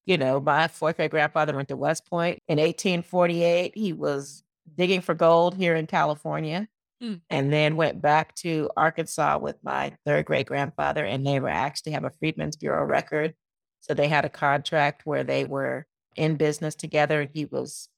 you 0.05 0.17
know, 0.17 0.39
my 0.41 0.67
fourth 0.67 0.97
great 0.97 1.11
grandfather 1.11 1.55
went 1.55 1.69
to 1.69 1.77
West 1.77 2.05
Point 2.09 2.39
in 2.49 2.59
1848. 2.59 3.77
He 3.77 3.93
was 3.93 4.43
digging 4.75 5.01
for 5.01 5.13
gold 5.15 5.55
here 5.55 5.75
in 5.75 5.88
California 5.88 6.67
Mm. 7.01 7.21
and 7.29 7.53
then 7.53 7.77
went 7.77 8.01
back 8.01 8.35
to 8.35 8.69
Arkansas 8.75 9.38
with 9.38 9.55
my 9.63 9.93
third 10.05 10.25
great 10.25 10.47
grandfather. 10.47 11.05
And 11.05 11.25
they 11.25 11.39
were 11.39 11.47
actually 11.47 11.93
have 11.93 12.03
a 12.03 12.09
Freedmen's 12.09 12.57
Bureau 12.57 12.83
record. 12.83 13.35
So 13.81 13.93
they 13.93 14.07
had 14.07 14.25
a 14.25 14.29
contract 14.29 15.05
where 15.05 15.24
they 15.24 15.45
were 15.45 15.88
in 16.15 16.36
business 16.36 16.75
together 16.75 17.29
he 17.33 17.45
was 17.45 17.89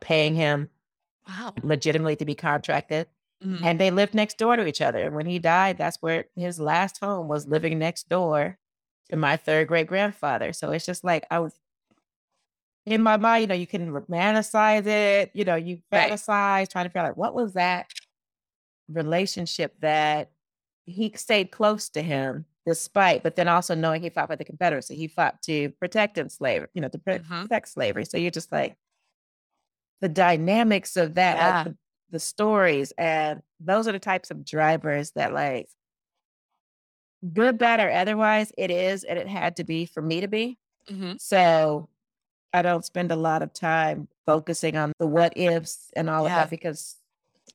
paying 0.00 0.34
him 0.34 0.70
Wow. 1.26 1.54
legitimately 1.62 2.16
to 2.16 2.24
be 2.24 2.34
contracted 2.34 3.08
Mhm. 3.42 3.64
and 3.64 3.80
they 3.80 3.90
lived 3.90 4.14
next 4.14 4.38
door 4.38 4.56
to 4.56 4.66
each 4.66 4.80
other. 4.80 5.00
And 5.06 5.14
when 5.14 5.26
he 5.26 5.38
died, 5.38 5.78
that's 5.78 5.98
where 6.02 6.26
his 6.36 6.60
last 6.60 6.98
home 7.00 7.28
was 7.28 7.46
living 7.48 7.78
next 7.78 8.08
door 8.08 8.58
to 9.10 9.16
my 9.16 9.36
third 9.36 9.68
great 9.68 9.86
grandfather. 9.88 10.52
So 10.52 10.70
it's 10.72 10.86
just 10.86 11.04
like 11.04 11.26
I 11.30 11.40
was 11.40 11.60
in 12.86 13.02
my 13.02 13.16
mind, 13.16 13.42
you 13.42 13.46
know, 13.48 13.54
you 13.54 13.66
can 13.66 13.90
romanticize 13.92 14.86
it, 14.86 15.30
you 15.34 15.44
know, 15.44 15.54
you 15.56 15.80
Right. 15.92 16.10
fantasize 16.10 16.68
trying 16.68 16.86
to 16.86 16.88
figure 16.90 17.02
out 17.02 17.16
what 17.16 17.34
was 17.34 17.52
that 17.54 17.90
relationship 18.88 19.74
that 19.80 20.32
he 20.86 21.12
stayed 21.14 21.50
close 21.52 21.88
to 21.90 22.02
him 22.02 22.46
despite, 22.70 23.22
but 23.22 23.36
then 23.36 23.48
also 23.48 23.74
knowing 23.74 24.02
he 24.02 24.10
fought 24.10 24.28
for 24.28 24.36
the 24.36 24.44
Confederacy. 24.44 24.94
He 24.96 25.08
fought 25.08 25.42
to 25.42 25.70
protect 25.80 26.18
slavery, 26.30 26.68
you 26.74 26.80
know, 26.80 26.88
to 26.88 26.98
Mhm. 27.06 27.42
protect 27.48 27.68
slavery. 27.68 28.04
So 28.04 28.16
you're 28.18 28.30
just 28.30 28.52
like 28.52 28.76
the 30.00 30.08
dynamics 30.08 30.96
of 30.96 31.14
that, 31.14 31.38
like, 31.38 31.64
the, 31.64 31.76
the 32.10 32.20
stories, 32.20 32.92
and 32.96 33.42
those 33.60 33.86
are 33.86 33.92
the 33.92 33.98
types 33.98 34.30
of 34.30 34.44
drivers 34.44 35.12
that 35.12 35.32
like 35.32 35.68
good, 37.32 37.58
bad, 37.58 37.80
or 37.80 37.90
otherwise, 37.90 38.52
it 38.56 38.70
is, 38.70 39.04
and 39.04 39.18
it 39.18 39.28
had 39.28 39.56
to 39.56 39.64
be 39.64 39.86
for 39.86 40.02
me 40.02 40.20
to 40.20 40.28
be. 40.28 40.58
Mhm. 40.90 41.20
So 41.20 41.88
I 42.54 42.62
don't 42.62 42.84
spend 42.86 43.12
a 43.12 43.16
lot 43.16 43.42
of 43.42 43.54
time 43.54 44.08
focusing 44.26 44.76
on 44.76 44.92
the 45.00 45.08
what 45.08 45.34
ifs 45.36 45.90
and 45.96 46.10
all 46.10 46.26
of 46.26 46.30
that 46.32 46.50
because 46.50 46.99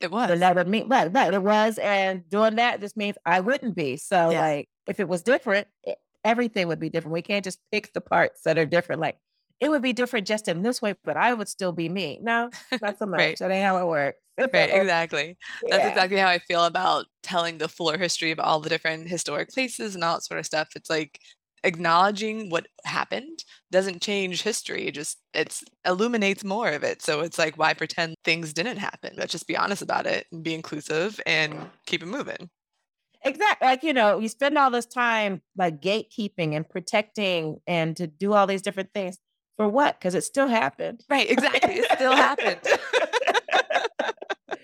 It 0.02 0.12
was. 0.12 0.40
never 0.40 0.66
mean 0.66 0.88
right, 0.90 1.12
right, 1.14 1.34
it 1.34 1.42
was, 1.44 1.78
and 1.78 2.28
doing 2.30 2.56
that 2.56 2.80
just 2.82 2.98
means 2.98 3.18
I 3.26 3.40
wouldn't 3.40 3.76
be. 3.76 3.98
So 3.98 4.30
Yeah. 4.32 4.42
like 4.42 4.70
if 4.88 5.00
it 5.00 5.08
was 5.08 5.22
different, 5.24 5.68
e- 5.88 5.94
everything 6.24 6.68
would 6.68 6.80
be 6.80 6.90
different. 6.90 7.14
We 7.14 7.22
can't 7.22 7.44
just 7.44 7.60
pick 7.72 7.94
the 7.94 8.02
parts 8.02 8.42
that 8.44 8.58
are 8.58 8.66
different. 8.66 9.02
Like 9.02 9.18
it 9.62 9.70
would 9.70 9.82
be 9.82 9.94
different 9.94 10.28
just 10.28 10.48
in 10.48 10.62
this 10.64 10.82
way, 10.82 10.96
but 11.04 11.16
I 11.18 11.34
would 11.34 11.48
still 11.48 11.72
be 11.72 11.88
me. 11.90 12.20
No, 12.22 12.50
not 12.82 12.98
so 13.00 13.06
much. 13.08 13.20
Right. 13.20 13.38
That 13.40 13.52
ain't 13.52 13.66
how 13.66 13.78
it 13.78 13.88
works. 13.88 14.20
Right, 14.38 14.52
exactly. 14.74 15.38
That's 15.70 15.84
Yeah. 15.84 15.90
exactly 15.90 16.18
how 16.18 16.28
I 16.28 16.40
feel 16.40 16.66
about 16.66 17.06
telling 17.24 17.58
the 17.58 17.70
fuller 17.70 17.98
history 17.98 18.32
of 18.32 18.40
all 18.40 18.60
the 18.60 18.70
different 18.70 19.08
historic 19.08 19.50
places 19.50 19.96
and 19.96 20.04
all 20.04 20.16
that 20.16 20.24
sort 20.24 20.42
of 20.42 20.46
stuff. 20.46 20.70
It's 20.76 20.90
like 20.90 21.20
acknowledging 21.66 22.50
what 22.50 22.68
happened 22.86 23.44
doesn't 23.72 24.02
change 24.02 24.44
history. 24.44 24.88
It 24.88 24.94
just 24.94 25.18
it's 25.34 25.64
illuminates 25.86 26.44
more 26.46 26.70
of 26.70 26.84
it. 26.84 27.02
So 27.02 27.22
it's 27.22 27.38
like 27.40 27.58
why 27.58 27.74
pretend 27.74 28.16
things 28.24 28.54
didn't 28.54 28.78
happen? 28.78 29.16
Let's 29.18 29.32
just 29.34 29.48
be 29.48 29.58
honest 29.58 29.82
about 29.82 30.06
it 30.08 30.28
and 30.32 30.44
be 30.44 30.54
inclusive 30.54 31.20
and 31.26 31.70
keep 31.86 32.04
it 32.04 32.08
moving. 32.08 32.50
Exactly. 33.24 33.68
Like, 33.68 33.84
you 33.84 33.94
know, 33.94 34.20
you 34.20 34.30
spend 34.30 34.58
all 34.58 34.70
this 34.70 34.86
time 34.86 35.42
like 35.58 35.82
gatekeeping 35.82 36.56
and 36.56 36.68
protecting 36.70 37.60
and 37.66 37.98
to 37.98 38.08
do 38.08 38.34
all 38.34 38.46
these 38.46 38.62
different 38.62 38.94
things 38.94 39.18
for 39.58 39.68
what? 39.68 40.00
Because 40.00 40.14
it 40.16 40.24
still 40.24 40.48
happened. 40.48 41.04
Right, 41.10 41.30
exactly. 41.30 41.76
It 41.76 41.92
still 41.92 42.16
happened. 42.16 42.60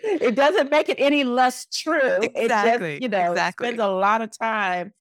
it 0.03 0.35
doesn't 0.35 0.69
make 0.69 0.89
it 0.89 0.97
any 0.99 1.23
less 1.23 1.65
true. 1.73 1.99
It 2.21 2.31
Exactly, 2.35 2.89
just, 2.91 3.01
you 3.01 3.09
know, 3.09 3.31
exactly. 3.31 3.67
spends 3.67 3.81
a 3.81 3.87
lot 3.87 4.21
of 4.21 4.37
time 4.37 4.93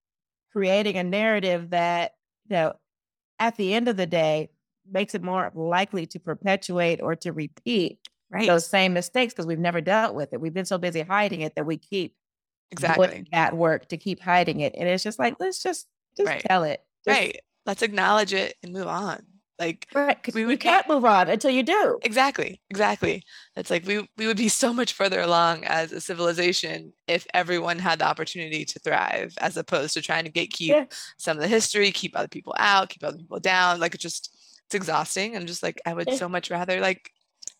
creating 0.53 0.97
a 0.97 1.05
narrative 1.05 1.71
that, 1.71 2.15
you 2.49 2.57
know, 2.57 2.73
at 3.39 3.57
the 3.57 3.75
end 3.75 3.89
of 3.89 3.97
the 3.97 4.07
day 4.07 4.51
makes 4.91 5.15
it 5.15 5.23
more 5.23 5.51
likely 5.55 6.07
to 6.07 6.19
perpetuate 6.19 7.01
or 7.01 7.15
to 7.17 7.33
repeat 7.33 7.99
Right. 8.31 8.47
those 8.47 8.67
same 8.67 8.93
mistakes 8.93 9.33
because 9.35 9.47
we've 9.47 9.59
never 9.59 9.81
dealt 9.81 10.15
with 10.15 10.33
it. 10.33 10.41
We've 10.41 10.55
been 10.55 10.65
so 10.65 10.79
busy 10.79 11.01
hiding 11.03 11.41
it 11.41 11.55
that 11.57 11.67
we 11.67 11.77
keep 11.79 12.15
exactly. 12.71 13.25
that 13.33 13.57
work 13.57 13.89
to 13.89 13.97
keep 13.97 14.21
hiding 14.21 14.61
it. 14.61 14.75
And 14.77 14.89
it's 14.89 15.03
just 15.03 15.19
like, 15.19 15.37
let's 15.41 15.63
just 15.63 15.87
just 16.17 16.29
Right. 16.29 16.43
tell 16.49 16.63
it. 16.65 16.85
Just- 17.05 17.19
Right. 17.19 17.41
Let's 17.67 17.83
acknowledge 17.83 18.33
it 18.33 18.57
and 18.63 18.73
move 18.73 18.87
on. 18.87 19.25
Like 19.61 19.87
Right. 19.94 20.16
We 20.35 20.46
would- 20.46 20.59
can't 20.59 20.88
move 20.88 21.05
on 21.05 21.29
until 21.29 21.51
you 21.51 21.62
do. 21.62 21.99
Exactly, 22.03 22.61
exactly. 22.70 23.23
It's 23.57 23.70
like 23.70 23.87
we 23.87 24.09
we 24.16 24.27
would 24.27 24.38
be 24.38 24.49
so 24.49 24.73
much 24.73 24.94
further 24.94 25.20
along 25.20 25.64
as 25.64 25.92
a 25.92 26.01
civilization 26.01 26.92
if 27.07 27.27
everyone 27.35 27.79
had 27.79 27.99
the 27.99 28.07
opportunity 28.07 28.64
to 28.64 28.79
thrive, 28.81 29.35
as 29.38 29.57
opposed 29.59 29.92
to 29.94 30.03
trying 30.03 30.25
to 30.25 30.33
gatekeep 30.33 30.68
Yeah. 30.68 30.85
some 31.18 31.37
of 31.37 31.42
the 31.42 31.49
history, 31.49 31.92
keep 31.92 32.16
other 32.18 32.27
people 32.29 32.55
out, 32.59 32.88
keep 32.88 33.05
other 33.05 33.18
people 33.18 33.38
down. 33.38 33.79
Like 33.81 33.94
it's 33.94 34.03
just 34.03 34.35
it's 34.66 34.75
exhausting. 34.75 35.37
I'm 35.37 35.46
just 35.46 35.62
like 35.62 35.79
I 35.85 35.92
would 35.92 36.09
Yeah. 36.09 36.16
so 36.16 36.29
much 36.29 36.51
rather 36.51 36.81
like 36.81 37.11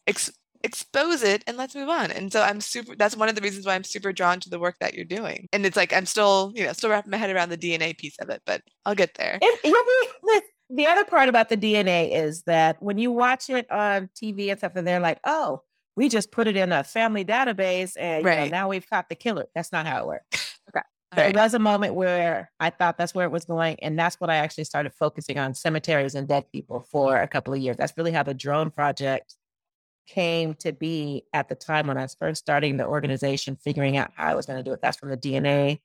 ex- 0.07 0.33
expose 0.65 1.23
it 1.23 1.43
and 1.47 1.57
let's 1.57 1.75
move 1.75 1.89
on. 1.91 2.11
And 2.11 2.33
so 2.33 2.41
I'm 2.43 2.61
super. 2.63 2.97
That's 2.97 3.17
one 3.17 3.29
of 3.29 3.35
the 3.35 3.41
reasons 3.43 3.67
why 3.67 3.75
I'm 3.75 3.85
super 3.85 4.13
drawn 4.13 4.41
to 4.41 4.49
the 4.51 4.59
work 4.59 4.77
that 4.81 4.95
you're 4.95 5.05
doing. 5.05 5.49
And 5.53 5.67
it's 5.67 5.77
like 5.77 5.93
I'm 5.93 6.07
still 6.07 6.53
you 6.55 6.65
know 6.65 6.73
still 6.73 6.89
wrapping 6.91 7.11
my 7.11 7.19
head 7.19 7.29
around 7.35 7.51
the 7.51 7.59
DNA 7.59 7.93
piece 7.97 8.17
of 8.21 8.31
it, 8.31 8.41
but 8.47 8.63
I'll 8.87 8.95
get 8.95 9.15
there. 9.17 9.39
You'll 9.43 9.85
be, 9.85 10.41
the, 10.71 10.77
the 10.77 10.87
other 10.87 11.05
part 11.05 11.29
about 11.29 11.49
the 11.49 11.57
DNA 11.57 12.13
is 12.13 12.43
that 12.43 12.83
when 12.83 12.99
you 12.99 13.13
watch 13.13 13.51
it 13.51 13.71
on 13.71 14.09
TV 14.15 14.51
and 14.51 14.59
stuff, 14.59 14.73
and 14.77 14.87
they're 14.87 15.01
like, 15.01 15.21
oh, 15.25 15.63
we 15.97 16.09
just 16.09 16.31
put 16.31 16.47
it 16.47 16.57
in 16.57 16.73
a 16.73 16.85
family 16.85 17.25
database 17.25 17.93
and 17.99 18.25
you 18.25 18.31
know, 18.51 18.51
now 18.51 18.69
we've 18.69 18.89
caught 18.89 19.09
the 19.09 19.15
killer. 19.15 19.47
That's 19.55 19.73
not 19.73 19.87
how 19.87 20.01
it 20.01 20.07
works. 20.07 20.59
All 21.13 21.17
There 21.17 21.27
right. 21.27 21.37
was 21.37 21.55
a 21.55 21.59
moment 21.59 21.95
where 21.95 22.53
I 22.61 22.71
thought 22.71 22.97
that's 22.97 23.15
where 23.15 23.27
it 23.27 23.33
was 23.33 23.45
going. 23.45 23.77
And 23.83 23.99
that's 23.99 24.21
what 24.21 24.31
I 24.31 24.37
actually 24.37 24.65
started 24.65 24.95
focusing 24.95 25.39
on 25.39 25.55
cemeteries 25.55 26.15
and 26.15 26.29
dead 26.29 26.45
people 26.53 26.87
for 26.89 27.17
a 27.17 27.27
couple 27.27 27.53
of 27.53 27.61
years. 27.61 27.77
That's 27.77 27.93
really 27.97 28.13
how 28.13 28.23
the 28.23 28.35
drone 28.35 28.71
project 28.71 29.35
came 30.07 30.55
to 30.55 30.73
be 30.73 31.25
at 31.33 31.49
the 31.49 31.57
time 31.57 31.89
when 31.89 31.99
I 31.99 32.03
was 32.03 32.15
first 32.15 32.41
starting 32.41 32.77
the 32.77 32.87
organization, 32.87 33.57
figuring 33.57 33.97
out 33.97 34.13
how 34.15 34.31
I 34.31 34.35
was 34.37 34.47
going 34.47 34.59
to 34.59 34.63
do 34.63 34.73
it. 34.73 34.81
That's 34.81 34.99
from 34.99 35.11
the 35.11 35.17
DNA. 35.17 35.81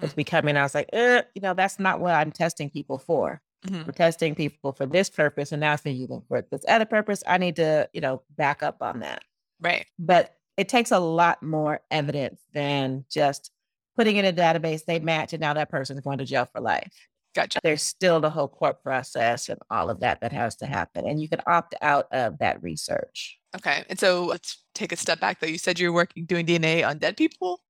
was 0.00 0.14
becoming, 0.14 0.56
I 0.56 0.62
was 0.62 0.74
like, 0.74 0.88
eh, 0.92 1.22
you 1.34 1.42
know, 1.42 1.52
that's 1.52 1.78
not 1.78 2.00
what 2.00 2.14
I'm 2.14 2.32
testing 2.32 2.70
people 2.70 2.98
for. 2.98 3.42
Mhm. 3.66 3.86
We're 3.86 3.92
testing 3.92 4.34
people 4.34 4.72
for 4.72 4.86
this 4.86 5.10
purpose, 5.10 5.52
and 5.52 5.60
now 5.60 5.74
it's 5.74 5.84
using 5.84 6.06
them 6.08 6.22
for 6.28 6.42
this 6.50 6.64
other 6.66 6.86
purpose. 6.86 7.22
I 7.26 7.38
need 7.38 7.56
to, 7.56 7.88
you 7.92 8.00
know, 8.00 8.22
back 8.36 8.62
up 8.62 8.78
on 8.80 9.00
that. 9.00 9.22
Right. 9.60 9.86
But 9.98 10.34
it 10.56 10.68
takes 10.68 10.90
a 10.90 10.98
lot 10.98 11.42
more 11.42 11.80
evidence 11.90 12.40
than 12.54 13.04
just 13.10 13.50
putting 13.96 14.16
in 14.16 14.24
a 14.24 14.32
database, 14.32 14.84
they 14.84 14.98
match, 14.98 15.32
and 15.32 15.40
now 15.40 15.52
that 15.54 15.68
person's 15.68 16.00
going 16.00 16.18
to 16.18 16.24
jail 16.24 16.48
for 16.50 16.60
life. 16.60 16.92
Gotcha. 17.34 17.60
There's 17.62 17.82
still 17.82 18.20
the 18.20 18.30
whole 18.30 18.48
court 18.48 18.82
process 18.82 19.48
and 19.48 19.58
all 19.70 19.88
of 19.88 20.00
that 20.00 20.20
that 20.20 20.32
has 20.32 20.56
to 20.56 20.66
happen. 20.66 21.06
And 21.06 21.20
you 21.20 21.28
can 21.28 21.40
opt 21.46 21.74
out 21.80 22.06
of 22.12 22.38
that 22.38 22.60
research. 22.62 23.38
Okay. 23.54 23.84
And 23.88 23.98
so 23.98 24.24
let's 24.24 24.64
take 24.74 24.90
a 24.90 24.96
step 24.96 25.20
back 25.20 25.38
though. 25.40 25.46
You 25.46 25.58
said 25.58 25.78
you're 25.78 25.92
working 25.92 26.24
doing 26.24 26.44
DNA 26.46 26.86
on 26.86 26.98
dead 26.98 27.16
people. 27.16 27.60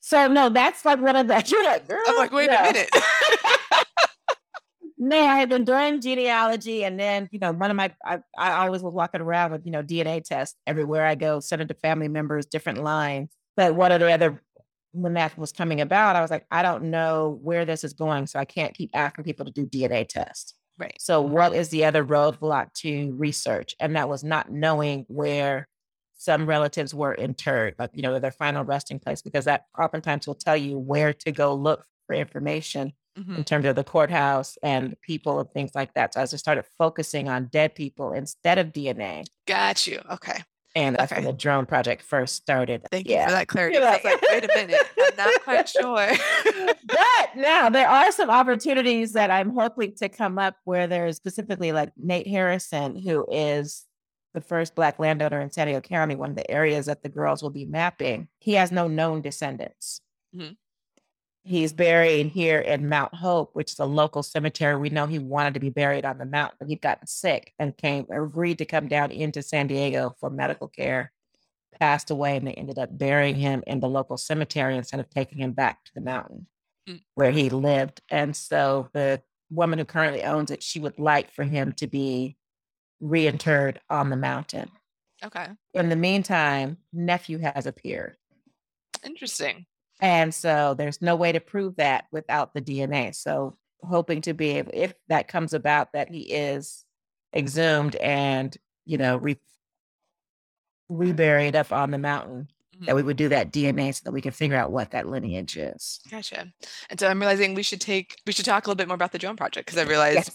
So 0.00 0.26
no, 0.28 0.48
that's 0.48 0.84
like 0.86 1.00
one 1.00 1.16
of 1.16 1.28
the. 1.28 1.44
You're 1.46 1.64
like, 1.64 1.86
girl, 1.86 2.00
I'm 2.06 2.16
like, 2.16 2.32
wait 2.32 2.50
no. 2.50 2.58
a 2.58 2.62
minute. 2.62 2.90
No, 5.02 5.16
I 5.16 5.36
had 5.38 5.48
been 5.48 5.64
doing 5.64 6.02
genealogy, 6.02 6.84
and 6.84 7.00
then 7.00 7.26
you 7.32 7.38
know, 7.38 7.52
one 7.52 7.70
of 7.70 7.76
my 7.76 7.90
I, 8.04 8.18
I 8.36 8.66
always 8.66 8.82
was 8.82 8.92
walking 8.92 9.22
around 9.22 9.50
with 9.50 9.64
you 9.64 9.72
know 9.72 9.82
DNA 9.82 10.22
tests 10.22 10.58
everywhere 10.66 11.06
I 11.06 11.14
go, 11.14 11.40
sending 11.40 11.68
to 11.68 11.74
family 11.74 12.06
members, 12.06 12.44
different 12.44 12.84
lines. 12.84 13.30
But 13.56 13.74
one 13.74 13.92
of 13.92 14.00
the 14.00 14.12
other 14.12 14.42
when 14.92 15.14
that 15.14 15.38
was 15.38 15.52
coming 15.52 15.80
about, 15.80 16.16
I 16.16 16.20
was 16.20 16.30
like, 16.30 16.44
I 16.50 16.62
don't 16.62 16.90
know 16.90 17.38
where 17.42 17.64
this 17.64 17.82
is 17.82 17.94
going, 17.94 18.26
so 18.26 18.38
I 18.38 18.44
can't 18.44 18.74
keep 18.74 18.90
asking 18.92 19.24
people 19.24 19.46
to 19.46 19.52
do 19.52 19.64
DNA 19.64 20.06
tests. 20.06 20.54
Right. 20.76 20.96
So, 21.00 21.22
what 21.22 21.54
is 21.54 21.70
the 21.70 21.86
other 21.86 22.04
roadblock 22.04 22.74
to 22.80 23.14
research? 23.16 23.74
And 23.80 23.96
that 23.96 24.10
was 24.10 24.22
not 24.22 24.52
knowing 24.52 25.06
where 25.08 25.66
some 26.12 26.44
relatives 26.44 26.94
were 26.94 27.14
interred, 27.14 27.74
like 27.78 27.90
you 27.94 28.02
know, 28.02 28.18
their 28.18 28.30
final 28.32 28.64
resting 28.64 28.98
place, 28.98 29.22
because 29.22 29.46
that 29.46 29.64
oftentimes 29.78 30.26
will 30.26 30.34
tell 30.34 30.58
you 30.58 30.78
where 30.78 31.14
to 31.14 31.32
go 31.32 31.54
look 31.54 31.86
for 32.06 32.14
information 32.14 32.92
Mhm. 33.20 33.38
in 33.38 33.44
terms 33.44 33.66
of 33.66 33.76
the 33.76 33.84
courthouse 33.84 34.56
and 34.62 34.96
people 35.02 35.40
and 35.40 35.50
things 35.52 35.72
like 35.74 35.92
that. 35.94 36.14
So 36.14 36.20
I 36.20 36.24
just 36.24 36.38
started 36.38 36.64
focusing 36.78 37.28
on 37.28 37.46
dead 37.46 37.74
people 37.74 38.12
instead 38.12 38.58
of 38.58 38.72
DNA. 38.72 39.24
Got 39.46 39.86
you. 39.86 40.00
Okay. 40.10 40.42
And 40.76 40.94
that's 40.94 41.10
when 41.12 41.24
the 41.24 41.32
drone 41.32 41.66
project 41.66 42.00
first 42.02 42.36
started. 42.36 42.86
Thank 42.92 43.08
you 43.08 43.20
for 43.24 43.30
that 43.32 43.48
clarity. 43.48 43.76
'cause 43.76 43.84
I 43.84 43.90
was 43.96 44.04
like, 44.04 44.22
wait 44.30 44.44
a 44.44 44.48
minute. 44.54 44.80
I'm 45.00 45.16
not 45.16 45.42
quite 45.42 45.68
sure. 45.68 46.08
but 46.86 47.36
now 47.36 47.68
there 47.70 47.88
are 47.88 48.12
some 48.12 48.30
opportunities 48.30 49.12
that 49.14 49.30
I'm 49.32 49.50
hoping 49.50 49.94
to 49.96 50.08
come 50.08 50.38
up 50.38 50.56
where 50.64 50.86
there's 50.86 51.16
specifically 51.16 51.72
like 51.72 51.90
Nate 51.96 52.28
Harrison, 52.28 52.94
who 52.96 53.26
is 53.30 53.84
the 54.32 54.40
first 54.40 54.76
Black 54.76 55.00
landowner 55.00 55.40
in 55.40 55.50
San 55.50 55.66
Diego 55.66 55.80
County, 55.80 56.14
one 56.14 56.30
of 56.30 56.36
the 56.36 56.48
areas 56.48 56.86
that 56.86 57.02
the 57.02 57.08
girls 57.08 57.42
will 57.42 57.50
be 57.50 57.64
mapping. 57.64 58.28
He 58.38 58.52
has 58.54 58.70
no 58.70 58.86
known 58.86 59.22
descendants. 59.22 60.00
Mhm. 60.32 60.56
He's 61.42 61.72
buried 61.72 62.26
here 62.28 62.58
in 62.60 62.88
Mount 62.88 63.14
Hope, 63.14 63.50
which 63.54 63.72
is 63.72 63.78
a 63.78 63.84
local 63.86 64.22
cemetery. 64.22 64.76
We 64.76 64.90
know 64.90 65.06
he 65.06 65.18
wanted 65.18 65.54
to 65.54 65.60
be 65.60 65.70
buried 65.70 66.04
on 66.04 66.18
the 66.18 66.26
mountain, 66.26 66.56
but 66.60 66.68
he'd 66.68 66.82
gotten 66.82 67.06
sick 67.06 67.54
and 67.58 67.76
came 67.76 68.06
agreed 68.10 68.58
to 68.58 68.66
come 68.66 68.88
down 68.88 69.10
into 69.10 69.42
San 69.42 69.66
Diego 69.66 70.14
for 70.20 70.28
medical 70.28 70.68
care. 70.68 71.12
Passed 71.78 72.10
away, 72.10 72.36
and 72.36 72.46
they 72.46 72.52
ended 72.52 72.78
up 72.78 72.96
burying 72.98 73.36
him 73.36 73.62
in 73.66 73.80
the 73.80 73.88
local 73.88 74.18
cemetery 74.18 74.76
instead 74.76 75.00
of 75.00 75.08
taking 75.08 75.38
him 75.38 75.52
back 75.52 75.82
to 75.84 75.92
the 75.94 76.00
mountain 76.02 76.46
Mm. 76.88 77.02
where 77.14 77.30
he 77.30 77.48
lived. 77.50 78.00
And 78.10 78.34
so 78.36 78.88
the 78.92 79.22
woman 79.50 79.78
who 79.78 79.84
currently 79.84 80.22
owns 80.22 80.50
it, 80.50 80.62
she 80.62 80.78
would 80.80 80.98
like 80.98 81.30
for 81.30 81.44
him 81.44 81.72
to 81.74 81.86
be 81.86 82.36
reinterred 83.02 83.78
on 83.88 84.10
the 84.10 84.16
mountain. 84.16 84.70
okay. 85.22 85.48
In 85.74 85.88
the 85.90 85.96
meantime, 85.96 86.78
nephew 86.92 87.38
has 87.38 87.66
appeared. 87.66 88.16
Interesting. 89.04 89.66
And 90.00 90.34
so 90.34 90.74
there's 90.74 91.02
no 91.02 91.16
way 91.16 91.32
to 91.32 91.40
prove 91.40 91.76
that 91.76 92.06
without 92.10 92.54
the 92.54 92.62
DNA. 92.62 93.14
So 93.14 93.56
hoping 93.82 94.22
to 94.22 94.34
be 94.34 94.50
able, 94.58 94.72
if 94.74 94.94
that 95.08 95.28
comes 95.28 95.52
about, 95.52 95.92
that 95.92 96.10
he 96.10 96.20
is 96.20 96.84
exhumed 97.34 97.96
and, 97.96 98.56
you 98.84 98.98
know, 98.98 99.16
re- 99.16 99.38
reburied 100.88 101.54
up 101.54 101.72
on 101.72 101.90
the 101.90 101.98
mountain, 101.98 102.48
that 102.80 102.94
we 102.94 103.00
mm-hmm. 103.00 103.08
would 103.08 103.16
do 103.16 103.28
that 103.28 103.52
DNA 103.52 103.94
so 103.94 104.02
that 104.04 104.12
we 104.12 104.22
can 104.22 104.32
figure 104.32 104.56
out 104.56 104.72
what 104.72 104.92
that 104.92 105.08
lineage 105.08 105.56
is. 105.56 106.00
Gotcha. 106.10 106.52
And 106.88 106.98
so 106.98 107.08
I'm 107.08 107.20
realizing 107.20 107.54
we 107.54 107.62
should 107.62 107.80
take 107.80 108.16
we 108.26 108.32
should 108.32 108.44
talk 108.44 108.66
a 108.66 108.68
little 108.68 108.76
bit 108.76 108.88
more 108.88 108.94
about 108.94 109.12
the 109.12 109.18
drone 109.18 109.36
project 109.36 109.66
because 109.66 109.78
I 109.78 109.88
realized 109.88 110.30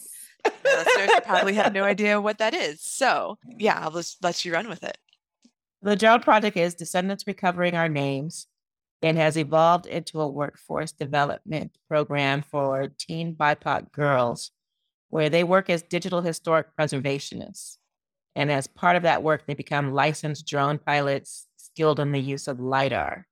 Yes. 0.46 0.56
listeners 0.64 1.20
probably 1.26 1.56
have 1.56 1.74
no 1.74 1.84
idea 1.96 2.22
what 2.22 2.38
that 2.38 2.54
is. 2.54 2.82
So 2.82 3.38
yeah, 3.58 3.80
I'll 3.80 3.92
just 3.92 4.24
let 4.24 4.46
you 4.46 4.54
run 4.54 4.70
with 4.70 4.84
it. 4.84 4.98
The 5.82 5.96
drone 5.96 6.22
project 6.22 6.56
is 6.56 6.76
Descendants 6.76 7.26
Recovering 7.28 7.76
Our 7.76 7.90
Names 7.90 8.48
and 9.06 9.20
has 9.20 9.38
evolved 9.38 9.86
into 9.86 10.20
a 10.20 10.28
workforce 10.28 10.92
development 10.92 11.78
program 11.88 12.42
for 12.42 12.88
teen 12.98 13.36
BIPOC 13.36 13.92
girls 13.92 14.50
where 15.10 15.30
they 15.30 15.44
work 15.44 15.70
as 15.70 15.84
digital 15.84 16.22
historic 16.22 16.76
preservationists. 16.76 17.78
And 18.36 18.52
as 18.52 18.66
part 18.66 18.96
of 18.96 19.04
that 19.04 19.22
work, 19.22 19.46
they 19.46 19.54
become 19.54 19.94
licensed 19.94 20.48
drone 20.48 20.80
pilots 20.80 21.46
skilled 21.56 22.00
in 22.00 22.14
the 22.14 22.20
use 22.20 22.48
of 22.48 22.60
LIDAR. 22.60 23.28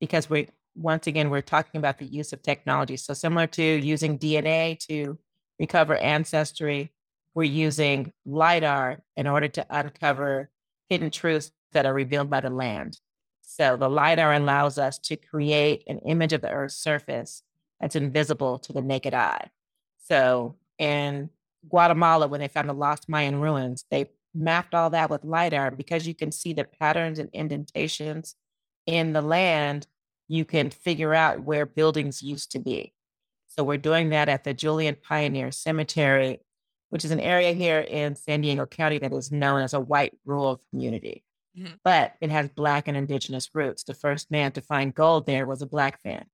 Because 0.00 0.30
we, 0.30 0.48
once 0.74 1.06
again, 1.06 1.28
we're 1.28 1.42
talking 1.42 1.78
about 1.78 1.98
the 1.98 2.06
use 2.06 2.32
of 2.32 2.40
technology. 2.40 2.96
So, 2.96 3.12
similar 3.12 3.46
to 3.48 3.62
using 3.62 4.18
DNA 4.18 4.78
to 4.88 5.18
recover 5.58 5.96
ancestry, 5.96 6.94
we're 7.34 7.42
using 7.42 8.14
LIDAR 8.24 9.02
in 9.18 9.26
order 9.26 9.48
to 9.48 9.66
uncover 9.68 10.48
hidden 10.88 11.10
truths 11.10 11.52
that 11.72 11.84
are 11.84 11.92
revealed 11.92 12.30
by 12.30 12.40
the 12.40 12.48
land. 12.48 12.98
So 13.52 13.76
the 13.76 13.90
LiDAR 13.90 14.32
allows 14.32 14.78
us 14.78 14.96
to 15.00 15.16
create 15.16 15.82
an 15.88 15.98
image 16.06 16.32
of 16.32 16.40
the 16.40 16.52
Earth's 16.52 16.76
surface 16.76 17.42
that's 17.80 17.96
invisible 17.96 18.60
to 18.60 18.72
the 18.72 18.80
naked 18.80 19.12
eye. 19.12 19.50
So 20.06 20.54
in 20.78 21.30
Guatemala, 21.68 22.28
when 22.28 22.38
they 22.38 22.46
found 22.46 22.68
the 22.68 22.74
lost 22.74 23.08
Mayan 23.08 23.40
ruins, 23.40 23.84
they 23.90 24.10
mapped 24.32 24.72
all 24.72 24.90
that 24.90 25.10
with 25.10 25.24
LiDAR 25.24 25.72
because 25.72 26.06
you 26.06 26.14
can 26.14 26.30
see 26.30 26.52
the 26.52 26.62
patterns 26.62 27.18
and 27.18 27.28
indentations 27.32 28.36
in 28.86 29.12
the 29.12 29.20
land, 29.20 29.88
you 30.28 30.44
can 30.44 30.70
figure 30.70 31.12
out 31.12 31.42
where 31.42 31.66
buildings 31.66 32.22
used 32.22 32.52
to 32.52 32.60
be. 32.60 32.94
So 33.48 33.64
we're 33.64 33.78
doing 33.78 34.10
that 34.10 34.28
at 34.28 34.44
the 34.44 34.54
Julian 34.54 34.96
Pioneer 35.02 35.50
Cemetery, 35.50 36.38
which 36.90 37.04
is 37.04 37.10
an 37.10 37.18
area 37.18 37.52
here 37.52 37.80
in 37.80 38.14
San 38.14 38.42
Diego 38.42 38.64
County 38.66 38.98
that 38.98 39.12
is 39.12 39.32
known 39.32 39.62
as 39.62 39.74
a 39.74 39.80
white 39.80 40.16
rural 40.24 40.62
community. 40.70 41.24
Mhm. 41.58 41.78
But 41.84 42.14
it 42.20 42.30
has 42.30 42.48
Black 42.48 42.88
and 42.88 42.96
Indigenous 42.96 43.50
roots. 43.54 43.82
The 43.84 43.94
first 43.94 44.30
man 44.30 44.52
to 44.52 44.60
find 44.60 44.94
gold 44.94 45.26
there 45.26 45.46
was 45.46 45.62
a 45.62 45.66
Black 45.66 45.98
man. 46.04 46.26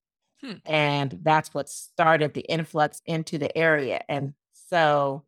Hmm. 0.43 0.55
And 0.67 1.19
that's 1.23 1.55
what 1.55 1.69
started 1.69 2.35
the 2.35 2.43
influx 2.43 3.01
into 3.07 3.39
the 3.39 3.57
area. 3.57 4.03
And 4.09 4.35
so 4.53 5.25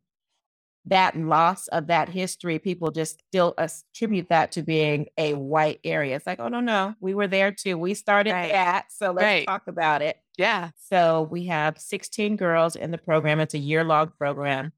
that 0.85 1.15
loss 1.17 1.67
of 1.69 1.87
that 1.87 2.09
history, 2.09 2.57
people 2.59 2.89
just 2.91 3.21
still 3.27 3.53
attribute 3.57 4.29
that 4.29 4.51
to 4.53 4.61
being 4.63 5.07
a 5.17 5.33
white 5.33 5.79
area. 5.83 6.15
It's 6.15 6.25
like, 6.25 6.39
oh, 6.39 6.47
no, 6.47 6.59
no, 6.61 6.95
we 6.99 7.13
were 7.13 7.27
there 7.27 7.51
too. 7.51 7.77
We 7.77 7.93
started 7.95 8.31
Right. 8.33 8.51
that. 8.51 8.91
So 8.91 9.11
let's 9.11 9.23
Right. 9.23 9.47
talk 9.47 9.67
about 9.67 10.01
it. 10.01 10.17
Yeah. 10.37 10.71
So 10.77 11.23
we 11.31 11.45
have 11.47 11.79
16 11.79 12.37
girls 12.37 12.75
in 12.75 12.91
the 12.91 12.97
program. 12.97 13.39
It's 13.39 13.53
a 13.55 13.59
year 13.59 13.83
long 13.83 14.11
program. 14.17 14.71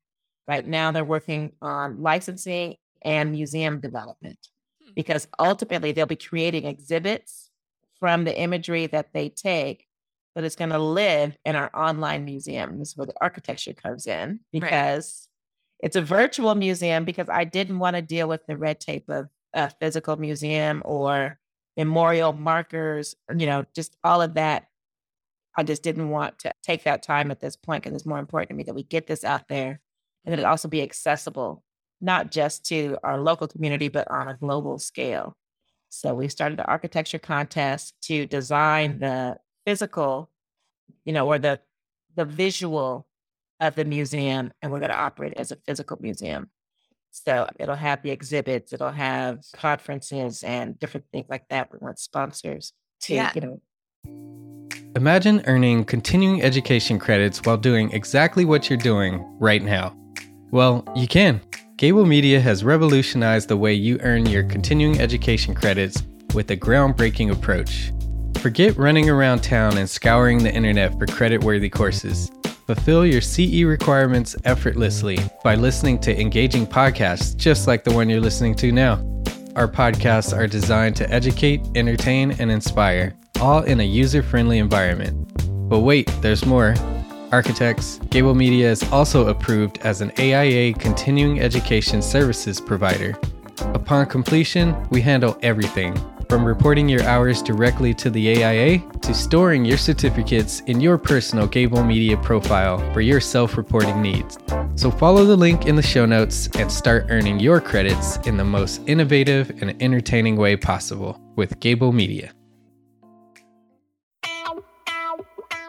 Right 0.48 0.66
now, 0.66 0.92
they're 0.92 1.06
working 1.06 1.54
on 1.62 2.02
licensing 2.02 2.78
and 3.04 3.32
museum 3.32 3.80
development. 3.80 4.40
Because 4.96 5.28
ultimately 5.40 5.92
they'll 5.92 6.06
be 6.06 6.16
creating 6.16 6.66
exhibits 6.66 7.50
from 8.00 8.24
the 8.24 8.38
imagery 8.38 8.88
that 8.88 9.14
they 9.14 9.30
take, 9.30 9.88
but 10.34 10.44
it's 10.44 10.56
going 10.56 10.72
to 10.72 10.80
live 10.80 11.38
in 11.46 11.56
our 11.56 11.70
online 11.76 12.26
museum. 12.26 12.80
This 12.80 12.90
is 12.90 12.98
where 12.98 13.08
the 13.08 13.14
architecture 13.22 13.74
comes 13.74 14.08
in 14.08 14.40
because 14.52 15.28
it's 15.80 15.96
a 15.96 16.02
virtual 16.02 16.56
museum 16.56 17.06
because 17.06 17.30
I 17.30 17.44
didn't 17.44 17.80
want 17.80 17.96
to 17.96 18.02
deal 18.02 18.28
with 18.28 18.46
the 18.48 18.58
red 18.58 18.80
tape 18.80 19.10
of 19.10 19.30
a 19.54 19.70
physical 19.70 20.16
museum 20.16 20.82
or 20.86 21.40
memorial 21.78 22.34
markers, 22.34 23.16
you 23.36 23.46
know, 23.46 23.66
just 23.76 23.96
all 24.04 24.22
of 24.22 24.36
that. 24.36 24.68
I 25.56 25.64
just 25.64 25.84
didn't 25.84 26.10
want 26.10 26.40
to 26.40 26.54
take 26.64 26.84
that 26.84 27.04
time 27.04 27.30
at 27.30 27.42
this 27.42 27.56
point 27.56 27.84
because 27.84 27.96
it's 27.96 28.06
more 28.06 28.20
important 28.20 28.50
to 28.50 28.56
me 28.56 28.64
that 28.64 28.76
we 28.76 28.84
get 28.84 29.08
this 29.08 29.24
out 29.24 29.48
there 29.48 29.82
and 30.24 30.32
that 30.32 30.40
it 30.40 30.46
also 30.46 30.68
be 30.68 30.82
accessible, 30.82 31.64
not 32.02 32.32
just 32.32 32.66
to 32.68 32.98
our 33.04 33.20
local 33.20 33.48
community, 33.48 33.88
but 33.88 34.10
on 34.10 34.28
a 34.28 34.36
global 34.36 34.80
scale. 34.80 35.36
So 35.90 36.14
we 36.14 36.28
started 36.28 36.58
the 36.58 36.66
architecture 36.66 37.20
contest 37.20 37.94
to 38.04 38.26
design 38.26 39.00
the 39.00 39.38
physical, 39.66 40.30
you 41.06 41.14
know, 41.14 41.28
or 41.28 41.40
the 41.40 41.60
the 42.16 42.26
visual 42.26 43.08
of 43.60 43.76
the 43.76 43.86
museum, 43.86 44.52
and 44.62 44.72
we're 44.72 44.80
going 44.80 44.92
to 44.92 45.00
operate 45.00 45.34
as 45.38 45.52
a 45.52 45.56
physical 45.56 45.98
museum. 46.02 46.50
So 47.12 47.48
it'll 47.60 47.76
have 47.76 48.02
the 48.02 48.12
exhibits, 48.12 48.74
it'll 48.74 48.92
have 48.92 49.40
conferences 49.54 50.44
and 50.44 50.80
different 50.80 51.06
things 51.12 51.28
like 51.30 51.48
that. 51.50 51.72
We 51.72 51.78
want 51.82 52.00
sponsors 52.00 52.74
to, 53.02 53.14
Yeah. 53.14 53.32
you 53.36 53.42
know, 53.42 53.62
Imagine 54.96 55.42
earning 55.46 55.86
continuing 55.86 56.42
education 56.44 57.00
credits 57.00 57.40
while 57.46 57.56
doing 57.58 57.92
exactly 57.92 58.44
what 58.44 58.70
you're 58.70 58.78
doing 58.78 59.24
right 59.40 59.62
now. 59.64 59.96
Well, 60.52 60.84
you 60.96 61.08
can. 61.08 61.40
Gable 61.82 62.06
Media 62.06 62.40
has 62.40 62.64
revolutionized 62.64 63.48
the 63.48 63.58
way 63.58 63.74
you 63.74 63.98
earn 64.04 64.28
your 64.28 64.44
continuing 64.44 65.02
education 65.02 65.56
credits 65.56 66.04
with 66.36 66.52
a 66.52 66.56
groundbreaking 66.56 67.32
approach. 67.32 67.92
Forget 68.40 68.78
running 68.78 69.10
around 69.10 69.42
town 69.42 69.80
and 69.80 69.90
scouring 69.90 70.44
the 70.44 70.54
internet 70.54 71.00
for 71.00 71.08
credit 71.08 71.44
worthy 71.44 71.72
courses. 71.72 72.30
Fulfill 72.68 73.04
your 73.04 73.20
CE 73.20 73.64
requirements 73.64 74.36
effortlessly 74.46 75.18
by 75.44 75.56
listening 75.56 75.98
to 76.02 76.22
engaging 76.22 76.68
podcasts 76.68 77.36
just 77.36 77.66
like 77.66 77.84
the 77.84 77.92
one 77.92 78.12
you're 78.12 78.22
listening 78.22 78.54
to 78.58 78.72
now. 78.72 78.98
Our 79.56 79.68
podcasts 79.68 80.38
are 80.38 80.46
designed 80.46 80.96
to 80.98 81.12
educate, 81.12 81.62
entertain, 81.74 82.34
and 82.34 82.52
inspire, 82.52 83.16
all 83.40 83.64
in 83.64 83.80
a 83.80 83.84
user 83.84 84.22
friendly 84.22 84.60
environment. 84.60 85.18
But 85.68 85.80
wait, 85.80 86.12
there's 86.22 86.46
more. 86.46 86.76
Architects, 87.32 88.00
Gable 88.10 88.36
Media 88.36 88.70
is 88.70 88.84
also 88.92 89.30
approved 89.30 89.80
as 89.80 90.02
an 90.02 90.12
AIA 90.20 90.74
continuing 90.74 91.40
education 91.40 92.02
services 92.02 92.60
provider. 92.60 93.18
Upon 93.74 94.06
completion, 94.06 94.76
we 94.90 95.02
handle 95.02 95.38
everything 95.42 95.96
From 96.30 96.46
reporting 96.46 96.88
your 96.88 97.04
hours 97.04 97.42
directly 97.42 97.94
to 97.96 98.10
the 98.10 98.42
AIA 98.42 98.80
to 99.02 99.14
storing 99.14 99.66
your 99.66 99.78
certificates 99.78 100.62
in 100.62 100.80
your 100.80 100.98
personal 100.98 101.46
Gable 101.46 101.84
Media 101.84 102.16
profile 102.16 102.78
for 102.94 103.02
your 103.02 103.20
self 103.20 103.58
reporting 103.58 104.02
needs. 104.02 104.38
So 104.76 104.90
follow 104.90 105.26
the 105.26 105.36
link 105.36 105.66
in 105.66 105.76
the 105.76 105.82
show 105.82 106.06
notes 106.06 106.48
and 106.58 106.72
start 106.72 107.08
earning 107.10 107.42
your 107.42 107.60
credits 107.60 108.16
in 108.26 108.38
the 108.38 108.46
most 108.46 108.82
innovative 108.88 109.62
and 109.62 109.76
entertaining 109.84 110.38
way 110.38 110.56
possible 110.56 111.20
with 111.36 111.60
Gable 111.60 111.92
Media. 111.92 112.32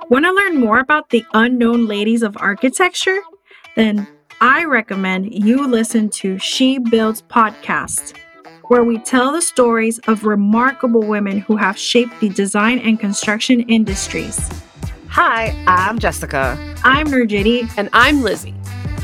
Want 0.09 0.25
to 0.25 0.33
learn 0.33 0.59
more 0.59 0.79
about 0.79 1.11
the 1.11 1.25
unknown 1.33 1.87
ladies 1.87 2.23
of 2.23 2.37
architecture? 2.39 3.21
Then 3.77 4.07
I 4.41 4.65
recommend 4.65 5.33
you 5.33 5.67
listen 5.67 6.09
to 6.11 6.39
She 6.39 6.79
Builds 6.79 7.23
podcast, 7.23 8.17
where 8.65 8.83
we 8.83 8.99
tell 8.99 9.33
the 9.33 9.41
stories 9.41 10.01
of 10.09 10.25
remarkable 10.25 11.03
women 11.03 11.39
who 11.39 11.57
have 11.57 11.79
shaped 11.79 12.19
the 12.21 12.29
design 12.31 12.81
and 12.81 12.99
construction 12.99 13.61
industries. 13.61 14.51
Hi, 15.09 15.55
I'm 15.67 15.99
Jessica. 15.99 16.59
I'm 16.85 17.07
Nurjiti. 17.07 17.73
And 17.77 17.89
I'm 17.93 18.23
Lizzie. 18.23 18.55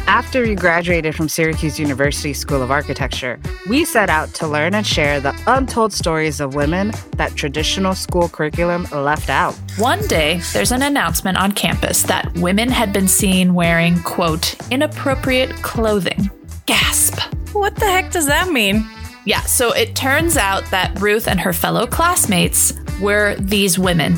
After 0.09 0.40
we 0.42 0.55
graduated 0.55 1.14
from 1.14 1.29
Syracuse 1.29 1.79
University 1.79 2.33
School 2.33 2.62
of 2.62 2.71
Architecture, 2.71 3.38
we 3.68 3.85
set 3.85 4.09
out 4.09 4.33
to 4.37 4.49
learn 4.49 4.75
and 4.75 4.87
share 4.87 5.21
the 5.21 5.38
untold 5.47 5.92
stories 5.92 6.40
of 6.40 6.55
women 6.55 6.92
that 7.18 7.37
traditional 7.37 7.94
school 7.94 8.27
curriculum 8.27 8.87
left 8.90 9.29
out. 9.29 9.55
One 9.77 10.01
day, 10.07 10.40
there's 10.55 10.73
an 10.73 10.81
announcement 10.81 11.37
on 11.37 11.53
campus 11.53 12.05
that 12.05 12.35
women 12.38 12.71
had 12.71 12.90
been 12.90 13.07
seen 13.07 13.53
wearing, 13.53 14.03
quote, 14.03 14.57
inappropriate 14.71 15.51
clothing. 15.57 16.31
Gasp. 16.64 17.21
What 17.53 17.77
the 17.77 17.85
heck 17.85 18.11
does 18.11 18.27
that 18.27 18.51
mean? 18.51 18.88
Yeah, 19.27 19.42
so 19.42 19.73
it 19.73 19.94
turns 19.94 20.38
out 20.38 20.64
that 20.71 20.99
Ruth 21.03 21.29
and 21.29 21.38
her 21.38 21.53
fellow 21.53 21.87
classmates 21.87 22.73
were 22.99 23.35
these 23.38 23.79
women 23.79 24.16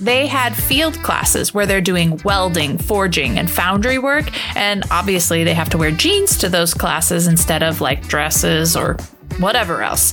they 0.00 0.26
had 0.26 0.54
field 0.54 0.94
classes 1.02 1.54
where 1.54 1.66
they're 1.66 1.80
doing 1.80 2.20
welding, 2.24 2.78
forging, 2.78 3.38
and 3.38 3.50
foundry 3.50 3.98
work. 3.98 4.30
And 4.56 4.84
obviously, 4.90 5.44
they 5.44 5.54
have 5.54 5.70
to 5.70 5.78
wear 5.78 5.90
jeans 5.90 6.36
to 6.38 6.48
those 6.48 6.74
classes 6.74 7.26
instead 7.26 7.62
of 7.62 7.80
like 7.80 8.06
dresses 8.08 8.76
or 8.76 8.96
whatever 9.38 9.82
else. 9.82 10.12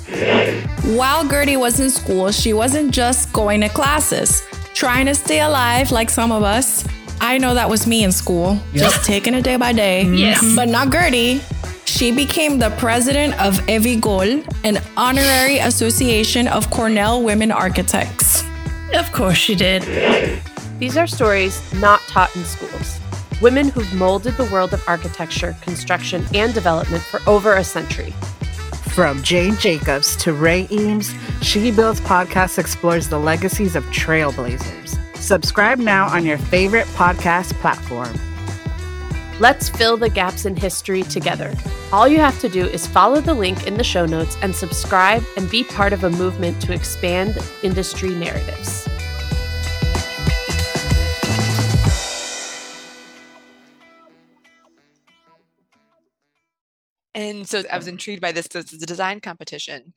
While 0.84 1.28
Gertie 1.28 1.58
was 1.58 1.80
in 1.80 1.90
school, 1.90 2.32
she 2.32 2.54
wasn't 2.54 2.94
just 2.94 3.32
going 3.34 3.62
to 3.62 3.70
classes, 3.70 4.44
trying 4.74 5.06
to 5.08 5.16
stay 5.16 5.42
alive 5.42 5.92
like 5.92 6.10
some 6.10 6.32
of 6.32 6.44
us. 6.44 6.86
I 7.22 7.38
know 7.38 7.54
that 7.54 7.70
was 7.70 7.88
me 7.88 8.04
in 8.04 8.12
school, 8.12 8.60
yep. 8.74 8.84
just 8.84 9.06
taking 9.06 9.34
it 9.34 9.44
day 9.44 9.56
by 9.56 9.74
day. 9.74 10.06
Yes. 10.14 10.44
Mm-hmm. 10.44 10.56
But 10.56 10.70
not 10.70 10.92
Gertie. 10.92 11.42
She 11.86 12.12
became 12.12 12.60
the 12.60 12.70
president 12.72 13.40
of 13.40 13.56
EVIGOL, 13.68 14.46
an 14.64 14.82
honorary 14.98 15.60
association 15.60 16.48
of 16.48 16.70
Cornell 16.70 17.22
women 17.24 17.52
architects. 17.52 18.44
Of 18.94 19.12
course 19.12 19.38
she 19.38 19.56
did. 19.56 19.84
These 20.80 20.98
are 20.98 21.08
stories 21.08 21.62
not 21.74 22.02
taught 22.02 22.36
in 22.36 22.44
schools. 22.44 23.00
Women 23.42 23.70
who've 23.70 23.94
molded 23.94 24.38
the 24.38 24.46
world 24.46 24.74
of 24.74 24.84
architecture, 24.88 25.56
construction, 25.62 26.26
and 26.34 26.54
development 26.54 27.04
for 27.04 27.20
over 27.28 27.56
a 27.56 27.64
century. 27.64 28.12
From 28.94 29.24
Jane 29.24 29.56
Jacobs 29.58 30.16
to 30.18 30.34
Ray 30.34 30.68
Eames, 30.72 31.14
She 31.42 31.72
Builds 31.72 32.00
podcast 32.02 32.60
explores 32.60 33.10
the 33.10 33.18
legacies 33.18 33.76
of 33.76 33.84
trailblazers. 33.86 35.00
Subscribe 35.18 35.80
now 35.80 36.08
on 36.08 36.26
your 36.26 36.38
favorite 36.38 36.86
podcast 36.88 37.54
platform. 37.54 38.14
Let's 39.40 39.68
fill 39.68 39.98
the 39.98 40.10
gaps 40.10 40.46
in 40.46 40.56
history 40.56 41.02
together. 41.02 41.52
All 41.92 42.08
you 42.08 42.20
have 42.20 42.40
to 42.42 42.50
do 42.50 42.68
is 42.68 42.86
follow 42.86 43.20
the 43.20 43.34
link 43.34 43.66
in 43.66 43.78
the 43.78 43.84
show 43.84 44.06
notes 44.06 44.38
and 44.44 44.56
subscribe 44.56 45.24
and 45.38 45.50
be 45.50 45.64
part 45.64 45.92
of 45.92 46.04
a 46.04 46.10
movement 46.12 46.62
to 46.62 46.74
expand 46.74 47.38
industry 47.64 48.10
narratives. 48.10 48.88
And 57.16 57.48
so 57.48 57.64
I 57.72 57.78
was 57.78 57.88
intrigued 57.88 58.22
by 58.22 58.32
this. 58.32 58.48
This 58.48 58.72
is 58.72 58.84
a 58.84 58.86
design 58.86 59.20
competition. 59.20 59.94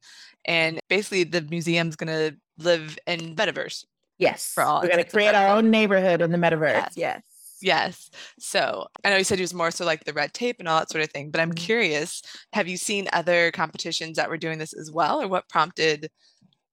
And 0.46 0.80
basically, 0.88 1.24
the 1.24 1.42
museum's 1.42 1.96
going 1.96 2.08
to 2.08 2.36
live 2.58 2.98
in 3.06 3.36
metaverse. 3.36 3.84
Yes. 4.18 4.50
For 4.54 4.62
all 4.62 4.80
We're 4.80 4.88
going 4.88 5.04
to 5.04 5.10
create 5.10 5.34
our 5.34 5.56
own 5.56 5.70
neighborhood 5.70 6.22
in 6.22 6.30
the 6.30 6.38
metaverse. 6.38 6.72
Yes. 6.72 6.92
yes. 6.96 7.22
Yes. 7.62 8.10
So 8.38 8.86
I 9.04 9.10
know 9.10 9.16
you 9.16 9.24
said 9.24 9.38
it 9.38 9.42
was 9.42 9.54
more 9.54 9.70
so 9.70 9.84
like 9.84 10.04
the 10.04 10.12
red 10.12 10.34
tape 10.34 10.56
and 10.58 10.68
all 10.68 10.78
that 10.78 10.90
sort 10.90 11.02
of 11.02 11.10
thing, 11.10 11.30
but 11.30 11.40
I'm 11.40 11.50
mm-hmm. 11.50 11.64
curious 11.64 12.22
have 12.52 12.68
you 12.68 12.76
seen 12.76 13.08
other 13.12 13.50
competitions 13.52 14.16
that 14.16 14.28
were 14.28 14.36
doing 14.36 14.58
this 14.58 14.72
as 14.72 14.90
well, 14.90 15.22
or 15.22 15.28
what 15.28 15.48
prompted 15.48 16.10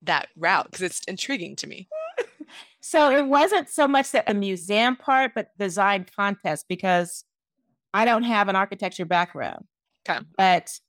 that 0.04 0.28
route? 0.36 0.66
Because 0.66 0.82
it's 0.82 1.02
intriguing 1.08 1.56
to 1.58 1.68
me. 1.68 1.88
so 2.82 3.16
it 3.16 3.26
wasn't 3.26 3.70
so 3.70 3.88
much 3.88 4.12
that 4.12 4.30
a 4.30 4.34
museum 4.34 4.96
part, 4.96 5.32
but 5.34 5.58
design 5.58 6.06
contest 6.16 6.66
because 6.68 7.24
I 7.94 8.06
don't 8.06 8.24
have 8.24 8.50
an 8.50 8.56
architecture 8.56 9.06
background. 9.06 9.66
Okay. 10.08 10.20
But 10.38 10.80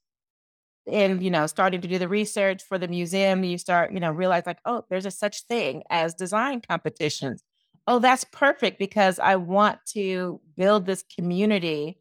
in 0.86 1.22
you 1.22 1.30
know 1.30 1.46
starting 1.46 1.80
to 1.80 1.88
do 1.88 1.98
the 1.98 2.08
research 2.08 2.62
for 2.62 2.76
the 2.76 2.88
museum 2.88 3.42
you 3.42 3.56
start 3.56 3.90
you 3.90 4.00
know 4.00 4.10
realize 4.10 4.44
like 4.44 4.58
oh 4.66 4.84
there's 4.90 5.06
a 5.06 5.10
such 5.10 5.42
thing 5.46 5.82
as 5.88 6.14
design 6.14 6.60
competitions 6.60 7.42
oh, 7.86 7.98
that's 7.98 8.24
perfect 8.24 8.78
because 8.78 9.18
I 9.18 9.36
want 9.36 9.78
to 9.92 10.40
build 10.56 10.86
this 10.86 11.04
community. 11.14 11.98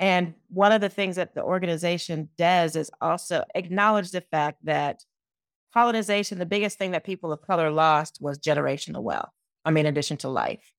And 0.00 0.34
one 0.48 0.72
of 0.72 0.80
the 0.80 0.88
things 0.88 1.16
that 1.16 1.34
the 1.34 1.42
organization 1.42 2.28
does 2.38 2.76
is 2.76 2.90
also 3.00 3.44
acknowledge 3.54 4.10
the 4.10 4.20
fact 4.20 4.64
that 4.64 5.04
colonization, 5.74 6.38
the 6.38 6.46
biggest 6.46 6.78
thing 6.78 6.92
that 6.92 7.04
people 7.04 7.32
of 7.32 7.42
color 7.42 7.70
lost 7.70 8.18
was 8.20 8.38
generational 8.38 9.02
wealth. 9.02 9.30
I 9.64 9.70
mean, 9.70 9.86
in 9.86 9.90
addition 9.90 10.16
to 10.18 10.28
life, 10.28 10.72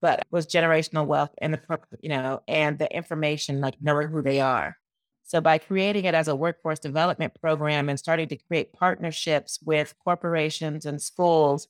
but 0.00 0.24
was 0.30 0.46
generational 0.46 1.06
wealth 1.06 1.34
and 1.38 1.54
the, 1.54 1.60
you 2.00 2.10
know, 2.10 2.42
and 2.46 2.78
the 2.78 2.94
information, 2.94 3.60
like 3.60 3.74
knowing 3.80 4.08
who 4.08 4.22
they 4.22 4.40
are. 4.40 4.76
So 5.24 5.40
by 5.40 5.58
creating 5.58 6.04
it 6.04 6.14
as 6.14 6.28
a 6.28 6.36
workforce 6.36 6.78
development 6.78 7.32
program 7.40 7.88
and 7.88 7.98
starting 7.98 8.28
to 8.28 8.36
create 8.36 8.72
partnerships 8.72 9.58
with 9.64 9.94
corporations 10.04 10.86
and 10.86 11.02
schools 11.02 11.66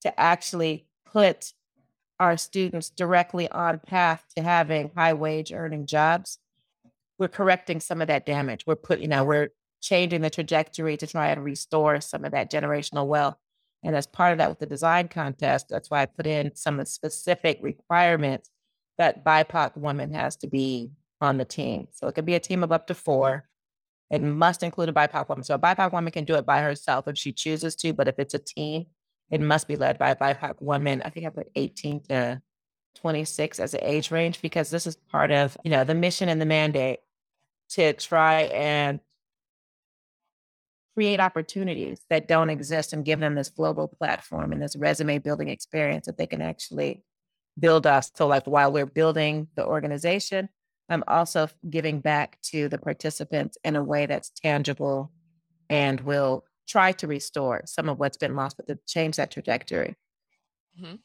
to 0.00 0.18
actually 0.18 0.86
put 1.04 1.52
our 2.20 2.36
students 2.36 2.90
directly 2.90 3.48
on 3.50 3.80
path 3.80 4.24
to 4.36 4.42
having 4.42 4.90
high 4.96 5.14
wage 5.14 5.52
earning 5.52 5.86
jobs, 5.86 6.38
we're 7.18 7.28
correcting 7.28 7.80
some 7.80 8.00
of 8.00 8.08
that 8.08 8.26
damage. 8.26 8.64
We're 8.66 8.76
putting, 8.76 9.02
you 9.02 9.08
know, 9.08 9.24
we're 9.24 9.50
changing 9.80 10.22
the 10.22 10.30
trajectory 10.30 10.96
to 10.96 11.06
try 11.06 11.28
and 11.28 11.44
restore 11.44 12.00
some 12.00 12.24
of 12.24 12.32
that 12.32 12.50
generational 12.50 13.06
wealth. 13.06 13.36
And 13.82 13.94
as 13.94 14.06
part 14.06 14.32
of 14.32 14.38
that 14.38 14.48
with 14.48 14.58
the 14.58 14.66
design 14.66 15.08
contest, 15.08 15.66
that's 15.68 15.90
why 15.90 16.02
I 16.02 16.06
put 16.06 16.26
in 16.26 16.54
some 16.54 16.80
of 16.80 16.86
the 16.86 16.90
specific 16.90 17.58
requirements 17.60 18.50
that 18.96 19.24
BIPOC 19.24 19.76
woman 19.76 20.12
has 20.14 20.36
to 20.36 20.46
be 20.46 20.92
on 21.20 21.36
the 21.36 21.44
team. 21.44 21.88
So 21.92 22.06
it 22.08 22.14
could 22.14 22.24
be 22.24 22.34
a 22.34 22.40
team 22.40 22.64
of 22.64 22.72
up 22.72 22.86
to 22.86 22.94
four. 22.94 23.46
It 24.10 24.22
must 24.22 24.62
include 24.62 24.88
a 24.88 24.92
BIPOC 24.92 25.28
woman. 25.28 25.44
So 25.44 25.54
a 25.54 25.58
BIPOC 25.58 25.92
woman 25.92 26.12
can 26.12 26.24
do 26.24 26.36
it 26.36 26.46
by 26.46 26.62
herself 26.62 27.08
if 27.08 27.18
she 27.18 27.32
chooses 27.32 27.74
to, 27.76 27.92
but 27.92 28.08
if 28.08 28.18
it's 28.18 28.34
a 28.34 28.38
team, 28.38 28.86
it 29.30 29.40
must 29.40 29.68
be 29.68 29.76
led 29.76 29.98
by 29.98 30.10
a 30.10 30.16
BIPOC 30.16 30.60
woman. 30.60 31.02
I 31.04 31.10
think 31.10 31.26
I 31.26 31.30
put 31.30 31.50
18 31.54 32.02
to 32.08 32.42
26 32.96 33.60
as 33.60 33.74
an 33.74 33.80
age 33.82 34.10
range 34.10 34.40
because 34.40 34.70
this 34.70 34.86
is 34.86 34.96
part 34.96 35.30
of, 35.30 35.56
you 35.64 35.70
know, 35.70 35.84
the 35.84 35.94
mission 35.94 36.28
and 36.28 36.40
the 36.40 36.46
mandate 36.46 37.00
to 37.70 37.92
try 37.94 38.42
and 38.42 39.00
create 40.94 41.18
opportunities 41.18 42.00
that 42.08 42.28
don't 42.28 42.50
exist 42.50 42.92
and 42.92 43.04
give 43.04 43.18
them 43.18 43.34
this 43.34 43.48
global 43.48 43.88
platform 43.88 44.52
and 44.52 44.62
this 44.62 44.76
resume 44.76 45.18
building 45.18 45.48
experience 45.48 46.06
that 46.06 46.16
they 46.16 46.26
can 46.26 46.40
actually 46.40 47.02
build 47.58 47.86
us. 47.86 48.12
So 48.14 48.26
like 48.26 48.44
while 48.44 48.70
we're 48.70 48.86
building 48.86 49.48
the 49.56 49.66
organization, 49.66 50.48
I'm 50.88 51.02
also 51.08 51.48
giving 51.68 52.00
back 52.00 52.38
to 52.50 52.68
the 52.68 52.78
participants 52.78 53.58
in 53.64 53.74
a 53.74 53.82
way 53.82 54.06
that's 54.06 54.30
tangible 54.30 55.10
and 55.68 56.00
will 56.00 56.44
try 56.66 56.92
to 56.92 57.06
restore 57.06 57.62
some 57.66 57.88
of 57.88 57.98
what's 57.98 58.16
been 58.16 58.36
lost, 58.36 58.56
but 58.56 58.66
to 58.68 58.78
change 58.86 59.16
that 59.16 59.30
trajectory. 59.30 59.96
Mm-hmm. 60.80 60.96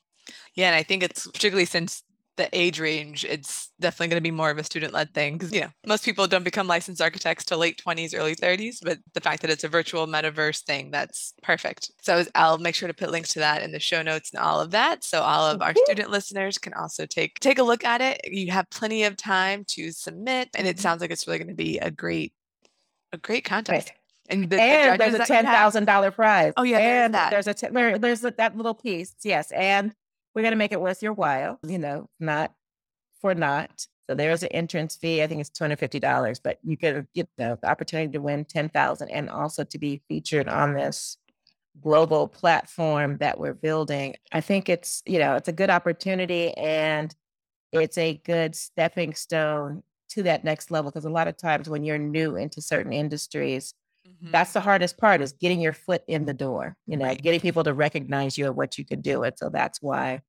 Yeah, 0.56 0.67
and 0.67 0.76
I 0.76 0.84
think 0.84 1.04
it's 1.04 1.28
particularly 1.28 1.65
since 1.65 2.04
the 2.39 2.50
age 2.58 2.80
range, 2.80 3.26
it's 3.26 3.69
definitely 3.82 4.08
going 4.08 4.22
to 4.24 4.30
be 4.30 4.32
more 4.32 4.50
of 4.50 4.58
a 4.58 4.63
student 4.63 4.93
led 4.93 5.13
thing 5.13 5.34
because, 5.34 5.52
you 5.52 5.60
know, 5.60 5.69
most 5.86 6.06
people 6.06 6.26
don't 6.26 6.45
become 6.45 6.67
licensed 6.67 7.02
architects 7.02 7.43
till 7.43 7.58
late 7.58 7.82
20s, 7.86 8.17
early 8.17 8.34
30s, 8.34 8.78
but 8.82 8.98
the 9.13 9.19
fact 9.19 9.41
that 9.41 9.52
it's 9.52 9.65
a 9.65 9.67
virtual 9.67 10.08
metaverse 10.08 10.63
thing, 10.63 10.89
that's 10.89 11.34
perfect. 11.43 11.91
So 12.02 12.24
I'll 12.36 12.58
make 12.58 12.76
sure 12.76 12.88
to 12.88 12.93
put 12.93 13.12
links 13.12 13.34
to 13.34 13.39
that 13.39 13.62
in 13.62 13.74
the 13.74 13.80
show 13.80 14.02
notes 14.02 14.32
and 14.32 14.41
all 14.41 14.62
of 14.62 14.72
that. 14.72 15.04
So 15.04 15.22
all 15.22 15.45
of 15.48 15.62
our 15.62 15.76
student 15.76 16.10
listeners 16.10 16.58
can 16.58 16.74
also 16.74 17.06
take 17.06 17.39
take 17.41 17.60
a 17.60 17.63
look 17.63 17.84
at 17.84 18.00
it. 18.00 18.22
You 18.24 18.52
have 18.52 18.69
plenty 18.69 19.04
of 19.04 19.17
time 19.17 19.65
to 19.72 19.91
submit, 19.91 20.50
and 20.56 20.65
it 20.65 20.78
mm-hmm. 20.78 20.82
sounds 20.82 21.02
like 21.02 21.12
it's 21.12 21.28
really 21.28 21.39
going 21.39 21.50
to 21.50 21.56
be 21.56 21.78
a 21.80 21.91
great 21.91 22.32
a 23.12 23.17
great 23.17 23.43
contest. 23.43 23.89
Right. 23.89 23.98
And, 24.29 24.49
the, 24.49 24.61
and 24.61 24.99
there's 24.99 25.15
a 25.15 25.25
ten 25.25 25.45
thousand 25.45 25.85
dollar 25.85 26.11
prize. 26.11 26.53
Oh 26.55 26.63
yeah, 26.63 26.77
and 26.77 27.13
there's, 27.13 27.45
there's 27.45 27.47
a 27.47 27.53
t- 27.53 27.73
there, 27.73 27.97
there's 27.97 28.23
a, 28.23 28.31
that 28.31 28.55
little 28.55 28.75
piece. 28.75 29.15
Yes, 29.23 29.51
and 29.51 29.93
we're 30.33 30.43
gonna 30.43 30.55
make 30.55 30.71
it 30.71 30.79
worth 30.79 31.01
your 31.01 31.13
while. 31.13 31.59
You 31.67 31.79
know, 31.79 32.09
not 32.19 32.53
for 33.21 33.33
not. 33.33 33.87
So 34.09 34.15
there's 34.15 34.41
an 34.43 34.49
entrance 34.49 34.95
fee. 34.95 35.21
I 35.21 35.27
think 35.27 35.41
it's 35.41 35.49
two 35.49 35.63
hundred 35.63 35.79
fifty 35.79 35.99
dollars, 35.99 36.39
but 36.39 36.59
you 36.63 36.75
get 36.75 37.11
get 37.13 37.27
the 37.37 37.57
opportunity 37.63 38.11
to 38.13 38.19
win 38.19 38.45
ten 38.45 38.69
thousand 38.69 39.09
and 39.09 39.29
also 39.29 39.63
to 39.63 39.77
be 39.77 40.01
featured 40.07 40.47
on 40.47 40.73
this 40.73 41.17
global 41.81 42.27
platform 42.27 43.17
that 43.19 43.39
we're 43.39 43.53
building. 43.53 44.15
I 44.31 44.41
think 44.41 44.67
it's, 44.69 45.01
you 45.05 45.19
know, 45.19 45.35
it's 45.35 45.47
a 45.47 45.53
good 45.53 45.69
opportunity 45.69 46.51
and 46.57 47.15
it's 47.71 47.97
a 47.97 48.19
good 48.25 48.55
stepping 48.55 49.13
stone 49.13 49.83
to 50.09 50.23
that 50.23 50.43
next 50.43 50.71
level 50.71 50.91
because 50.91 51.05
a 51.05 51.09
lot 51.09 51.27
of 51.27 51.37
times 51.37 51.69
when 51.69 51.83
you're 51.83 51.99
new 51.99 52.35
into 52.35 52.61
certain 52.61 52.91
industries, 52.91 53.73
Mhm. 54.24 54.32
that's 54.32 54.54
the 54.54 54.62
hardest 54.62 54.98
part 54.98 55.22
is 55.22 55.34
getting 55.34 55.62
your 55.62 55.74
foot 55.74 56.04
in 56.08 56.26
the 56.26 56.34
door, 56.34 56.78
you 56.88 56.98
know, 56.98 57.08
Right. 57.08 57.22
getting 57.22 57.39
people 57.39 57.63
to 57.63 57.74
recognize 57.74 58.38
you 58.38 58.48
and 58.48 58.56
what 58.56 58.78
you 58.78 58.86
can 58.86 59.02
do. 59.02 59.24
And 59.24 59.38
so 59.38 59.50
that's 59.50 59.82
why 59.82 60.22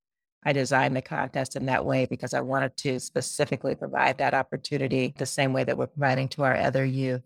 I 0.45 0.53
designed 0.53 0.97
the 0.97 1.03
contest 1.03 1.57
in 1.57 1.67
that 1.67 1.85
way 1.85 2.07
because 2.07 2.35
I 2.35 2.41
wanted 2.41 2.77
to 2.79 2.99
specifically 3.01 3.75
provide 3.75 4.19
that 4.19 4.35
opportunity 4.35 5.15
the 5.19 5.27
same 5.27 5.53
way 5.53 5.65
that 5.65 5.77
we're 5.79 5.87
providing 5.89 6.29
to 6.31 6.45
our 6.45 6.57
other 6.57 6.85
youth 6.85 7.23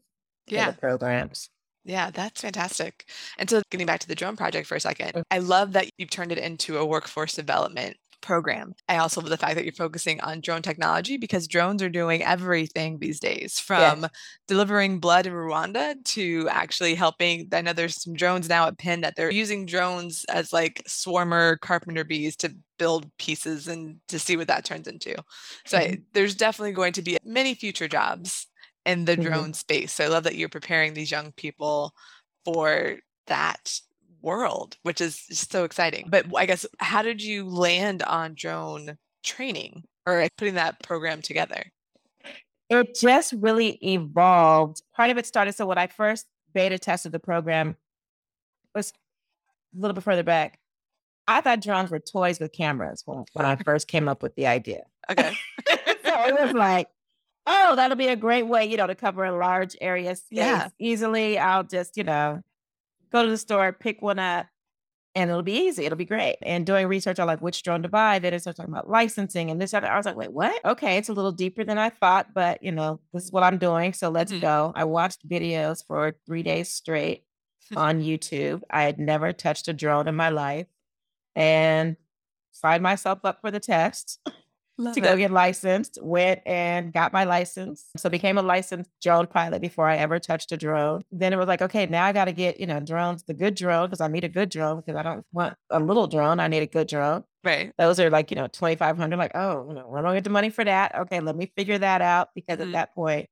in 0.50 0.56
Yeah. 0.56 0.66
the 0.66 0.72
programs. 0.74 1.50
Yeah, 1.84 2.10
that's 2.10 2.40
fantastic. 2.40 3.04
And 3.38 3.48
so 3.50 3.62
getting 3.70 3.86
back 3.86 4.00
to 4.00 4.08
the 4.08 4.14
drone 4.14 4.36
project 4.36 4.66
for 4.66 4.74
a 4.74 4.80
second, 4.80 5.12
Mm. 5.14 5.22
I 5.30 5.38
love 5.38 5.72
that 5.74 5.90
you've 5.98 6.10
turned 6.10 6.32
it 6.32 6.38
into 6.38 6.78
a 6.78 6.86
workforce 6.86 7.34
development 7.34 7.98
program. 8.24 8.74
I 8.88 8.96
also 8.96 9.20
love 9.20 9.30
the 9.30 9.36
fact 9.36 9.54
that 9.54 9.64
you're 9.64 9.72
focusing 9.72 10.20
on 10.22 10.40
drone 10.40 10.62
technology 10.62 11.18
because 11.18 11.46
drones 11.46 11.82
are 11.82 11.90
doing 11.90 12.22
everything 12.22 12.98
these 12.98 13.20
days 13.20 13.60
from 13.60 14.06
delivering 14.48 14.98
blood 14.98 15.26
in 15.26 15.34
Rwanda 15.34 16.02
to 16.04 16.48
actually 16.50 16.94
helping. 16.94 17.48
I 17.52 17.60
know 17.60 17.74
there's 17.74 18.02
some 18.02 18.14
drones 18.14 18.48
now 18.48 18.66
at 18.66 18.78
Penn 18.78 19.02
that 19.02 19.14
they're 19.16 19.30
using 19.30 19.66
drones 19.66 20.24
as 20.30 20.52
like 20.52 20.82
swarmer 20.88 21.60
carpenter 21.60 22.02
bees 22.04 22.34
to 22.36 22.56
build 22.78 23.10
pieces 23.18 23.68
and 23.68 24.00
to 24.08 24.18
see 24.18 24.36
what 24.36 24.48
that 24.48 24.64
turns 24.64 24.88
into. 24.88 25.14
So 25.66 25.78
I, 25.78 25.98
there's 26.14 26.34
definitely 26.34 26.72
going 26.72 26.94
to 26.94 27.02
be 27.02 27.18
many 27.24 27.54
future 27.54 27.88
jobs 27.88 28.46
in 28.86 29.04
the 29.04 29.16
Mhm. 29.16 29.22
drone 29.22 29.52
space. 29.54 29.92
So 29.92 30.04
I 30.04 30.08
love 30.08 30.24
that 30.24 30.36
you're 30.36 30.48
preparing 30.48 30.94
these 30.94 31.10
young 31.10 31.32
people 31.32 31.94
for 32.44 32.98
that 33.26 33.80
world, 34.24 34.76
which 34.82 35.00
is 35.00 35.16
so 35.30 35.64
exciting. 35.64 36.06
But 36.08 36.26
I 36.36 36.46
guess 36.46 36.66
how 36.78 37.02
did 37.02 37.22
you 37.22 37.44
land 37.48 38.02
on 38.02 38.34
drone 38.34 38.96
training 39.22 39.84
or 40.06 40.26
putting 40.38 40.54
that 40.54 40.82
program 40.82 41.22
together? 41.22 41.64
It 42.70 42.96
just 43.00 43.34
really 43.36 43.78
evolved. 43.82 44.82
Part 44.96 45.10
of 45.10 45.18
it 45.18 45.26
started. 45.26 45.54
So 45.54 45.66
when 45.66 45.78
I 45.78 45.86
first 45.86 46.26
beta 46.54 46.78
tested 46.78 47.12
the 47.12 47.18
program 47.20 47.76
was 48.74 48.92
a 49.76 49.80
little 49.80 49.94
bit 49.94 50.04
further 50.04 50.22
back. 50.22 50.58
I 51.26 51.40
thought 51.40 51.60
drones 51.60 51.90
were 51.90 52.00
toys 52.00 52.38
with 52.38 52.52
cameras 52.52 53.02
when, 53.06 53.24
when 53.32 53.46
I 53.46 53.56
first 53.56 53.88
came 53.88 54.08
up 54.08 54.22
with 54.22 54.34
the 54.34 54.46
idea. 54.46 54.82
Okay. 55.10 55.34
so 55.68 55.74
it 56.04 56.40
was 56.40 56.52
like, 56.52 56.88
oh, 57.46 57.76
that'll 57.76 57.96
be 57.96 58.08
a 58.08 58.16
great 58.16 58.44
way, 58.46 58.66
you 58.66 58.76
know, 58.76 58.86
to 58.86 58.94
cover 58.94 59.24
a 59.24 59.36
large 59.36 59.76
area 59.80 60.14
space 60.16 60.38
Yeah. 60.38 60.68
easily. 60.78 61.38
I'll 61.38 61.64
just, 61.64 61.96
you 61.96 62.04
know, 62.04 62.42
go 63.14 63.22
to 63.24 63.30
the 63.30 63.38
store, 63.38 63.72
pick 63.72 64.02
one 64.02 64.18
up, 64.18 64.46
and 65.14 65.30
it'll 65.30 65.42
be 65.42 65.52
easy. 65.66 65.84
It'll 65.86 65.96
be 65.96 66.04
great. 66.04 66.36
And 66.42 66.66
doing 66.66 66.88
research 66.88 67.20
on 67.20 67.28
like 67.28 67.40
which 67.40 67.62
drone 67.62 67.82
to 67.82 67.88
buy, 67.88 68.18
then 68.18 68.34
I 68.34 68.38
started 68.38 68.56
talking 68.56 68.74
about 68.74 68.90
licensing 68.90 69.50
and 69.50 69.60
this. 69.62 69.72
Other. 69.72 69.86
I 69.86 69.96
was 69.96 70.06
like, 70.06 70.16
wait, 70.16 70.32
what? 70.32 70.62
Okay, 70.64 70.96
it's 70.96 71.08
a 71.08 71.12
little 71.12 71.30
deeper 71.32 71.62
than 71.64 71.78
I 71.78 71.90
thought, 71.90 72.34
but 72.34 72.62
you 72.62 72.72
know, 72.72 73.00
this 73.12 73.24
is 73.24 73.30
what 73.32 73.44
I'm 73.44 73.58
doing. 73.58 73.92
So 73.92 74.08
let's 74.10 74.32
Mhm. 74.32 74.40
go. 74.40 74.72
I 74.74 74.84
watched 74.84 75.26
videos 75.28 75.86
for 75.86 76.16
three 76.26 76.42
days 76.42 76.68
straight 76.70 77.24
on 77.76 78.02
YouTube. 78.02 78.62
I 78.70 78.82
had 78.82 78.98
never 78.98 79.32
touched 79.32 79.68
a 79.68 79.72
drone 79.72 80.08
in 80.08 80.16
my 80.16 80.30
life 80.30 80.66
and 81.36 81.96
signed 82.50 82.82
myself 82.82 83.20
up 83.24 83.40
for 83.40 83.50
the 83.52 83.60
test 83.60 84.20
Love 84.76 84.94
to 84.94 85.00
go 85.00 85.16
get 85.16 85.30
licensed. 85.30 85.98
Went 86.02 86.40
and 86.46 86.92
got 86.92 87.12
my 87.12 87.24
license. 87.24 87.86
So 87.96 88.10
became 88.10 88.38
a 88.38 88.42
licensed 88.42 88.90
drone 89.00 89.26
pilot 89.28 89.60
before 89.62 89.88
I 89.88 89.96
ever 89.96 90.18
touched 90.18 90.50
a 90.52 90.56
drone. 90.56 91.02
Then 91.12 91.32
it 91.32 91.36
was 91.36 91.46
like, 91.46 91.62
okay, 91.62 91.86
now 91.86 92.04
I 92.04 92.12
got 92.12 92.24
to 92.24 92.32
get, 92.32 92.58
you 92.58 92.66
know, 92.66 92.80
drones, 92.80 93.22
the 93.22 93.34
good 93.34 93.54
drone, 93.54 93.86
because 93.86 94.00
I 94.00 94.08
need 94.08 94.24
a 94.24 94.28
good 94.28 94.48
drone 94.48 94.76
because 94.80 94.96
I 94.96 95.02
don't 95.02 95.24
want 95.32 95.54
a 95.70 95.78
little 95.78 96.06
drone. 96.08 96.40
I 96.40 96.48
need 96.48 96.62
a 96.62 96.66
good 96.66 96.88
drone. 96.88 97.22
Right. 97.44 97.72
Those 97.78 98.00
are 98.00 98.10
like, 98.10 98.30
you 98.30 98.36
know, 98.36 98.48
2500 98.48 99.16
Like, 99.16 99.32
oh, 99.36 99.66
you 99.68 99.74
know, 99.74 99.86
where 99.86 100.02
do 100.02 100.08
I 100.08 100.14
get 100.14 100.24
the 100.24 100.30
money 100.30 100.50
for 100.50 100.64
that? 100.64 100.94
Okay, 101.02 101.20
let 101.20 101.36
me 101.36 101.52
figure 101.56 101.78
that 101.78 102.02
out. 102.02 102.30
Because 102.34 102.58
Mhm. 102.58 102.62
at 102.66 102.72
that 102.72 102.94
point, 102.94 103.28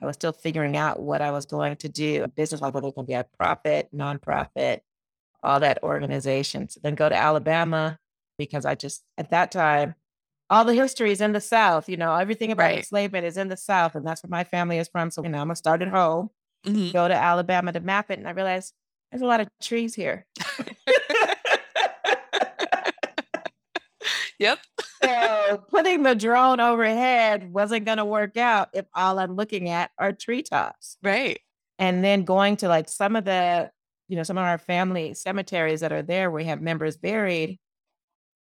I 0.00 0.06
was 0.06 0.14
still 0.14 0.32
figuring 0.32 0.76
out 0.76 1.00
what 1.00 1.20
I 1.20 1.30
was 1.30 1.46
going 1.46 1.76
to 1.76 1.88
do. 1.88 2.22
A 2.24 2.28
business, 2.28 2.60
like 2.60 2.72
whether 2.74 2.84
it 2.84 2.88
was 2.88 2.94
going 2.94 3.06
to 3.06 3.10
be 3.10 3.14
a 3.14 3.24
profit, 3.38 3.88
nonprofit, 3.94 4.80
all 5.42 5.60
that 5.60 5.82
organization. 5.82 6.68
So 6.68 6.80
then 6.82 6.94
go 6.94 7.08
to 7.08 7.14
Alabama 7.16 7.98
because 8.38 8.64
I 8.64 8.74
just, 8.74 9.02
at 9.18 9.30
that 9.30 9.50
time, 9.50 9.94
all 10.50 10.64
the 10.64 10.74
history 10.74 11.10
is 11.12 11.20
in 11.20 11.32
the 11.32 11.40
South. 11.40 11.88
You 11.88 11.96
know, 11.96 12.14
everything 12.14 12.52
about 12.52 12.64
Right. 12.64 12.78
enslavement 12.78 13.24
is 13.26 13.36
in 13.36 13.48
the 13.48 13.56
South. 13.56 13.94
And 13.94 14.06
that's 14.06 14.22
where 14.22 14.30
my 14.30 14.44
family 14.44 14.78
is 14.78 14.88
from. 14.88 15.10
So, 15.10 15.22
you 15.22 15.28
know, 15.30 15.40
I'm 15.40 15.48
to 15.48 15.56
start 15.56 15.82
at 15.82 15.88
home, 15.88 16.30
Mhm. 16.66 16.92
go 16.92 17.08
to 17.08 17.14
Alabama 17.14 17.72
to 17.72 17.80
map 17.80 18.10
it. 18.10 18.18
And 18.18 18.28
I 18.28 18.32
realized 18.32 18.74
there's 19.10 19.22
a 19.22 19.26
lot 19.26 19.40
of 19.40 19.48
trees 19.60 19.94
here. 19.94 20.26
Yep. 24.38 24.58
So 25.02 25.64
putting 25.70 26.02
the 26.02 26.14
drone 26.14 26.60
overhead 26.60 27.50
wasn't 27.52 27.86
going 27.86 27.96
to 27.98 28.04
work 28.04 28.36
out 28.36 28.68
if 28.74 28.84
all 28.94 29.18
I'm 29.18 29.34
looking 29.34 29.70
at 29.70 29.90
are 29.98 30.12
treetops. 30.12 30.98
Right. 31.02 31.40
And 31.78 32.04
then 32.04 32.24
going 32.24 32.56
to 32.58 32.68
like 32.68 32.88
some 32.88 33.16
of 33.16 33.24
the, 33.24 33.70
you 34.08 34.16
know, 34.16 34.22
some 34.22 34.36
of 34.36 34.44
our 34.44 34.58
family 34.58 35.14
cemeteries 35.14 35.80
that 35.80 35.92
are 35.92 36.02
there 36.02 36.30
where 36.30 36.42
we 36.42 36.48
have 36.48 36.60
members 36.60 36.98
buried, 36.98 37.58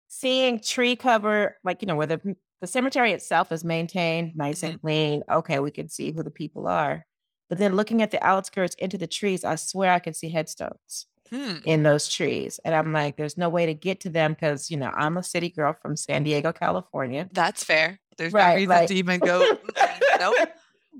seeing 0.09 0.59
tree 0.59 0.95
cover, 0.97 1.55
like, 1.63 1.81
you 1.81 1.85
know, 1.87 1.95
where 1.95 2.07
the, 2.07 2.35
the 2.59 2.67
cemetery 2.67 3.13
itself 3.13 3.51
is 3.53 3.63
maintained 3.63 4.35
nice 4.35 4.63
and 4.63 4.81
clean. 4.81 5.23
Okay, 5.31 5.59
we 5.59 5.71
can 5.71 5.87
see 5.87 6.11
who 6.11 6.23
the 6.23 6.31
people 6.31 6.67
are. 6.67 7.05
But 7.47 7.57
then 7.57 7.75
looking 7.75 8.01
at 8.01 8.11
the 8.11 8.21
outskirts 8.23 8.75
into 8.75 8.97
the 8.97 9.07
trees, 9.07 9.43
I 9.45 9.55
swear 9.55 9.93
I 9.93 9.99
can 9.99 10.13
see 10.13 10.29
headstones 10.29 11.05
Hmm. 11.29 11.57
in 11.63 11.83
those 11.83 12.07
trees. 12.07 12.59
And 12.65 12.73
I'm 12.73 12.91
like, 12.91 13.15
there's 13.15 13.37
no 13.37 13.49
way 13.49 13.67
to 13.67 13.73
get 13.75 13.99
to 14.01 14.09
them 14.09 14.33
because, 14.33 14.71
you 14.71 14.77
know, 14.77 14.91
I'm 14.95 15.15
a 15.15 15.21
city 15.23 15.49
girl 15.49 15.75
from 15.79 15.95
San 15.95 16.23
Diego, 16.23 16.51
California. 16.51 17.29
That's 17.31 17.63
fair. 17.63 17.99
There's 18.17 18.33
no 18.33 18.39
Right, 18.39 18.55
reason 18.55 18.69
like- 18.69 18.87
to 18.87 18.95
even 18.95 19.19
go. 19.19 19.57
"Mm, 19.75 20.19
nope. 20.19 20.49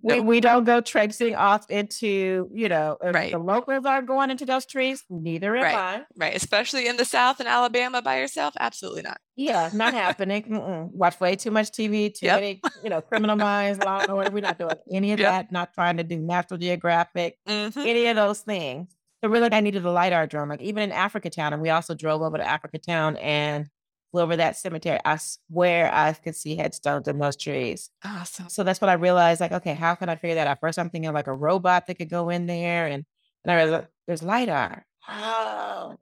We, 0.01 0.19
we 0.19 0.39
don't 0.39 0.63
go 0.63 0.81
traipsing 0.81 1.35
off 1.35 1.65
into, 1.69 2.49
you 2.53 2.69
know, 2.69 2.97
Right. 3.03 3.31
the 3.31 3.37
locals 3.39 3.85
aren't 3.85 4.07
going 4.07 4.29
into 4.31 4.45
those 4.45 4.65
trees, 4.65 5.03
neither 5.09 5.55
am 5.55 5.63
Right. 5.63 5.75
I. 5.75 6.01
Right. 6.15 6.35
Especially 6.35 6.87
in 6.87 6.97
the 6.97 7.05
South 7.05 7.39
and 7.39 7.47
Alabama 7.49 8.01
by 8.01 8.19
yourself. 8.19 8.53
Absolutely 8.59 9.01
not. 9.01 9.19
Yeah, 9.35 9.69
not 9.73 9.93
happening. 10.05 10.43
Mm-mm. 10.43 10.91
Watch 10.93 11.19
way 11.19 11.35
too 11.35 11.51
much 11.51 11.71
TV, 11.71 12.13
too 12.13 12.27
Yep. 12.27 12.35
many, 12.39 12.61
you 12.83 12.89
know, 12.89 13.01
criminal 13.01 13.35
minds, 13.35 13.79
law 13.83 13.99
and 13.99 14.09
order. 14.11 14.31
We're 14.31 14.41
not 14.41 14.57
doing 14.57 14.75
any 14.91 15.11
of 15.13 15.19
Yep. 15.19 15.29
that. 15.31 15.51
Not 15.51 15.73
trying 15.73 15.97
to 15.97 16.03
do 16.03 16.17
National 16.17 16.57
Geographic, 16.59 17.37
Mhm. 17.47 17.75
any 17.85 18.07
of 18.07 18.15
those 18.15 18.39
things. 18.41 18.95
So 19.23 19.29
really, 19.29 19.49
I 19.51 19.59
needed 19.59 19.85
a 19.85 19.91
lidar 19.91 20.27
drone. 20.27 20.47
Like 20.47 20.61
even 20.61 20.81
in 20.83 20.91
Africa 20.93 21.29
Town, 21.29 21.51
and 21.51 21.61
we 21.61 21.69
also 21.69 21.93
drove 21.93 22.21
over 22.21 22.37
to 22.37 22.47
Africa 22.47 22.77
Town 22.77 23.17
and 23.17 23.67
flew 24.11 24.21
over 24.21 24.35
that 24.37 24.57
cemetery. 24.57 24.99
I 25.05 25.17
swear 25.17 25.93
I 25.93 26.13
could 26.13 26.35
see 26.35 26.55
headstones 26.55 27.07
in 27.07 27.19
those 27.19 27.35
trees. 27.37 27.89
Awesome. 28.03 28.49
So 28.49 28.63
that's 28.63 28.81
what 28.81 28.89
I 28.89 28.93
realized. 28.93 29.41
Like, 29.41 29.51
okay, 29.51 29.73
how 29.73 29.95
can 29.95 30.09
I 30.09 30.15
figure 30.15 30.35
that 30.35 30.47
out? 30.47 30.59
First, 30.59 30.79
I'm 30.79 30.89
thinking 30.89 31.11
like 31.13 31.27
a 31.27 31.33
robot 31.33 31.87
that 31.87 31.97
could 31.97 32.09
go 32.09 32.29
in 32.29 32.45
there, 32.47 32.87
and 32.87 33.05
and 33.43 33.51
I 33.51 33.55
realized 33.55 33.85
oh, 33.85 33.87
there's 34.07 34.23
lidar. 34.23 34.85
Oh, 35.07 35.95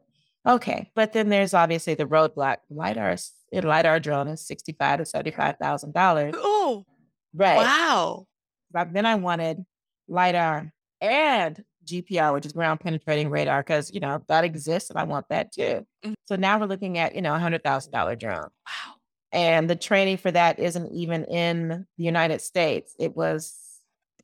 okay. 0.48 0.92
But 0.96 1.14
then 1.14 1.30
there's 1.30 1.54
obviously 1.54 1.94
the 1.96 2.06
roadblock. 2.06 2.58
Lidar, 2.70 3.16
a 3.54 3.62
lidar 3.62 4.00
drone 4.00 4.28
is 4.28 4.46
sixty-five 4.46 5.00
to 5.00 5.06
seventy-five 5.06 5.58
thousand 5.58 5.94
dollars. 5.94 6.34
Oh, 6.38 6.86
Right. 7.34 7.58
wow. 7.58 8.28
But 8.72 8.94
then 8.94 9.06
I 9.06 9.16
wanted 9.16 9.64
lidar 10.08 10.72
and 11.02 11.64
GPR, 11.88 12.34
which 12.34 12.46
is 12.46 12.54
ground 12.54 12.80
penetrating 12.82 13.30
radar, 13.30 13.62
because 13.64 13.92
you 13.94 14.00
know 14.00 14.22
that 14.28 14.44
exists, 14.44 14.90
and 14.90 15.00
I 15.00 15.04
want 15.04 15.28
that 15.30 15.52
too. 15.52 15.86
Mhm. 16.06 16.14
So 16.26 16.36
now 16.36 16.60
we're 16.60 16.66
looking 16.68 16.98
at 16.98 17.16
you 17.16 17.22
know 17.22 17.34
a 17.34 17.40
hundred 17.40 17.64
thousand 17.64 17.92
dollar 17.92 18.16
drone. 18.16 18.42
Wow. 18.68 18.94
And 19.32 19.70
the 19.70 19.76
training 19.76 20.18
for 20.18 20.32
that 20.32 20.60
isn't 20.60 20.92
even 20.94 21.26
in 21.26 21.86
the 21.98 22.04
United 22.04 22.42
States. 22.42 22.96
It 23.00 23.16
was 23.16 23.56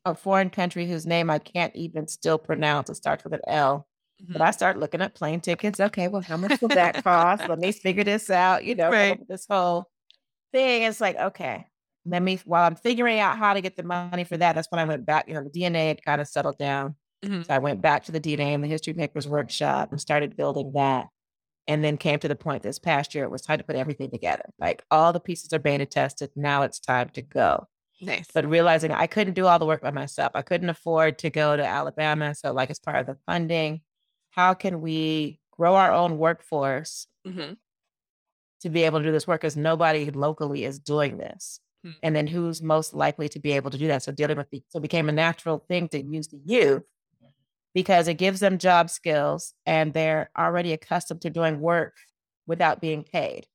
a 0.04 0.14
foreign 0.14 0.50
country 0.50 0.86
whose 0.86 1.06
name 1.06 1.30
I 1.30 1.38
can't 1.38 1.74
even 1.76 2.06
still 2.08 2.38
pronounce. 2.38 2.90
It 2.90 2.96
starts 2.96 3.24
with 3.24 3.32
an 3.34 3.40
L. 3.46 3.86
But 4.28 4.40
Mhm. 4.40 4.44
I 4.46 4.50
start 4.52 4.78
looking 4.78 5.00
at 5.02 5.14
plane 5.14 5.40
tickets. 5.40 5.80
Okay, 5.80 6.08
well, 6.08 6.22
how 6.22 6.36
much 6.36 6.60
will 6.60 6.68
that 6.68 7.02
cost? 7.04 7.48
Let 7.48 7.58
me 7.58 7.72
figure 7.72 8.04
this 8.04 8.30
out. 8.30 8.64
You 8.64 8.74
know, 8.76 8.90
Right. 8.90 9.20
this 9.28 9.46
whole 9.48 9.90
thing. 10.52 10.82
It's 10.84 11.00
like, 11.00 11.16
okay, 11.16 11.66
let 12.06 12.22
me, 12.22 12.38
while 12.44 12.64
I'm 12.64 12.76
figuring 12.76 13.18
out 13.18 13.36
how 13.38 13.54
to 13.54 13.60
get 13.60 13.76
the 13.76 13.82
money 13.82 14.24
for 14.24 14.36
that, 14.36 14.54
that's 14.54 14.70
when 14.70 14.78
I 14.78 14.84
went 14.84 15.04
back. 15.04 15.26
You 15.28 15.34
know, 15.34 15.42
the 15.44 15.50
DNA 15.50 15.88
had 15.88 16.04
kind 16.04 16.20
of 16.20 16.28
settled 16.28 16.58
down. 16.58 16.96
Mhm. 17.24 17.46
So 17.46 17.54
I 17.54 17.58
went 17.58 17.82
back 17.82 18.04
to 18.04 18.12
the 18.12 18.20
DNA 18.20 18.54
and 18.54 18.64
the 18.64 18.68
History 18.68 18.92
Makers 18.94 19.28
Workshop 19.28 19.90
and 19.92 20.00
started 20.00 20.36
building 20.36 20.72
that. 20.74 21.08
And 21.68 21.84
then 21.84 21.98
came 21.98 22.18
to 22.20 22.28
the 22.28 22.36
point 22.36 22.62
this 22.62 22.78
past 22.78 23.14
year, 23.14 23.24
it 23.24 23.30
was 23.30 23.42
time 23.42 23.58
to 23.58 23.64
put 23.64 23.76
everything 23.76 24.10
together. 24.10 24.44
Like 24.58 24.84
all 24.90 25.12
the 25.12 25.20
pieces 25.20 25.52
are 25.52 25.58
beta 25.60 25.86
tested. 25.86 26.30
Now 26.36 26.62
it's 26.62 26.80
time 26.80 27.10
to 27.10 27.22
go. 27.22 27.68
Nice. 28.00 28.28
But 28.34 28.46
realizing 28.48 28.92
I 28.92 29.06
couldn't 29.06 29.34
do 29.34 29.46
all 29.46 29.58
the 29.58 29.66
work 29.66 29.82
by 29.82 29.90
myself, 29.92 30.32
I 30.34 30.42
couldn't 30.42 30.70
afford 30.70 31.18
to 31.20 31.30
go 31.30 31.56
to 31.56 31.64
Alabama. 31.64 32.34
So, 32.34 32.52
like, 32.52 32.70
as 32.70 32.80
part 32.80 32.98
of 32.98 33.06
the 33.06 33.18
funding, 33.26 33.82
how 34.30 34.54
can 34.54 34.80
we 34.80 35.40
grow 35.52 35.76
our 35.76 35.92
own 35.92 36.18
workforce 36.18 37.06
Mhm. 37.24 37.56
to 38.60 38.70
be 38.70 38.82
able 38.84 38.98
to 39.00 39.04
do 39.04 39.12
this 39.12 39.26
work? 39.26 39.40
Because 39.40 39.56
nobody 39.56 40.10
locally 40.10 40.64
is 40.64 40.78
doing 40.78 41.18
this. 41.18 41.60
Hmm. 41.82 41.90
And 42.02 42.14
then 42.16 42.26
who's 42.26 42.62
most 42.62 42.94
likely 42.94 43.28
to 43.30 43.38
be 43.38 43.52
able 43.52 43.70
to 43.70 43.78
do 43.78 43.86
that? 43.88 44.02
So, 44.02 44.12
dealing 44.12 44.36
with 44.36 44.50
the, 44.50 44.62
so 44.68 44.78
it 44.78 44.82
became 44.82 45.08
a 45.08 45.12
natural 45.12 45.64
thing 45.68 45.88
to 45.88 46.02
use 46.02 46.28
the 46.28 46.40
youth 46.44 46.82
because 47.74 48.08
it 48.08 48.14
gives 48.14 48.40
them 48.40 48.58
job 48.58 48.88
skills 48.90 49.54
and 49.66 49.92
they're 49.92 50.30
already 50.38 50.72
accustomed 50.72 51.20
to 51.22 51.30
doing 51.30 51.60
work 51.60 51.94
without 52.46 52.80
being 52.80 53.02
paid, 53.02 53.46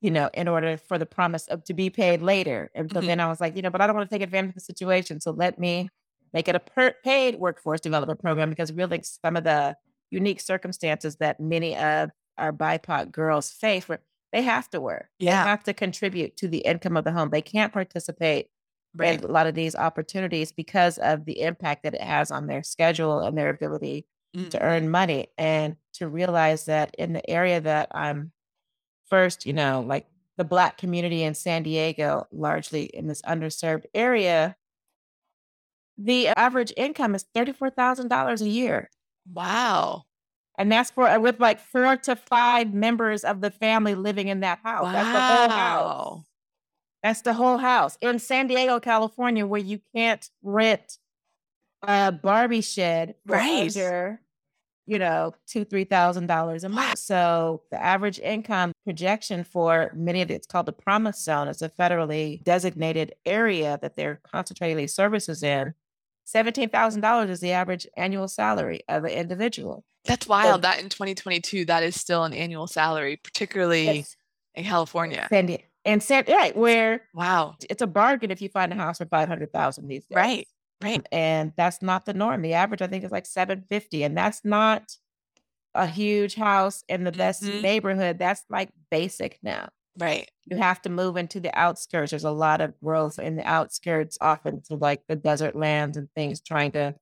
you 0.00 0.10
know, 0.10 0.30
in 0.34 0.48
order 0.48 0.76
for 0.76 0.98
the 0.98 1.06
promise 1.06 1.46
of 1.48 1.64
to 1.64 1.74
be 1.74 1.90
paid 1.90 2.22
later. 2.22 2.70
And 2.74 2.90
so 2.92 3.00
Mhm. 3.00 3.06
then 3.06 3.20
I 3.20 3.28
was 3.28 3.40
like, 3.40 3.56
you 3.56 3.62
know, 3.62 3.70
but 3.70 3.80
I 3.80 3.86
don't 3.86 3.96
want 3.96 4.08
to 4.08 4.14
take 4.14 4.22
advantage 4.22 4.50
of 4.50 4.54
the 4.54 4.60
situation. 4.60 5.20
So 5.20 5.30
let 5.32 5.58
me 5.58 5.88
make 6.32 6.48
it 6.48 6.54
a 6.54 6.60
per- 6.60 6.94
paid 7.04 7.36
workforce 7.36 7.80
development 7.80 8.20
program 8.20 8.50
because 8.50 8.72
really 8.72 9.02
some 9.02 9.36
of 9.36 9.44
the 9.44 9.76
unique 10.10 10.40
circumstances 10.40 11.16
that 11.16 11.40
many 11.40 11.76
of 11.76 12.10
our 12.38 12.52
BIPOC 12.52 13.10
girls 13.10 13.50
face 13.50 13.88
where 13.88 14.00
they 14.32 14.42
have 14.42 14.68
to 14.70 14.80
work. 14.80 15.08
Yeah. 15.18 15.42
They 15.44 15.50
have 15.50 15.64
to 15.64 15.74
contribute 15.74 16.36
to 16.38 16.48
the 16.48 16.58
income 16.58 16.96
of 16.96 17.04
the 17.04 17.12
home. 17.12 17.30
They 17.30 17.42
can't 17.42 17.72
participate 17.72 18.48
Right. 18.94 19.22
a 19.22 19.28
lot 19.28 19.46
of 19.46 19.54
these 19.54 19.76
opportunities 19.76 20.50
because 20.52 20.98
of 20.98 21.24
the 21.24 21.40
impact 21.40 21.82
that 21.84 21.94
it 21.94 22.00
has 22.00 22.30
on 22.30 22.46
their 22.46 22.62
schedule 22.62 23.20
and 23.20 23.36
their 23.38 23.50
ability 23.50 24.06
Mm. 24.36 24.50
to 24.50 24.60
earn 24.62 24.90
money. 24.90 25.28
And 25.38 25.76
to 25.94 26.06
realize 26.08 26.66
that 26.66 26.94
in 26.98 27.14
the 27.14 27.28
area 27.30 27.60
that 27.62 27.88
I'm 27.92 28.32
first, 29.08 29.46
you 29.46 29.54
know, 29.54 29.80
like 29.86 30.06
the 30.36 30.44
Black 30.44 30.76
community 30.78 31.22
in 31.22 31.34
San 31.34 31.62
Diego, 31.62 32.26
largely 32.30 32.84
in 32.84 33.06
this 33.06 33.22
underserved 33.22 33.86
area, 33.94 34.56
the 35.96 36.28
average 36.28 36.72
income 36.76 37.14
is 37.14 37.24
$34,000 37.34 38.40
a 38.42 38.48
year. 38.48 38.90
Wow. 39.32 40.04
And 40.58 40.70
that's 40.70 40.90
for 40.90 41.08
uh, 41.08 41.18
with 41.20 41.40
like 41.40 41.60
four 41.60 41.96
to 41.96 42.16
five 42.16 42.72
members 42.74 43.24
of 43.24 43.40
the 43.40 43.50
family 43.50 43.94
living 43.94 44.28
in 44.28 44.40
that 44.40 44.58
house. 44.62 44.92
That's 44.92 45.12
the 45.12 45.20
whole 45.20 45.48
house. 45.48 46.24
That's 47.02 47.22
the 47.22 47.32
whole 47.34 47.58
house 47.58 47.96
in 48.00 48.18
San 48.18 48.46
Diego, 48.48 48.80
California, 48.80 49.46
where 49.46 49.60
you 49.60 49.80
can't 49.94 50.28
rent 50.42 50.98
a 51.82 52.10
Barbie 52.12 52.60
shed 52.60 53.14
for 53.26 53.36
Right. 53.36 53.74
under, 53.76 54.20
you 54.86 54.98
know, 54.98 55.32
two 55.46 55.64
three 55.64 55.84
thousand 55.84 56.26
dollars 56.26 56.64
a 56.64 56.68
month. 56.68 56.98
So 56.98 57.62
the 57.70 57.80
average 57.80 58.18
income 58.18 58.72
projection 58.84 59.44
for 59.44 59.92
many 59.94 60.22
of 60.22 60.30
it, 60.30 60.34
it's 60.34 60.46
called 60.48 60.66
the 60.66 60.72
Promise 60.72 61.22
Zone. 61.22 61.46
It's 61.46 61.62
a 61.62 61.68
federally 61.68 62.42
designated 62.42 63.14
area 63.24 63.78
that 63.80 63.94
they're 63.94 64.20
concentrating 64.24 64.76
these 64.76 64.94
services 64.94 65.42
in. 65.44 65.74
Seventeen 66.24 66.68
thousand 66.68 67.02
dollars 67.02 67.30
is 67.30 67.38
the 67.40 67.52
average 67.52 67.86
annual 67.96 68.26
salary 68.26 68.80
of 68.88 69.04
an 69.04 69.10
individual. 69.12 69.84
That's 70.04 70.26
wild. 70.26 70.62
That 70.62 70.80
in 70.80 70.88
2022, 70.88 71.66
that 71.66 71.82
is 71.84 71.94
still 71.94 72.24
an 72.24 72.32
annual 72.34 72.66
salary, 72.66 73.16
particularly 73.16 74.04
in 74.54 74.64
California. 74.64 75.26
San 75.30 75.46
Di- 75.46 75.64
and 75.84 76.02
San 76.02 76.24
right 76.28 76.56
where 76.56 77.02
Wow. 77.14 77.56
it's 77.70 77.82
a 77.82 77.86
bargain 77.86 78.30
if 78.30 78.40
you 78.42 78.48
find 78.48 78.72
a 78.72 78.76
house 78.76 78.98
for 78.98 79.06
five 79.06 79.28
hundred 79.28 79.52
thousand 79.52 79.88
these 79.88 80.06
days. 80.06 80.16
Right. 80.16 80.48
Right. 80.82 81.04
and 81.10 81.52
that's 81.56 81.82
not 81.82 82.06
the 82.06 82.14
norm. 82.14 82.42
The 82.42 82.54
average, 82.54 82.82
I 82.82 82.86
think, 82.86 83.02
is 83.04 83.10
like 83.10 83.26
seven 83.26 83.64
fifty, 83.68 84.04
and 84.04 84.16
that's 84.16 84.44
not 84.44 84.92
a 85.74 85.86
huge 85.86 86.34
house 86.36 86.84
in 86.88 87.04
the 87.04 87.12
best 87.12 87.42
Mhm. 87.42 87.62
neighborhood. 87.62 88.18
That's 88.18 88.44
like 88.48 88.70
basic 88.90 89.38
now. 89.42 89.68
Right. 89.98 90.30
You 90.44 90.56
have 90.56 90.80
to 90.82 90.88
move 90.88 91.16
into 91.16 91.40
the 91.40 91.52
outskirts. 91.58 92.10
There's 92.10 92.22
a 92.24 92.30
lot 92.30 92.60
of 92.60 92.78
growth 92.80 93.18
in 93.18 93.34
the 93.36 93.44
outskirts, 93.46 94.16
often 94.20 94.62
to 94.68 94.76
like 94.76 95.02
the 95.08 95.16
desert 95.16 95.56
lands 95.56 95.96
and 95.96 96.08
things, 96.14 96.40
trying 96.40 96.70
to 96.72 96.94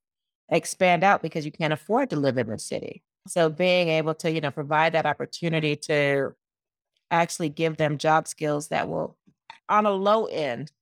expand 0.49 1.05
out 1.05 1.21
because 1.23 1.45
you 1.45 1.53
can't 1.53 1.73
afford 1.75 2.09
to 2.11 2.17
live 2.17 2.39
in 2.39 2.47
the 2.49 2.59
city. 2.59 3.03
So 3.29 3.51
being 3.51 3.89
able 3.89 4.15
to, 4.17 4.31
you 4.31 4.41
know, 4.41 4.51
provide 4.51 4.93
that 4.95 5.05
opportunity 5.07 5.77
to 5.77 6.33
actually 7.11 7.49
give 7.51 7.77
them 7.77 7.99
job 7.99 8.29
skills 8.29 8.69
that 8.69 8.89
will, 8.89 9.17
on 9.69 9.87
a 9.87 9.91
low 9.93 10.27
end, 10.27 10.73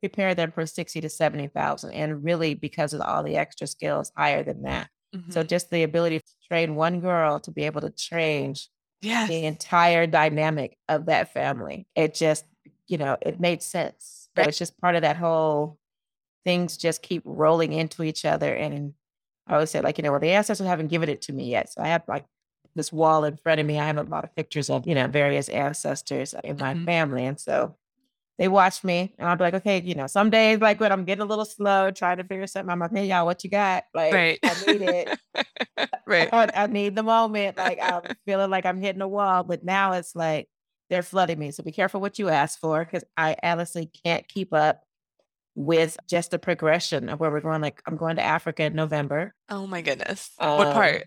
prepare 0.00 0.34
them 0.34 0.52
for 0.52 0.66
60 0.66 1.00
to 1.00 1.08
70,000. 1.08 1.92
And 1.92 2.24
really, 2.24 2.54
because 2.54 2.92
of 2.92 3.00
all 3.02 3.22
the 3.22 3.36
extra 3.36 3.66
skills, 3.66 4.12
higher 4.16 4.42
than 4.42 4.62
that. 4.62 4.90
So 5.30 5.42
Mhm. 5.42 5.48
just 5.48 5.70
the 5.70 5.82
ability 5.84 6.20
to 6.20 6.34
train 6.48 6.74
one 6.74 7.00
girl 7.00 7.40
to 7.40 7.50
be 7.50 7.64
able 7.64 7.80
to 7.82 7.90
change 7.90 8.68
Yes. 9.00 9.28
the 9.28 9.44
entire 9.46 10.06
dynamic 10.06 10.76
of 10.88 11.06
that 11.06 11.32
family. 11.32 11.86
It 11.94 12.14
just, 12.14 12.44
you 12.88 12.98
know, 12.98 13.16
it 13.22 13.40
made 13.40 13.62
sense. 13.62 14.28
So 14.36 14.42
it's 14.44 14.58
just 14.58 14.80
part 14.80 14.96
of 14.96 15.02
that 15.02 15.16
whole 15.16 15.78
things 16.44 16.76
just 16.76 17.02
keep 17.02 17.22
rolling 17.24 17.72
into 17.72 18.02
each 18.02 18.24
other. 18.24 18.54
And 18.54 18.94
I 19.46 19.54
always 19.54 19.70
say, 19.70 19.80
like, 19.80 19.98
you 19.98 20.02
know, 20.04 20.10
well, 20.12 20.20
the 20.20 20.30
ancestors 20.30 20.66
haven't 20.66 20.88
given 20.88 21.08
it 21.08 21.22
to 21.22 21.32
me 21.32 21.50
yet. 21.50 21.72
So 21.72 21.82
I 21.82 21.88
have 21.88 22.04
like 22.08 22.26
this 22.74 22.92
wall 22.92 23.24
in 23.24 23.36
front 23.36 23.60
of 23.60 23.66
me. 23.66 23.78
I 23.78 23.86
have 23.86 23.98
a 23.98 24.02
lot 24.02 24.24
of 24.24 24.34
pictures 24.34 24.70
of, 24.70 24.86
you 24.86 24.94
know, 24.94 25.06
various 25.08 25.48
ancestors 25.48 26.34
in 26.44 26.58
my 26.58 26.74
Mhm. 26.74 26.84
family. 26.84 27.24
And 27.26 27.38
so 27.40 27.76
they 28.38 28.48
watch 28.48 28.84
me 28.84 29.14
and 29.18 29.28
I'll 29.28 29.36
be 29.36 29.44
like, 29.44 29.54
okay, 29.54 29.80
you 29.82 29.94
know, 29.94 30.06
some 30.06 30.30
days 30.30 30.60
like 30.60 30.80
when 30.80 30.92
I'm 30.92 31.04
getting 31.04 31.22
a 31.22 31.26
little 31.26 31.44
slow, 31.44 31.90
trying 31.90 32.18
to 32.18 32.24
figure 32.24 32.46
something, 32.46 32.70
I'm 32.72 32.80
like, 32.80 32.92
hey 32.94 33.06
y'all, 33.06 33.26
what 33.26 33.44
you 33.44 33.50
got? 33.50 33.84
Like 33.94 34.12
Right. 34.14 34.40
I 34.44 34.54
need 34.54 34.82
it. 34.82 35.12
right. 36.06 36.28
I, 36.32 36.48
I 36.54 36.66
need 36.66 36.96
the 36.96 37.02
moment. 37.02 37.56
Like 37.56 37.80
I'm 37.80 38.02
feeling 38.26 38.50
like 38.50 38.66
I'm 38.66 38.80
hitting 38.80 39.02
a 39.02 39.08
wall, 39.08 39.44
but 39.44 39.64
now 39.64 39.92
it's 39.92 40.14
like 40.16 40.48
they're 40.90 41.02
flooding 41.02 41.38
me. 41.38 41.50
So 41.50 41.62
be 41.62 41.72
careful 41.72 42.00
what 42.00 42.18
you 42.18 42.28
ask 42.28 42.58
for 42.58 42.84
because 42.84 43.04
I 43.16 43.36
honestly 43.42 43.90
can't 44.04 44.26
keep 44.28 44.52
up 44.52 44.84
with 45.54 45.96
just 46.08 46.30
the 46.30 46.38
progression 46.38 47.08
of 47.08 47.20
where 47.20 47.30
we're 47.30 47.40
going. 47.40 47.60
Like 47.62 47.82
I'm 47.86 47.96
going 47.96 48.16
to 48.16 48.22
Africa 48.22 48.64
in 48.64 48.74
November 48.74 49.34
Oh 49.48 49.66
my 49.66 49.82
goodness. 49.82 50.30
what 50.38 50.68
Um, 50.68 50.72
part? 50.72 51.04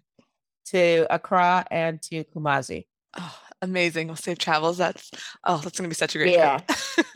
To 0.66 1.06
Accra 1.14 1.66
and 1.72 2.02
to 2.04 2.24
Kumasi. 2.26 2.86
Oh, 3.18 3.38
amazing. 3.62 4.08
Well, 4.08 4.16
safe 4.18 4.38
travels. 4.38 4.78
That's 4.78 5.12
oh, 5.46 5.58
that's 5.64 5.78
gonna 5.80 5.90
be 5.90 5.96
such 5.96 6.16
a 6.16 6.18
great 6.20 6.34
Yeah. 6.34 6.60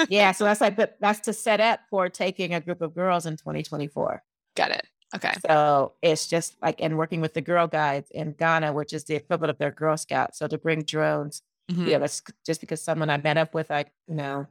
yeah. 0.09 0.31
So 0.31 0.43
that's 0.45 0.61
like, 0.61 0.75
but 0.75 0.97
that's 0.99 1.19
to 1.21 1.33
set 1.33 1.59
up 1.59 1.81
for 1.89 2.09
taking 2.09 2.53
a 2.53 2.61
group 2.61 2.81
of 2.81 2.93
girls 2.95 3.25
in 3.25 3.37
2024. 3.37 4.23
Got 4.55 4.71
it. 4.71 4.85
Okay. 5.15 5.33
So 5.47 5.93
it's 6.01 6.27
just 6.27 6.55
like, 6.61 6.81
and 6.81 6.97
working 6.97 7.19
with 7.19 7.33
the 7.33 7.41
Girl 7.41 7.65
Guides 7.67 8.11
in 8.11 8.33
Ghana, 8.33 8.73
which 8.73 8.93
is 8.93 9.05
the 9.05 9.15
equivalent 9.15 9.49
of 9.49 9.57
their 9.57 9.71
Girl 9.71 9.97
Scouts. 9.97 10.37
So 10.37 10.47
to 10.47 10.57
bring 10.57 10.83
drones 10.83 11.41
Mhm. 11.71 11.85
yeah, 11.87 11.97
that's 11.99 12.23
just 12.45 12.61
because 12.61 12.81
someone 12.81 13.11
I 13.11 13.17
met 13.17 13.37
up 13.37 13.53
with, 13.53 13.69
I, 13.69 13.85
you 14.07 14.15
know, 14.15 14.47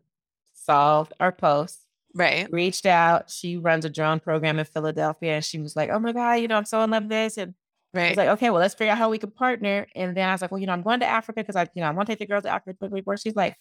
solved 0.54 1.12
our 1.18 1.32
post, 1.32 1.80
Right. 2.14 2.50
reached 2.52 2.86
out. 2.86 3.28
She 3.30 3.56
runs 3.56 3.84
a 3.84 3.90
drone 3.90 4.20
program 4.20 4.58
in 4.58 4.64
Philadelphia 4.64 5.34
and 5.34 5.44
she 5.44 5.58
was 5.58 5.74
like, 5.76 5.90
oh 5.90 5.98
my 5.98 6.12
God, 6.12 6.34
you 6.34 6.48
know, 6.48 6.56
I'm 6.56 6.64
so 6.64 6.80
in 6.82 6.90
love 6.90 7.04
with 7.04 7.10
this. 7.10 7.36
And 7.36 7.54
I 8.06 8.10
Right. 8.10 8.12
was 8.12 8.16
like, 8.16 8.28
okay, 8.30 8.50
well, 8.50 8.60
let's 8.60 8.74
figure 8.74 8.92
out 8.92 8.98
how 8.98 9.10
we 9.10 9.18
can 9.18 9.30
partner. 9.30 9.86
And 9.94 10.16
then 10.16 10.28
I 10.28 10.32
was 10.32 10.42
like, 10.42 10.50
well, 10.50 10.60
you 10.60 10.66
know, 10.66 10.72
I'm 10.72 10.82
going 10.82 11.00
to 11.00 11.06
Africa 11.06 11.40
because 11.40 11.56
I, 11.56 11.62
you 11.74 11.82
know, 11.82 11.88
I 11.88 11.90
want 11.90 12.06
to 12.06 12.12
take 12.12 12.20
the 12.20 12.26
girls 12.26 12.44
to 12.44 12.50
Africa. 12.50 12.76
But 12.80 13.04
where 13.04 13.16
she's 13.16 13.36
like, 13.36 13.56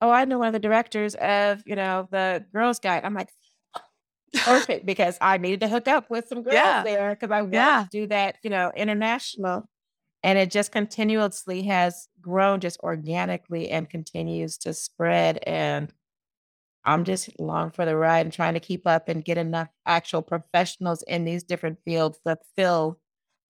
oh, 0.00 0.10
I 0.10 0.24
know 0.24 0.38
one 0.38 0.48
of 0.48 0.52
the 0.54 0.58
directors 0.60 1.14
of, 1.16 1.62
you 1.66 1.76
know, 1.76 2.08
the 2.10 2.46
Girls 2.52 2.78
Guide. 2.80 3.04
I'm 3.04 3.14
like, 3.14 3.30
oh, 3.76 3.80
perfect 4.44 4.86
because 4.86 5.18
I 5.20 5.38
needed 5.38 5.60
to 5.60 5.68
hook 5.68 5.88
up 5.88 6.10
with 6.10 6.28
some 6.28 6.42
girls 6.42 6.76
Yeah. 6.76 6.82
there 6.82 7.14
because 7.14 7.30
I 7.32 7.42
want 7.42 7.78
Yeah. 7.78 7.86
to 7.90 7.90
do 7.90 8.06
that, 8.08 8.38
you 8.42 8.50
know, 8.50 8.72
international. 8.76 9.68
And 10.24 10.38
it 10.38 10.50
just 10.50 10.72
continuously 10.72 11.62
has 11.64 12.08
grown 12.20 12.60
just 12.60 12.80
organically 12.80 13.70
and 13.70 13.88
continues 13.90 14.58
to 14.58 14.74
spread. 14.74 15.38
And 15.46 15.92
I'm 16.84 17.04
just 17.04 17.38
long 17.38 17.70
for 17.70 17.84
the 17.84 17.96
ride 17.96 18.26
and 18.26 18.32
trying 18.32 18.54
to 18.54 18.60
keep 18.60 18.86
up 18.86 19.08
and 19.08 19.24
get 19.24 19.38
enough 19.38 19.68
actual 19.86 20.22
professionals 20.22 21.02
in 21.02 21.24
these 21.24 21.42
different 21.44 21.78
fields 21.84 22.18
that 22.24 22.40
fill 22.56 23.00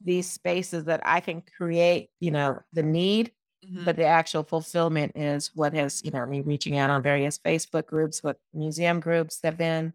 these 0.00 0.30
spaces 0.30 0.84
that 0.84 1.00
I 1.04 1.20
can 1.20 1.42
create, 1.42 2.10
you 2.20 2.30
know, 2.30 2.60
the 2.72 2.82
need, 2.82 3.32
Mhm. 3.62 3.84
but 3.84 3.96
the 3.96 4.04
actual 4.04 4.44
fulfillment 4.44 5.12
is 5.16 5.54
what 5.56 5.72
has, 5.74 6.02
you 6.04 6.10
know, 6.10 6.24
me 6.26 6.40
reaching 6.40 6.76
out 6.78 6.90
on 6.90 7.02
various 7.02 7.38
Facebook 7.38 7.86
groups, 7.86 8.22
what 8.22 8.40
museum 8.54 9.00
groups 9.00 9.40
have 9.42 9.56
been 9.58 9.92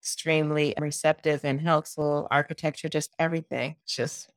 extremely 0.00 0.74
receptive 0.78 1.44
and 1.44 1.60
helpful, 1.60 2.26
architecture, 2.30 2.88
just 2.88 3.14
everything. 3.18 3.76
Just 3.86 4.30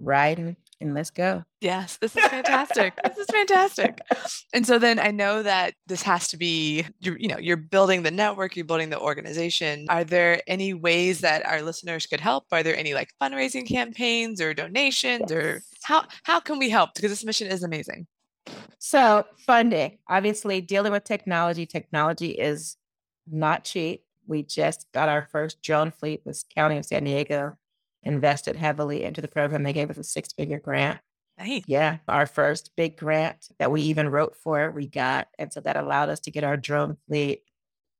ride 0.00 0.56
and, 0.80 0.94
let's 0.94 1.10
go. 1.10 1.44
Yes, 1.60 1.96
this 1.96 2.16
is 2.16 2.24
fantastic. 2.24 2.94
this 3.02 3.18
is 3.18 3.26
fantastic. 3.26 4.00
And 4.54 4.66
so 4.66 4.78
then 4.78 4.98
I 4.98 5.10
know 5.10 5.42
that 5.42 5.74
this 5.86 6.02
has 6.02 6.28
to 6.28 6.36
be 6.36 6.86
you're, 7.00 7.18
you 7.18 7.28
know, 7.28 7.38
you're 7.38 7.56
building 7.56 8.02
the 8.02 8.10
network, 8.10 8.56
you're 8.56 8.64
building 8.64 8.90
the 8.90 8.98
organization. 8.98 9.86
Are 9.90 10.04
there 10.04 10.40
any 10.46 10.72
ways 10.72 11.20
that 11.20 11.44
our 11.44 11.60
listeners 11.60 12.06
could 12.06 12.20
help? 12.20 12.44
Are 12.52 12.62
there 12.62 12.76
any 12.76 12.94
like 12.94 13.10
fundraising 13.20 13.68
campaigns 13.68 14.40
or 14.40 14.54
donations 14.54 15.30
or 15.30 15.62
how 15.82 16.06
how 16.22 16.40
can 16.40 16.58
we 16.58 16.70
help? 16.70 16.94
Because 16.94 17.10
this 17.10 17.24
mission 17.24 17.48
is 17.48 17.62
amazing. 17.62 18.06
So 18.78 19.24
funding, 19.38 19.98
obviously 20.08 20.60
dealing 20.60 20.92
with 20.92 21.04
technology, 21.04 21.66
technology 21.66 22.30
is 22.30 22.76
not 23.30 23.64
cheap. 23.64 24.04
We 24.26 24.42
just 24.42 24.86
got 24.92 25.08
our 25.08 25.28
first 25.30 25.60
drone 25.62 25.90
fleet. 25.90 26.22
This 26.24 26.44
county 26.54 26.78
of 26.78 26.86
San 26.86 27.04
Diego 27.04 27.56
invested 28.06 28.56
heavily 28.56 29.04
into 29.04 29.20
the 29.20 29.28
program. 29.28 29.62
They 29.62 29.72
gave 29.72 29.90
us 29.90 29.98
a 29.98 30.04
six 30.04 30.32
figure 30.32 30.60
grant. 30.60 31.00
Nice. 31.38 31.64
Yeah, 31.66 31.98
our 32.08 32.24
first 32.24 32.70
big 32.76 32.96
grant 32.96 33.48
that 33.58 33.70
we 33.70 33.82
even 33.82 34.08
wrote 34.08 34.36
for, 34.36 34.70
we 34.70 34.86
got. 34.86 35.28
And 35.38 35.52
so 35.52 35.60
that 35.60 35.76
allowed 35.76 36.08
us 36.08 36.20
to 36.20 36.30
get 36.30 36.44
our 36.44 36.56
drone 36.56 36.96
fleet. 37.06 37.42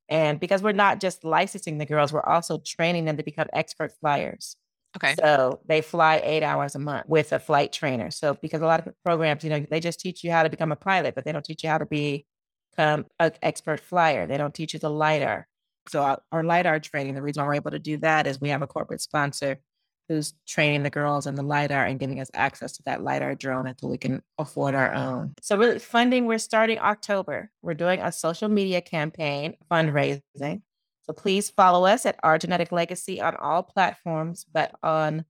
And 0.09 0.39
because 0.39 0.63
we're 0.63 0.71
not 0.71 0.99
just 0.99 1.23
licensing 1.23 1.77
the 1.77 1.85
girls, 1.85 2.11
we're 2.11 2.21
also 2.21 2.57
training 2.57 3.05
them 3.05 3.17
to 3.17 3.23
become 3.23 3.47
expert 3.53 3.91
flyers. 3.99 4.55
Okay. 4.95 5.13
So 5.19 5.59
they 5.67 5.81
fly 5.81 6.21
eight 6.23 6.41
hours 6.41 6.73
a 6.73 6.79
month 6.79 7.07
with 7.07 7.31
a 7.33 7.39
flight 7.39 7.71
trainer. 7.71 8.09
So 8.09 8.33
because 8.33 8.61
a 8.61 8.65
lot 8.65 8.87
of 8.87 8.93
programs, 9.05 9.43
you 9.43 9.51
know, 9.51 9.63
they 9.69 9.79
just 9.79 9.99
teach 9.99 10.23
you 10.23 10.31
how 10.31 10.41
to 10.41 10.49
become 10.49 10.71
a 10.71 10.77
pilot, 10.77 11.13
but 11.13 11.25
they 11.25 11.31
don't 11.31 11.45
teach 11.45 11.63
you 11.63 11.69
how 11.69 11.77
to 11.77 11.85
become 11.85 13.05
an 13.19 13.33
expert 13.43 13.79
flyer. 13.79 14.25
They 14.25 14.37
don't 14.37 14.53
teach 14.55 14.73
you 14.73 14.79
the 14.79 14.89
LiDAR. 14.89 15.47
So 15.89 16.01
our, 16.01 16.21
our 16.31 16.43
LiDAR 16.43 16.79
training, 16.79 17.13
the 17.13 17.21
reason 17.21 17.43
why 17.43 17.47
we're 17.47 17.55
able 17.55 17.71
to 17.71 17.79
do 17.79 17.97
that 17.97 18.25
is 18.25 18.41
we 18.41 18.49
have 18.49 18.63
a 18.63 18.67
corporate 18.67 19.01
sponsor 19.01 19.59
who's 20.07 20.33
training 20.47 20.83
the 20.83 20.89
girls 20.89 21.27
in 21.27 21.35
the 21.35 21.43
LiDAR 21.43 21.85
and 21.85 21.99
giving 21.99 22.19
us 22.19 22.31
access 22.33 22.73
to 22.73 22.83
that 22.83 23.03
LiDAR 23.03 23.35
drone 23.35 23.67
until 23.67 23.89
we 23.89 23.97
can 23.97 24.21
afford 24.37 24.75
our 24.75 24.93
own. 24.93 25.33
So, 25.41 25.57
really, 25.57 25.79
funding, 25.79 26.25
we're 26.25 26.37
starting 26.37 26.79
October. 26.79 27.51
We're 27.61 27.73
doing 27.73 27.99
a 28.01 28.11
social 28.11 28.49
media 28.49 28.81
campaign 28.81 29.55
fundraising. 29.71 30.61
So, 31.03 31.13
please 31.13 31.49
follow 31.49 31.85
us 31.85 32.05
at 32.05 32.19
Our 32.23 32.37
Genetic 32.37 32.71
Legacy 32.71 33.21
on 33.21 33.35
all 33.35 33.63
platforms, 33.63 34.45
but 34.51 34.75
on 34.81 35.25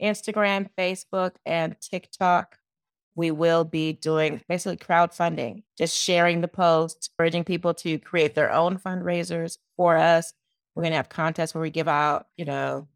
Instagram, 0.00 0.68
Facebook, 0.78 1.32
and 1.44 1.76
TikTok. 1.80 2.56
We 3.16 3.32
will 3.32 3.64
be 3.64 3.92
doing 3.92 4.40
basically 4.48 4.76
crowdfunding, 4.76 5.64
just 5.76 5.98
sharing 5.98 6.40
the 6.40 6.48
posts, 6.48 7.10
urging 7.18 7.44
people 7.44 7.74
to 7.74 7.98
create 7.98 8.34
their 8.34 8.52
own 8.52 8.78
fundraisers 8.78 9.58
for 9.76 9.96
us. 9.96 10.32
We're 10.74 10.84
going 10.84 10.92
to 10.92 10.96
have 10.96 11.08
contests 11.08 11.52
where 11.52 11.60
we 11.60 11.70
give 11.70 11.88
out, 11.88 12.28
you 12.36 12.44
know, 12.44 12.86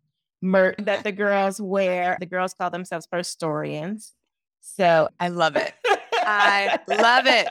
merch 0.44 0.76
that 0.84 1.02
the 1.02 1.12
girls 1.12 1.60
wear. 1.60 2.16
The 2.20 2.26
girls 2.26 2.54
call 2.54 2.70
themselves 2.70 3.08
historians. 3.10 4.12
So 4.60 5.08
I 5.18 5.28
love 5.28 5.56
it. 5.56 5.74
I 6.14 6.78
love 6.88 7.26
it. 7.26 7.48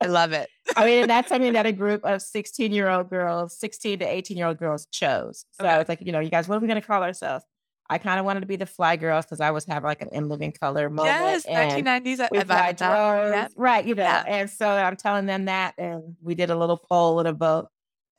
I 0.00 0.06
love 0.06 0.32
it. 0.32 0.48
I 0.76 0.86
mean, 0.86 1.08
that's 1.08 1.28
something 1.28 1.52
that 1.54 1.66
a 1.66 1.72
group 1.72 2.04
of 2.04 2.22
16 2.22 2.72
year 2.72 2.88
old 2.88 3.10
girls, 3.10 3.58
16 3.58 3.98
to 4.00 4.04
18 4.04 4.36
year 4.36 4.46
old 4.46 4.58
girls 4.58 4.86
chose. 4.86 5.44
So 5.52 5.66
okay. 5.66 5.80
it's 5.80 5.88
like, 5.88 6.00
you 6.02 6.12
know, 6.12 6.20
you 6.20 6.30
guys, 6.30 6.48
what 6.48 6.56
are 6.56 6.60
we 6.60 6.68
going 6.68 6.80
to 6.80 6.86
call 6.86 7.02
ourselves? 7.02 7.44
I 7.90 7.98
kind 7.98 8.20
of 8.20 8.26
wanted 8.26 8.40
to 8.40 8.46
be 8.46 8.56
the 8.56 8.66
fly 8.66 8.96
girls 8.96 9.24
because 9.24 9.40
I 9.40 9.50
was 9.50 9.64
having 9.64 9.86
like 9.86 10.02
an 10.02 10.10
in 10.12 10.28
living 10.28 10.52
color 10.52 10.90
moment. 10.90 11.14
Yes, 11.46 11.46
1990s. 11.46 12.20
I, 12.50 12.68
I 12.68 12.72
drones, 12.72 13.52
Right, 13.56 13.84
you 13.86 13.94
know. 13.94 14.02
Yeah. 14.02 14.24
And 14.26 14.50
so 14.50 14.68
I'm 14.68 14.96
telling 14.96 15.26
them 15.26 15.46
that, 15.46 15.74
and 15.78 16.16
we 16.20 16.34
did 16.34 16.50
a 16.50 16.56
little 16.56 16.76
poll 16.76 17.18
and 17.18 17.26
a 17.26 17.32
vote, 17.32 17.68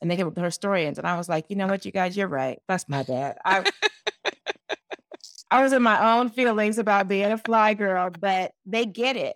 and 0.01 0.09
they 0.09 0.15
came 0.15 0.25
up 0.25 0.31
with 0.31 0.35
the 0.35 0.41
historians, 0.41 0.97
and 0.97 1.05
I 1.05 1.17
was 1.17 1.29
like, 1.29 1.45
you 1.49 1.55
know 1.55 1.67
what, 1.67 1.85
you 1.85 1.91
guys, 1.91 2.17
you're 2.17 2.27
right. 2.27 2.59
That's 2.67 2.89
my 2.89 3.03
bad. 3.03 3.37
I, 3.45 3.63
I 5.51 5.63
was 5.63 5.73
in 5.73 5.81
my 5.81 6.17
own 6.17 6.29
feelings 6.29 6.77
about 6.77 7.07
being 7.07 7.31
a 7.31 7.37
fly 7.37 7.73
girl, 7.73 8.09
but 8.19 8.51
they 8.65 8.85
get 8.85 9.15
it. 9.15 9.35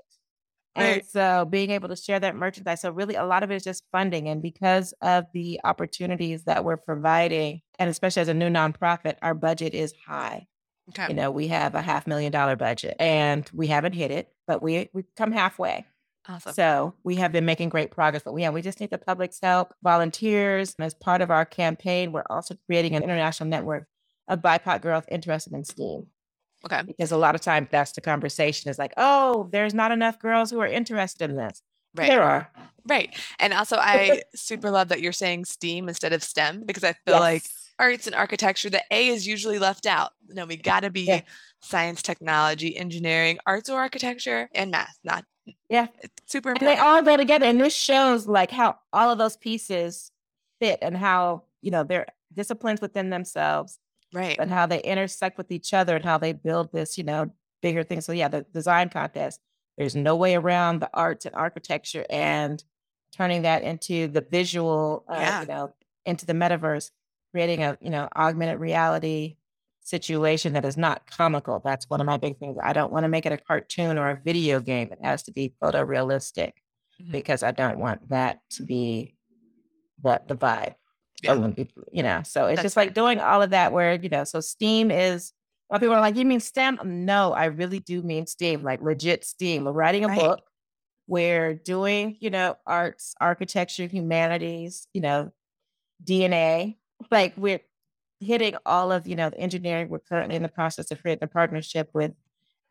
Right. 0.75 0.85
And 0.85 1.05
so 1.05 1.45
being 1.45 1.71
able 1.71 1.89
to 1.89 1.95
share 1.95 2.19
that 2.19 2.35
merchandise. 2.35 2.81
So 2.81 2.91
really 2.91 3.15
a 3.15 3.25
lot 3.25 3.43
of 3.43 3.51
it 3.51 3.55
is 3.55 3.63
just 3.63 3.83
funding. 3.91 4.27
And 4.27 4.41
because 4.41 4.93
of 5.01 5.25
the 5.33 5.59
opportunities 5.63 6.45
that 6.45 6.65
we're 6.65 6.77
providing, 6.77 7.61
and 7.77 7.89
especially 7.89 8.21
as 8.21 8.27
a 8.27 8.33
new 8.33 8.49
nonprofit, 8.49 9.17
our 9.21 9.35
budget 9.35 9.73
is 9.73 9.93
high. 10.07 10.47
Okay. 10.89 11.07
You 11.09 11.13
know, 11.13 11.31
we 11.31 11.47
have 11.47 11.75
a 11.75 11.81
half 11.81 12.07
million 12.07 12.31
dollar 12.31 12.55
budget 12.55 12.95
and 12.99 13.49
we 13.53 13.67
haven't 13.67 13.93
hit 13.93 14.11
it, 14.11 14.29
but 14.47 14.61
we 14.61 14.89
we 14.93 15.03
come 15.15 15.31
halfway. 15.31 15.85
Awesome. 16.27 16.53
So 16.53 16.93
we 17.03 17.15
have 17.15 17.31
been 17.31 17.45
making 17.45 17.69
great 17.69 17.91
progress, 17.91 18.23
but 18.23 18.33
we 18.33 18.41
yeah, 18.41 18.49
we 18.49 18.61
just 18.61 18.79
need 18.79 18.89
the 18.89 18.97
public's 18.97 19.39
help, 19.41 19.73
volunteers. 19.83 20.75
And 20.77 20.85
as 20.85 20.93
part 20.93 21.21
of 21.21 21.31
our 21.31 21.45
campaign, 21.45 22.11
we're 22.11 22.23
also 22.29 22.55
creating 22.65 22.95
an 22.95 23.03
international 23.03 23.49
network 23.49 23.87
of 24.27 24.41
BIPOC 24.41 24.81
girls 24.81 25.03
interested 25.09 25.53
in 25.53 25.63
STEAM. 25.63 26.07
Okay. 26.65 26.81
Because 26.83 27.11
a 27.11 27.17
lot 27.17 27.35
of 27.35 27.41
times 27.41 27.67
that's 27.71 27.91
the 27.91 28.01
conversation 28.01 28.69
is 28.69 28.79
like, 28.79 28.93
oh, 28.97 29.49
there's 29.51 29.73
not 29.73 29.91
enough 29.91 30.19
girls 30.19 30.49
who 30.49 30.59
are 30.61 30.67
interested 30.67 31.29
in 31.29 31.35
this. 31.35 31.61
Right. 31.95 32.07
There 32.07 32.23
are. 32.23 32.49
Right. 32.87 33.15
And 33.39 33.53
also, 33.53 33.77
I 33.77 34.23
super 34.35 34.71
love 34.71 34.89
that 34.89 35.01
you're 35.01 35.11
saying 35.11 35.45
STEAM 35.45 35.89
instead 35.89 36.13
of 36.13 36.23
STEM 36.23 36.63
because 36.65 36.83
I 36.83 36.93
feel 36.93 37.15
yes. 37.15 37.19
like 37.19 37.43
arts 37.77 38.07
and 38.07 38.15
architecture, 38.15 38.69
the 38.69 38.81
A 38.91 39.09
is 39.09 39.27
usually 39.27 39.59
left 39.59 39.85
out. 39.85 40.11
No, 40.29 40.45
we 40.45 40.57
got 40.57 40.81
to 40.81 40.89
be 40.89 41.01
yeah. 41.01 41.21
science, 41.61 42.01
technology, 42.01 42.75
engineering, 42.77 43.39
arts 43.45 43.69
or 43.69 43.79
architecture, 43.79 44.49
and 44.55 44.71
math. 44.71 44.97
Not 45.03 45.25
yeah, 45.69 45.87
it's 46.01 46.13
super 46.31 46.51
important. 46.51 46.71
And 46.71 46.77
they 46.77 46.81
all 46.81 47.01
go 47.03 47.17
together, 47.17 47.45
and 47.45 47.59
this 47.59 47.75
shows 47.75 48.27
like 48.27 48.51
how 48.51 48.77
all 48.91 49.11
of 49.11 49.17
those 49.17 49.37
pieces 49.37 50.11
fit 50.59 50.79
and 50.81 50.95
how 50.95 51.43
you 51.61 51.71
know 51.71 51.83
they're 51.83 52.07
disciplines 52.33 52.81
within 52.81 53.09
themselves 53.09 53.77
right. 54.13 54.37
and 54.39 54.51
how 54.51 54.65
they 54.65 54.81
intersect 54.81 55.37
with 55.37 55.51
each 55.51 55.73
other 55.73 55.95
and 55.95 56.05
how 56.05 56.17
they 56.17 56.33
build 56.33 56.71
this 56.71 56.97
you 56.97 57.03
know 57.03 57.31
bigger 57.61 57.83
thing. 57.83 58.01
So 58.01 58.11
yeah 58.11 58.27
the 58.27 58.45
design 58.53 58.89
contest 58.89 59.39
there's 59.77 59.95
no 59.95 60.15
way 60.15 60.35
around 60.35 60.79
the 60.79 60.89
arts 60.93 61.25
and 61.25 61.35
architecture 61.35 62.05
and 62.09 62.63
turning 63.15 63.41
that 63.41 63.63
into 63.63 64.07
the 64.07 64.21
visual 64.21 65.03
uh, 65.07 65.15
yeah. 65.15 65.41
you 65.41 65.47
know 65.47 65.73
into 66.05 66.25
the 66.25 66.33
metaverse 66.33 66.91
creating 67.31 67.63
a 67.63 67.77
you 67.81 67.89
know 67.89 68.07
augmented 68.15 68.59
reality 68.59 69.37
situation 69.85 70.53
that 70.53 70.63
is 70.63 70.77
not 70.77 71.05
comical. 71.07 71.61
That's 71.61 71.89
one 71.89 71.99
of 71.99 72.05
my 72.05 72.15
big 72.15 72.37
things. 72.37 72.57
I 72.63 72.71
don't 72.71 72.93
want 72.93 73.03
to 73.03 73.09
make 73.09 73.25
it 73.25 73.33
a 73.33 73.37
cartoon 73.37 73.97
or 73.97 74.11
a 74.11 74.21
video 74.23 74.61
game. 74.61 74.89
It 74.93 74.99
has 75.03 75.23
to 75.23 75.33
be 75.33 75.55
photorealistic 75.61 76.53
mm-hmm. 77.01 77.11
because 77.11 77.43
i 77.43 77.51
don't 77.51 77.79
want 77.79 78.09
that 78.09 78.39
to 78.51 78.63
be 78.63 79.15
what 80.01 80.27
the 80.27 80.35
vibe 80.35 80.75
yeah. 81.23 81.63
you 81.91 82.03
know, 82.03 82.21
so 82.23 82.45
it's 82.45 82.57
That's 82.57 82.65
just 82.65 82.77
like 82.77 82.93
doing 82.93 83.19
all 83.19 83.41
of 83.41 83.51
that 83.51 83.71
where, 83.71 83.95
you 83.95 84.09
know, 84.09 84.23
so 84.23 84.39
STEAM 84.39 84.91
is 84.91 85.33
a 85.69 85.73
lot 85.73 85.77
of 85.77 85.81
people 85.81 85.95
are 85.95 86.01
like, 86.01 86.15
you 86.15 86.25
mean 86.25 86.39
STEM? 86.39 86.79
No, 86.83 87.33
I 87.33 87.45
really 87.45 87.79
do 87.79 88.01
mean 88.01 88.27
STEAM, 88.27 88.63
like 88.63 88.81
legit 88.81 89.23
STEAM. 89.23 89.65
We're 89.65 89.71
writing 89.71 90.05
a 90.05 90.09
right. 90.09 90.19
book. 90.19 90.41
We're 91.07 91.55
doing, 91.55 92.17
you 92.19 92.29
know, 92.29 92.57
arts, 92.65 93.15
architecture, 93.19 93.87
humanities, 93.87 94.87
you 94.93 95.01
know, 95.01 95.31
DNA. 96.03 96.77
Like 97.11 97.33
we're 97.37 97.61
hitting 98.19 98.55
all 98.65 98.91
of, 98.91 99.07
you 99.07 99.15
know, 99.15 99.29
the 99.29 99.39
engineering. 99.39 99.89
We're 99.89 99.99
currently 99.99 100.35
in 100.35 100.43
the 100.43 100.49
process 100.49 100.91
of 100.91 101.01
creating 101.01 101.23
a 101.23 101.27
partnership 101.27 101.89
with 101.93 102.11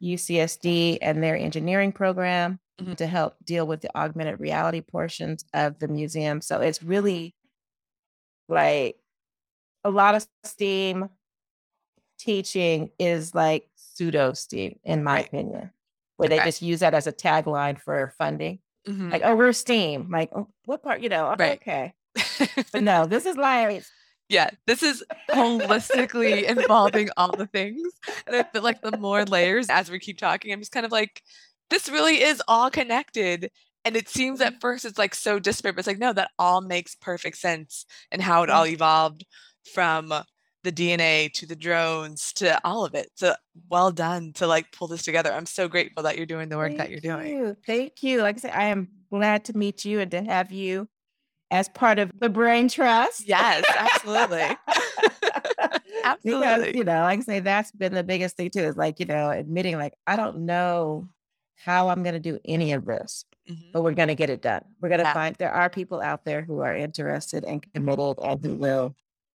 UCSD 0.02 0.98
and 1.00 1.22
their 1.22 1.36
engineering 1.36 1.92
program 1.92 2.58
mm-hmm. 2.80 2.94
to 2.94 3.06
help 3.06 3.36
deal 3.44 3.66
with 3.66 3.80
the 3.80 3.96
augmented 3.96 4.40
reality 4.40 4.80
portions 4.80 5.44
of 5.54 5.78
the 5.78 5.88
museum. 5.88 6.40
So 6.40 6.60
it's 6.60 6.82
really 6.82 7.34
like 8.52 8.96
a 9.84 9.90
lot 9.90 10.14
of 10.14 10.26
STEAM 10.44 11.08
teaching 12.18 12.90
is 12.98 13.34
like 13.34 13.68
pseudo 13.74 14.32
STEAM, 14.32 14.78
in 14.84 15.02
my 15.02 15.16
right. 15.16 15.26
opinion, 15.26 15.70
where 16.16 16.28
okay. 16.28 16.38
they 16.38 16.44
just 16.44 16.62
use 16.62 16.80
that 16.80 16.94
as 16.94 17.06
a 17.06 17.12
tagline 17.12 17.80
for 17.80 18.12
funding. 18.18 18.60
Mm-hmm. 18.86 19.10
Like, 19.10 19.22
oh, 19.24 19.34
we're 19.34 19.52
STEAM. 19.52 20.08
Like, 20.10 20.30
oh, 20.34 20.48
what 20.64 20.82
part, 20.82 21.00
you 21.00 21.08
know? 21.08 21.34
Right. 21.38 21.60
Okay. 21.60 21.94
but 22.72 22.82
no, 22.82 23.06
this 23.06 23.26
is 23.26 23.36
like, 23.36 23.84
yeah, 24.28 24.50
this 24.66 24.82
is 24.82 25.04
holistically 25.30 26.44
involving 26.44 27.10
all 27.16 27.36
the 27.36 27.46
things. 27.46 27.82
And 28.26 28.36
I 28.36 28.42
feel 28.44 28.62
like 28.62 28.80
the 28.80 28.96
more 28.96 29.24
layers 29.24 29.68
as 29.68 29.90
we 29.90 29.98
keep 29.98 30.18
talking, 30.18 30.52
I'm 30.52 30.60
just 30.60 30.72
kind 30.72 30.86
of 30.86 30.92
like, 30.92 31.22
this 31.70 31.88
really 31.88 32.22
is 32.22 32.42
all 32.48 32.70
connected. 32.70 33.50
And 33.84 33.96
it 33.96 34.08
seems 34.08 34.40
at 34.40 34.52
mm-hmm. 34.52 34.60
first 34.60 34.84
it's 34.84 34.98
like 34.98 35.14
so 35.14 35.38
disparate, 35.38 35.74
but 35.74 35.80
it's 35.80 35.88
like, 35.88 35.98
no, 35.98 36.12
that 36.12 36.30
all 36.38 36.60
makes 36.60 36.94
perfect 36.94 37.38
sense 37.38 37.84
and 38.10 38.22
how 38.22 38.42
it 38.42 38.50
all 38.50 38.64
mm-hmm. 38.64 38.74
evolved 38.74 39.26
from 39.74 40.12
the 40.64 40.72
DNA 40.72 41.32
to 41.32 41.46
the 41.46 41.56
drones 41.56 42.32
to 42.34 42.60
all 42.64 42.84
of 42.84 42.94
it. 42.94 43.10
So 43.16 43.34
well 43.68 43.90
done 43.90 44.32
to 44.34 44.46
like 44.46 44.70
pull 44.72 44.86
this 44.86 45.02
together. 45.02 45.32
I'm 45.32 45.46
so 45.46 45.68
grateful 45.68 46.04
that 46.04 46.16
you're 46.16 46.26
doing 46.26 46.48
the 46.48 46.56
work 46.56 46.68
Thank 46.68 46.78
that 46.78 46.90
you're 46.90 47.00
doing. 47.00 47.28
You. 47.28 47.56
Thank 47.66 48.02
you. 48.02 48.22
Like 48.22 48.36
I 48.36 48.38
said, 48.38 48.52
I 48.54 48.64
am 48.66 48.88
glad 49.10 49.44
to 49.46 49.56
meet 49.56 49.84
you 49.84 50.00
and 50.00 50.10
to 50.12 50.22
have 50.22 50.52
you 50.52 50.88
as 51.50 51.68
part 51.68 51.98
of 51.98 52.10
the 52.18 52.28
Brain 52.28 52.68
Trust. 52.68 53.26
Yes, 53.26 53.64
absolutely. 53.76 54.56
absolutely. 56.04 56.46
Because, 56.46 56.74
you 56.74 56.84
know, 56.84 57.02
like 57.02 57.18
I 57.18 57.22
say, 57.22 57.40
that's 57.40 57.72
been 57.72 57.94
the 57.94 58.04
biggest 58.04 58.36
thing 58.36 58.50
too, 58.50 58.60
is 58.60 58.76
like, 58.76 59.00
you 59.00 59.06
know, 59.06 59.30
admitting 59.30 59.76
like, 59.76 59.94
I 60.06 60.16
don't 60.16 60.46
know 60.46 61.08
how 61.56 61.88
I'm 61.88 62.02
going 62.02 62.14
to 62.14 62.20
do 62.20 62.38
any 62.44 62.72
of 62.72 62.84
this, 62.84 63.24
mm-hmm. 63.48 63.70
but 63.72 63.82
we're 63.82 63.94
going 63.94 64.08
to 64.08 64.14
get 64.14 64.30
it 64.30 64.42
done. 64.42 64.64
We're 64.80 64.88
going 64.88 65.00
to 65.00 65.04
yeah. 65.04 65.14
find 65.14 65.36
there 65.36 65.52
are 65.52 65.70
people 65.70 66.00
out 66.00 66.24
there 66.24 66.42
who 66.42 66.60
are 66.60 66.74
interested 66.74 67.44
and 67.44 67.64
committed 67.72 68.16
and 68.22 68.44
who 68.44 68.54
will 68.56 68.94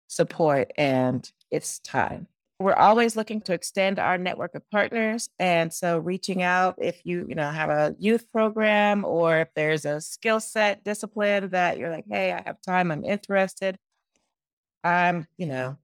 support, 0.09 0.73
and 0.77 1.31
it's 1.51 1.79
time. 1.81 2.27
We're 2.59 2.73
always 2.73 3.17
looking 3.17 3.43
to 3.43 3.53
extend 3.53 3.99
our 3.99 4.17
network 4.17 4.55
of 4.55 4.63
partners. 4.71 5.29
And 5.39 5.71
so 5.73 5.99
reaching 5.99 6.43
out 6.43 6.77
if 6.79 7.03
you, 7.05 7.27
you 7.29 7.35
know, 7.35 7.51
have 7.51 7.69
a 7.69 7.95
youth 7.99 8.33
program 8.33 9.05
or 9.05 9.41
if 9.41 9.49
there's 9.55 9.85
a 9.85 10.01
skill 10.01 10.41
set 10.41 10.83
discipline 10.83 11.51
that 11.51 11.77
you're 11.77 11.91
like, 11.91 12.07
hey, 12.11 12.33
I 12.33 12.43
have 12.47 12.63
time, 12.63 12.91
I'm 12.91 13.05
interested. 13.05 13.77
I'm, 14.83 15.27
you 15.37 15.47
know, 15.47 15.77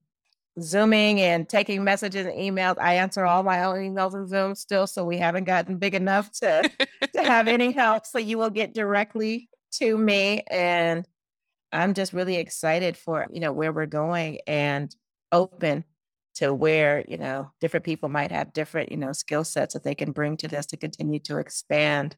Zooming 0.61 1.19
and 1.19 1.49
taking 1.49 1.83
messages 1.83 2.25
and 2.25 2.35
emails. 2.35 2.77
I 2.79 2.95
answer 2.95 3.25
all 3.25 3.43
my 3.43 3.63
own 3.63 3.77
emails 3.77 4.13
and 4.13 4.27
Zoom 4.27 4.55
still, 4.55 4.85
so 4.85 5.03
we 5.03 5.17
haven't 5.17 5.45
gotten 5.45 5.77
big 5.77 5.95
enough 5.95 6.31
to, 6.39 6.69
to 7.13 7.23
have 7.23 7.47
any 7.47 7.71
help. 7.73 8.05
So 8.05 8.19
you 8.19 8.37
will 8.37 8.51
get 8.51 8.73
directly 8.73 9.49
to 9.73 9.97
me. 9.97 10.43
And 10.49 11.07
I'm 11.71 11.93
just 11.93 12.13
really 12.13 12.35
excited 12.35 12.95
for, 12.95 13.25
you 13.31 13.39
know, 13.39 13.51
where 13.51 13.71
we're 13.71 13.87
going 13.87 14.39
and 14.45 14.95
open 15.31 15.85
to 16.35 16.53
where, 16.53 17.03
you 17.07 17.17
know, 17.17 17.51
different 17.59 17.85
people 17.85 18.09
might 18.09 18.31
have 18.31 18.53
different, 18.53 18.91
you 18.91 18.97
know, 18.97 19.13
skill 19.13 19.43
sets 19.43 19.73
that 19.73 19.83
they 19.83 19.95
can 19.95 20.11
bring 20.11 20.37
to 20.37 20.47
this 20.47 20.65
to 20.67 20.77
continue 20.77 21.19
to 21.19 21.37
expand 21.37 22.15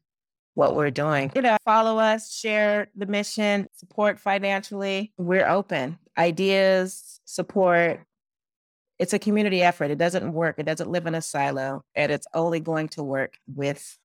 what 0.54 0.74
we're 0.74 0.90
doing. 0.90 1.30
You 1.34 1.42
know, 1.42 1.56
follow 1.64 1.98
us, 1.98 2.34
share 2.34 2.88
the 2.96 3.06
mission, 3.06 3.68
support 3.74 4.18
financially. 4.18 5.12
We're 5.18 5.46
open. 5.46 5.98
Ideas, 6.16 7.20
support, 7.26 8.00
it's 8.98 9.12
a 9.12 9.18
community 9.18 9.62
effort. 9.62 9.90
It 9.90 9.98
doesn't 9.98 10.32
work. 10.32 10.56
It 10.58 10.66
doesn't 10.66 10.90
live 10.90 11.06
in 11.06 11.14
a 11.14 11.22
silo, 11.22 11.82
and 11.94 12.10
it's 12.10 12.26
only 12.34 12.60
going 12.60 12.88
to 12.90 13.02
work 13.02 13.38
with 13.46 13.98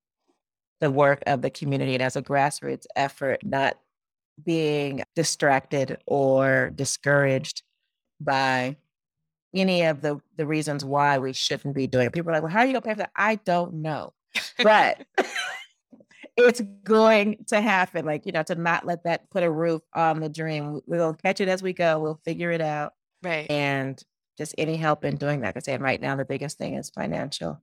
the 0.79 0.91
work 0.91 1.21
of 1.27 1.41
the 1.41 1.49
community 1.49 1.93
and 1.93 2.03
as 2.03 2.15
a 2.15 2.21
grassroots 2.21 2.85
effort, 2.95 3.39
not 3.43 3.77
being 4.43 5.03
distracted 5.15 5.99
or 6.07 6.71
discouraged 6.73 7.61
by 8.19 8.75
any 9.53 9.83
of 9.83 10.01
the 10.01 10.19
the 10.37 10.45
reasons 10.45 10.83
why 10.83 11.17
we 11.19 11.33
shouldn't 11.33 11.75
be 11.75 11.87
doing 11.87 12.07
it. 12.07 12.13
People 12.13 12.31
are 12.31 12.33
like, 12.33 12.43
well, 12.43 12.51
how 12.51 12.59
are 12.59 12.65
you 12.65 12.73
gonna 12.73 12.81
pay 12.81 12.93
for 12.93 12.99
that? 12.99 13.11
I 13.15 13.35
don't 13.35 13.75
know. 13.75 14.13
But 14.57 15.05
it's 16.37 16.61
going 16.83 17.45
to 17.47 17.61
happen. 17.61 18.05
Like, 18.05 18.25
you 18.25 18.31
know, 18.31 18.43
to 18.43 18.55
not 18.55 18.85
let 18.85 19.03
that 19.03 19.29
put 19.29 19.43
a 19.43 19.51
roof 19.51 19.81
on 19.93 20.19
the 20.19 20.29
dream. 20.29 20.81
We'll 20.85 21.13
catch 21.13 21.41
it 21.41 21.47
as 21.47 21.61
we 21.61 21.73
go. 21.73 21.99
We'll 21.99 22.19
figure 22.25 22.51
it 22.51 22.61
out. 22.61 22.93
Right. 23.23 23.49
And 23.51 24.01
just 24.41 24.55
any 24.57 24.75
help 24.75 25.05
in 25.05 25.15
doing 25.15 25.41
that. 25.41 25.53
Because 25.53 25.65
saying 25.65 25.81
right 25.81 26.01
now 26.01 26.15
the 26.15 26.25
biggest 26.25 26.57
thing 26.57 26.73
is 26.73 26.89
financial 26.89 27.61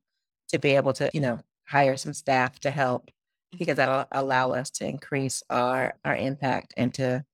to 0.49 0.59
be 0.59 0.77
able 0.77 0.93
to, 0.95 1.11
you 1.13 1.21
know, 1.21 1.41
hire 1.67 1.97
some 1.97 2.15
staff 2.15 2.59
to 2.61 2.71
help 2.71 3.11
because 3.51 3.77
mm-hmm. 3.77 3.91
that'll 3.91 4.07
allow 4.13 4.53
us 4.53 4.71
to 4.71 4.87
increase 4.87 5.43
our 5.51 5.95
our 6.05 6.17
impact 6.17 6.75
and 6.77 6.95
to 6.95 7.25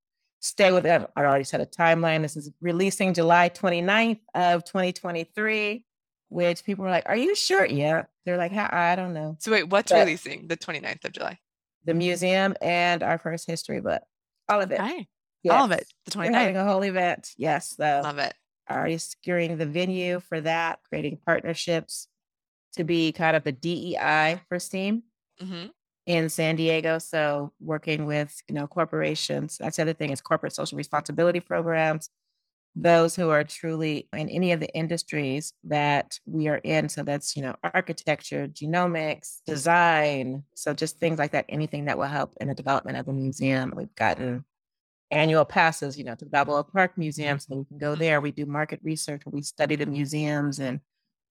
stay 0.41 0.73
with 0.73 0.87
it. 0.87 1.11
I 1.15 1.21
already 1.21 1.45
set 1.45 1.61
a 1.61 1.67
timeline. 1.67 2.23
This 2.23 2.37
is 2.37 2.51
releasing 2.61 3.15
July 3.15 3.51
29th 3.51 4.21
of 4.35 4.65
2023, 4.65 5.85
which 6.29 6.65
people 6.65 6.85
were 6.85 6.91
like, 6.91 7.09
Are 7.09 7.17
you 7.17 7.35
sure? 7.35 7.67
Yeah. 7.67 8.05
They're 8.25 8.39
like, 8.39 8.53
I 8.55 8.97
don't 8.97 9.13
know. 9.13 9.37
So 9.41 9.53
wait, 9.53 9.65
what's 9.65 9.93
But 9.93 10.01
releasing 10.01 10.49
the 10.49 10.57
29th 10.57 11.05
of 11.05 11.13
July? 11.13 11.39
The 11.85 11.93
museum 11.93 12.55
and 12.63 13.03
our 13.03 13.19
first 13.19 13.47
history 13.47 13.83
book. 13.83 14.01
All 14.49 14.63
of 14.63 14.71
it. 14.71 14.79
Right. 14.79 15.07
All 15.51 15.67
of 15.67 15.73
it. 15.73 15.87
The 16.07 16.19
We're 16.19 16.33
having 16.33 16.55
29th. 16.55 16.61
a 16.61 16.65
whole 16.65 16.85
event. 16.85 17.33
Yes. 17.37 17.75
So 17.77 18.01
Love 18.03 18.19
it. 18.19 18.33
Already 18.71 18.99
securing 18.99 19.57
the 19.57 19.67
venue 19.67 20.21
for 20.21 20.41
that, 20.41 20.81
creating 20.89 21.19
partnerships 21.25 22.09
to 22.75 22.85
be 22.85 23.13
kind 23.13 23.37
of 23.37 23.45
the 23.45 23.53
DEI 23.53 24.41
for 24.49 24.59
STEAM 24.59 25.03
hmm 25.41 25.67
in 26.07 26.29
San 26.29 26.57
Diego. 26.57 26.99
So 26.99 27.53
working 27.61 28.05
with, 28.05 28.43
you 28.47 28.55
know, 28.55 28.67
corporations. 28.67 29.57
That's 29.59 29.77
the 29.77 29.83
other 29.83 29.95
thing 29.95 30.11
is 30.11 30.21
corporate 30.21 30.53
social 30.53 30.77
responsibility 30.77 31.41
programs. 31.41 32.11
Those 32.77 33.17
who 33.17 33.31
are 33.31 33.43
truly 33.45 34.09
in 34.13 34.29
any 34.29 34.53
of 34.53 34.61
the 34.61 34.69
industries 34.75 35.55
that 35.65 36.19
we 36.27 36.49
are 36.49 36.59
in. 36.59 36.89
So 36.89 37.05
that's, 37.05 37.37
you 37.37 37.43
know, 37.43 37.55
architecture, 37.63 38.49
genomics, 38.49 39.39
design. 39.47 40.43
So 40.55 40.75
just 40.75 40.99
things 40.99 41.19
like 41.19 41.31
that, 41.33 41.47
anything 41.49 41.87
that 41.87 41.97
will 41.97 42.05
help 42.05 42.35
in 42.41 42.49
the 42.49 42.55
development 42.55 42.99
of 42.99 43.07
the 43.07 43.13
museum. 43.13 43.73
We've 43.75 43.95
gotten 43.95 44.45
annual 45.11 45.45
passes, 45.45 45.99
you 45.99 46.05
know, 46.05 46.15
to 46.15 46.25
the 46.25 46.31
Balboa 46.31 46.65
Park 46.65 46.97
Museum. 46.97 47.39
So 47.39 47.51
mm-hmm. 47.51 47.59
we 47.61 47.65
can 47.67 47.79
go 47.79 47.95
there. 47.95 48.21
We 48.21 48.33
do 48.33 48.47
market 48.47 48.81
research 48.83 49.23
we 49.27 49.43
study 49.43 49.77
the 49.77 49.87
museums 49.87 50.59
and 50.59 50.81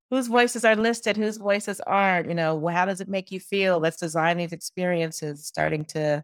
whose 0.10 0.28
voices 0.28 0.64
are 0.64 0.76
listed, 0.76 1.18
whose 1.18 1.38
voices 1.38 1.82
aren't, 1.82 2.28
you 2.28 2.36
know, 2.36 2.68
how 2.68 2.86
does 2.86 3.02
it 3.02 3.10
make 3.10 3.32
you 3.32 3.40
feel? 3.40 3.80
Let's 3.80 3.98
design 3.98 4.38
these 4.38 4.54
experiences, 4.54 5.46
starting 5.46 5.86
to 5.86 6.24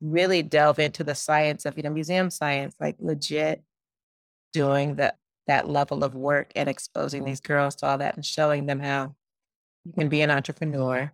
really 0.00 0.42
delve 0.42 0.78
into 0.78 1.04
the 1.04 1.14
science 1.14 1.66
of, 1.66 1.76
you 1.76 1.82
know, 1.82 1.90
museum 1.90 2.30
science, 2.30 2.74
like 2.80 2.96
legit 2.98 3.62
doing 4.52 4.94
that 4.96 5.18
that 5.46 5.68
level 5.68 6.04
of 6.04 6.14
work 6.14 6.52
and 6.54 6.68
exposing 6.68 7.24
these 7.24 7.40
girls 7.40 7.74
to 7.74 7.86
all 7.86 7.98
that 7.98 8.14
and 8.14 8.24
showing 8.24 8.66
them 8.66 8.80
how 8.80 9.14
you 9.84 9.92
can 9.92 10.08
be 10.08 10.20
an 10.20 10.30
entrepreneur, 10.30 11.10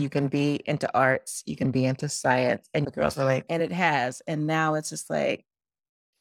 you 0.00 0.08
can 0.08 0.28
be 0.28 0.60
into 0.66 0.92
arts, 0.96 1.42
you 1.46 1.56
can 1.56 1.70
be 1.70 1.84
into 1.84 2.08
science. 2.08 2.68
And 2.72 2.86
the 2.86 2.90
girls 2.90 3.18
are 3.18 3.24
like, 3.24 3.44
and 3.48 3.62
it 3.62 3.72
has. 3.72 4.22
And 4.26 4.46
now 4.46 4.74
it's 4.74 4.90
just 4.90 5.10
like 5.10 5.44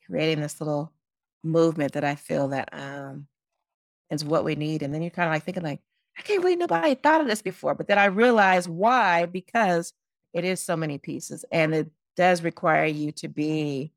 creating 0.05 0.41
this 0.41 0.59
little 0.59 0.91
movement 1.43 1.93
that 1.93 2.03
I 2.03 2.15
feel 2.15 2.49
that 2.49 2.69
um 2.74 3.28
is 4.09 4.26
what 4.26 4.43
we 4.43 4.55
need. 4.55 4.84
And 4.84 4.93
then 4.93 5.01
you're 5.01 5.11
kind 5.11 5.28
of 5.28 5.34
like 5.34 5.43
thinking 5.43 5.63
like, 5.63 5.80
I 6.17 6.22
can't 6.22 6.41
believe 6.41 6.57
nobody 6.57 6.95
thought 6.95 7.22
of 7.22 7.28
this 7.28 7.41
before. 7.41 7.74
But 7.76 7.88
then 7.88 7.97
I 7.97 8.05
realized 8.05 8.67
why, 8.67 9.26
because 9.26 9.93
it 10.34 10.43
is 10.43 10.61
so 10.61 10.76
many 10.76 10.97
pieces 10.97 11.45
and 11.51 11.74
it 11.74 11.89
does 12.17 12.43
require 12.43 12.86
you 12.86 13.11
to 13.13 13.28
be 13.28 13.93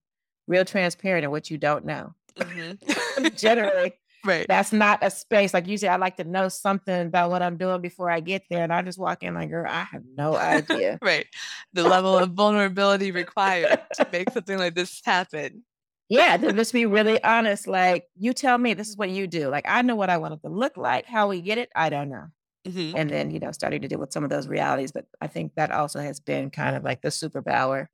real 0.46 0.64
transparent 0.64 1.24
in 1.24 1.30
what 1.30 1.50
you 1.50 1.58
don't 1.58 1.84
know. 1.84 2.14
Generally, 3.36 3.94
right. 4.24 4.46
that's 4.48 4.72
not 4.72 4.98
a 5.02 5.10
space. 5.10 5.54
Like 5.54 5.66
usually 5.66 5.88
I 5.88 5.96
like 5.96 6.16
to 6.16 6.24
know 6.24 6.48
something 6.48 7.06
about 7.06 7.30
what 7.30 7.42
I'm 7.42 7.56
doing 7.56 7.80
before 7.80 8.10
I 8.10 8.20
get 8.20 8.42
there. 8.50 8.62
And 8.62 8.72
I 8.72 8.82
just 8.82 8.98
walk 8.98 9.22
in 9.22 9.34
like, 9.34 9.50
girl, 9.50 9.66
I 9.68 9.84
have 9.84 10.02
no 10.16 10.36
idea. 10.36 10.98
right. 11.02 11.26
The 11.72 11.82
level 11.88 12.18
of 12.18 12.30
vulnerability 12.30 13.10
required 13.10 13.80
to 13.94 14.08
make 14.12 14.30
something 14.30 14.58
like 14.58 14.74
this 14.74 15.00
happen. 15.04 15.64
Yeah, 16.08 16.36
to 16.36 16.52
just 16.52 16.72
be 16.72 16.86
really 16.86 17.22
honest. 17.24 17.66
Like, 17.66 18.06
you 18.18 18.32
tell 18.34 18.58
me 18.58 18.74
this 18.74 18.88
is 18.88 18.96
what 18.96 19.10
you 19.10 19.26
do. 19.26 19.48
Like, 19.48 19.64
I 19.66 19.82
know 19.82 19.96
what 19.96 20.10
I 20.10 20.18
want 20.18 20.34
it 20.34 20.42
to 20.42 20.48
look 20.48 20.76
like. 20.76 21.06
How 21.06 21.28
we 21.28 21.40
get 21.40 21.58
it, 21.58 21.70
I 21.74 21.88
don't 21.88 22.10
know. 22.10 22.26
Mhm. 22.66 22.92
And 22.94 23.10
then, 23.10 23.30
you 23.30 23.40
know, 23.40 23.52
starting 23.52 23.82
to 23.82 23.88
deal 23.88 23.98
with 23.98 24.12
some 24.12 24.24
of 24.24 24.30
those 24.30 24.48
realities. 24.48 24.92
But 24.92 25.06
I 25.20 25.26
think 25.26 25.54
that 25.56 25.70
also 25.70 26.00
has 26.00 26.20
been 26.20 26.50
kind 26.50 26.76
of 26.76 26.84
like 26.84 27.02
the 27.02 27.08
superpower 27.08 27.86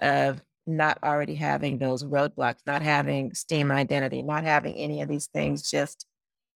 of 0.00 0.40
not 0.66 0.98
already 1.02 1.34
having 1.34 1.78
those 1.78 2.04
roadblocks, 2.04 2.60
not 2.66 2.82
having 2.82 3.34
STEAM 3.34 3.70
identity, 3.70 4.22
not 4.22 4.44
having 4.44 4.74
any 4.74 5.02
of 5.02 5.08
these 5.08 5.26
things, 5.26 5.68
just 5.70 6.06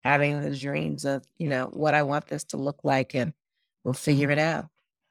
having 0.05 0.41
the 0.41 0.57
dreams 0.57 1.05
of, 1.05 1.25
you 1.39 1.49
know, 1.49 1.67
what 1.73 1.95
I 1.95 2.03
want 2.03 2.27
this 2.29 2.45
to 2.45 2.57
look 2.57 2.81
like 2.85 3.15
and 3.15 3.33
we'll 3.85 3.95
figure 3.95 4.31
it 4.31 4.39
out. 4.39 4.67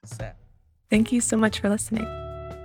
So. 0.06 0.32
Thank 0.89 1.12
you 1.12 1.20
so 1.20 1.36
much 1.36 1.60
for 1.60 1.70
listening. 1.70 2.08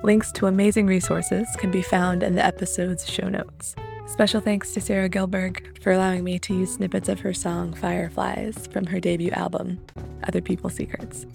Links 0.03 0.31
to 0.33 0.47
amazing 0.47 0.87
resources 0.87 1.49
can 1.59 1.71
be 1.71 1.83
found 1.83 2.23
in 2.23 2.35
the 2.35 2.45
episode's 2.45 3.09
show 3.11 3.29
notes. 3.29 3.75
Special 4.07 4.41
thanks 4.41 4.73
to 4.75 4.81
Sarah 4.81 5.09
Gilberg 5.09 5.83
for 5.83 5.93
allowing 5.93 6.25
me 6.25 6.39
to 6.41 6.55
use 6.55 6.75
snippets 6.75 7.09
of 7.09 7.21
her 7.21 7.33
song 7.33 7.73
Fireflies 7.75 8.67
from 8.69 8.87
her 8.87 8.99
debut 8.99 9.31
album, 9.33 9.81
Other 10.27 10.41
People's 10.41 10.75
Secrets, 10.75 11.27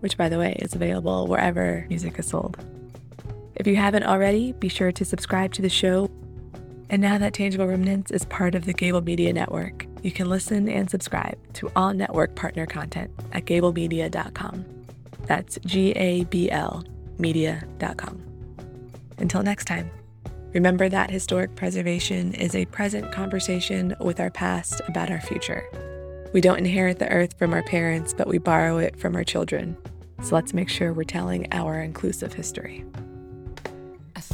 which, 0.00 0.16
by 0.16 0.28
the 0.28 0.38
way, 0.38 0.54
is 0.60 0.74
available 0.74 1.26
wherever 1.26 1.86
music 1.88 2.18
is 2.18 2.26
sold. 2.26 2.56
If 3.56 3.66
you 3.66 3.76
haven't 3.76 4.04
already, 4.04 4.52
be 4.52 4.68
sure 4.68 4.92
to 4.92 5.04
subscribe 5.04 5.52
to 5.54 5.62
the 5.62 5.70
show. 5.70 6.10
And 6.90 7.02
now 7.02 7.18
that 7.18 7.32
Tangible 7.32 7.66
Remnants 7.66 8.10
is 8.10 8.24
part 8.26 8.54
of 8.54 8.64
the 8.64 8.72
Gable 8.72 9.00
Media 9.00 9.32
Network, 9.32 9.86
you 10.02 10.12
can 10.12 10.28
listen 10.28 10.68
and 10.68 10.88
subscribe 10.88 11.36
to 11.54 11.70
all 11.74 11.92
network 11.92 12.36
partner 12.36 12.66
content 12.66 13.10
at 13.32 13.46
gablemedia.com. 13.46 14.64
That's 15.26 15.58
G 15.64 15.90
A 15.92 16.24
B 16.24 16.50
L 16.50 16.84
media.com. 17.18 18.22
Until 19.18 19.42
next 19.42 19.64
time, 19.64 19.90
remember 20.52 20.88
that 20.90 21.10
historic 21.10 21.56
preservation 21.56 22.34
is 22.34 22.54
a 22.54 22.66
present 22.66 23.10
conversation 23.10 23.96
with 24.00 24.20
our 24.20 24.30
past 24.30 24.82
about 24.86 25.10
our 25.10 25.20
future. 25.20 25.64
We 26.32 26.42
don't 26.42 26.58
inherit 26.58 26.98
the 26.98 27.08
earth 27.08 27.38
from 27.38 27.54
our 27.54 27.62
parents, 27.62 28.12
but 28.12 28.28
we 28.28 28.38
borrow 28.38 28.76
it 28.78 28.98
from 28.98 29.16
our 29.16 29.24
children. 29.24 29.76
So 30.22 30.34
let's 30.34 30.52
make 30.52 30.68
sure 30.68 30.92
we're 30.92 31.04
telling 31.04 31.48
our 31.52 31.80
inclusive 31.80 32.34
history. 32.34 32.84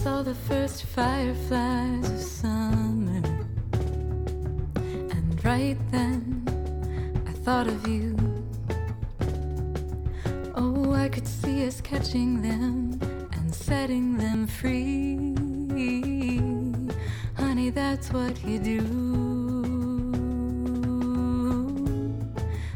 Saw 0.03 0.20
the 0.20 0.34
first 0.34 0.82
fireflies 0.86 2.11
of 2.11 2.18
summer. 2.20 3.22
And 3.72 5.44
right 5.44 5.78
then, 5.92 6.42
I 7.28 7.30
thought 7.44 7.68
of 7.68 7.86
you. 7.86 8.16
Oh, 10.57 10.92
I 10.92 11.09
could 11.09 11.28
see 11.28 11.64
us 11.68 11.80
catching 11.80 12.42
them 12.42 12.98
and 13.32 13.55
setting 13.55 14.16
them 14.16 14.48
free. 14.48 15.36
Honey, 17.36 17.70
that's 17.70 18.12
what 18.12 18.44
you 18.44 18.59
do. 18.59 18.80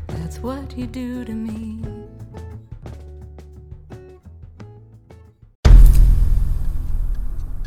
That's 0.07 0.39
what 0.39 0.79
you 0.79 0.87
do 0.87 1.25
to 1.25 1.33
me. 1.33 1.76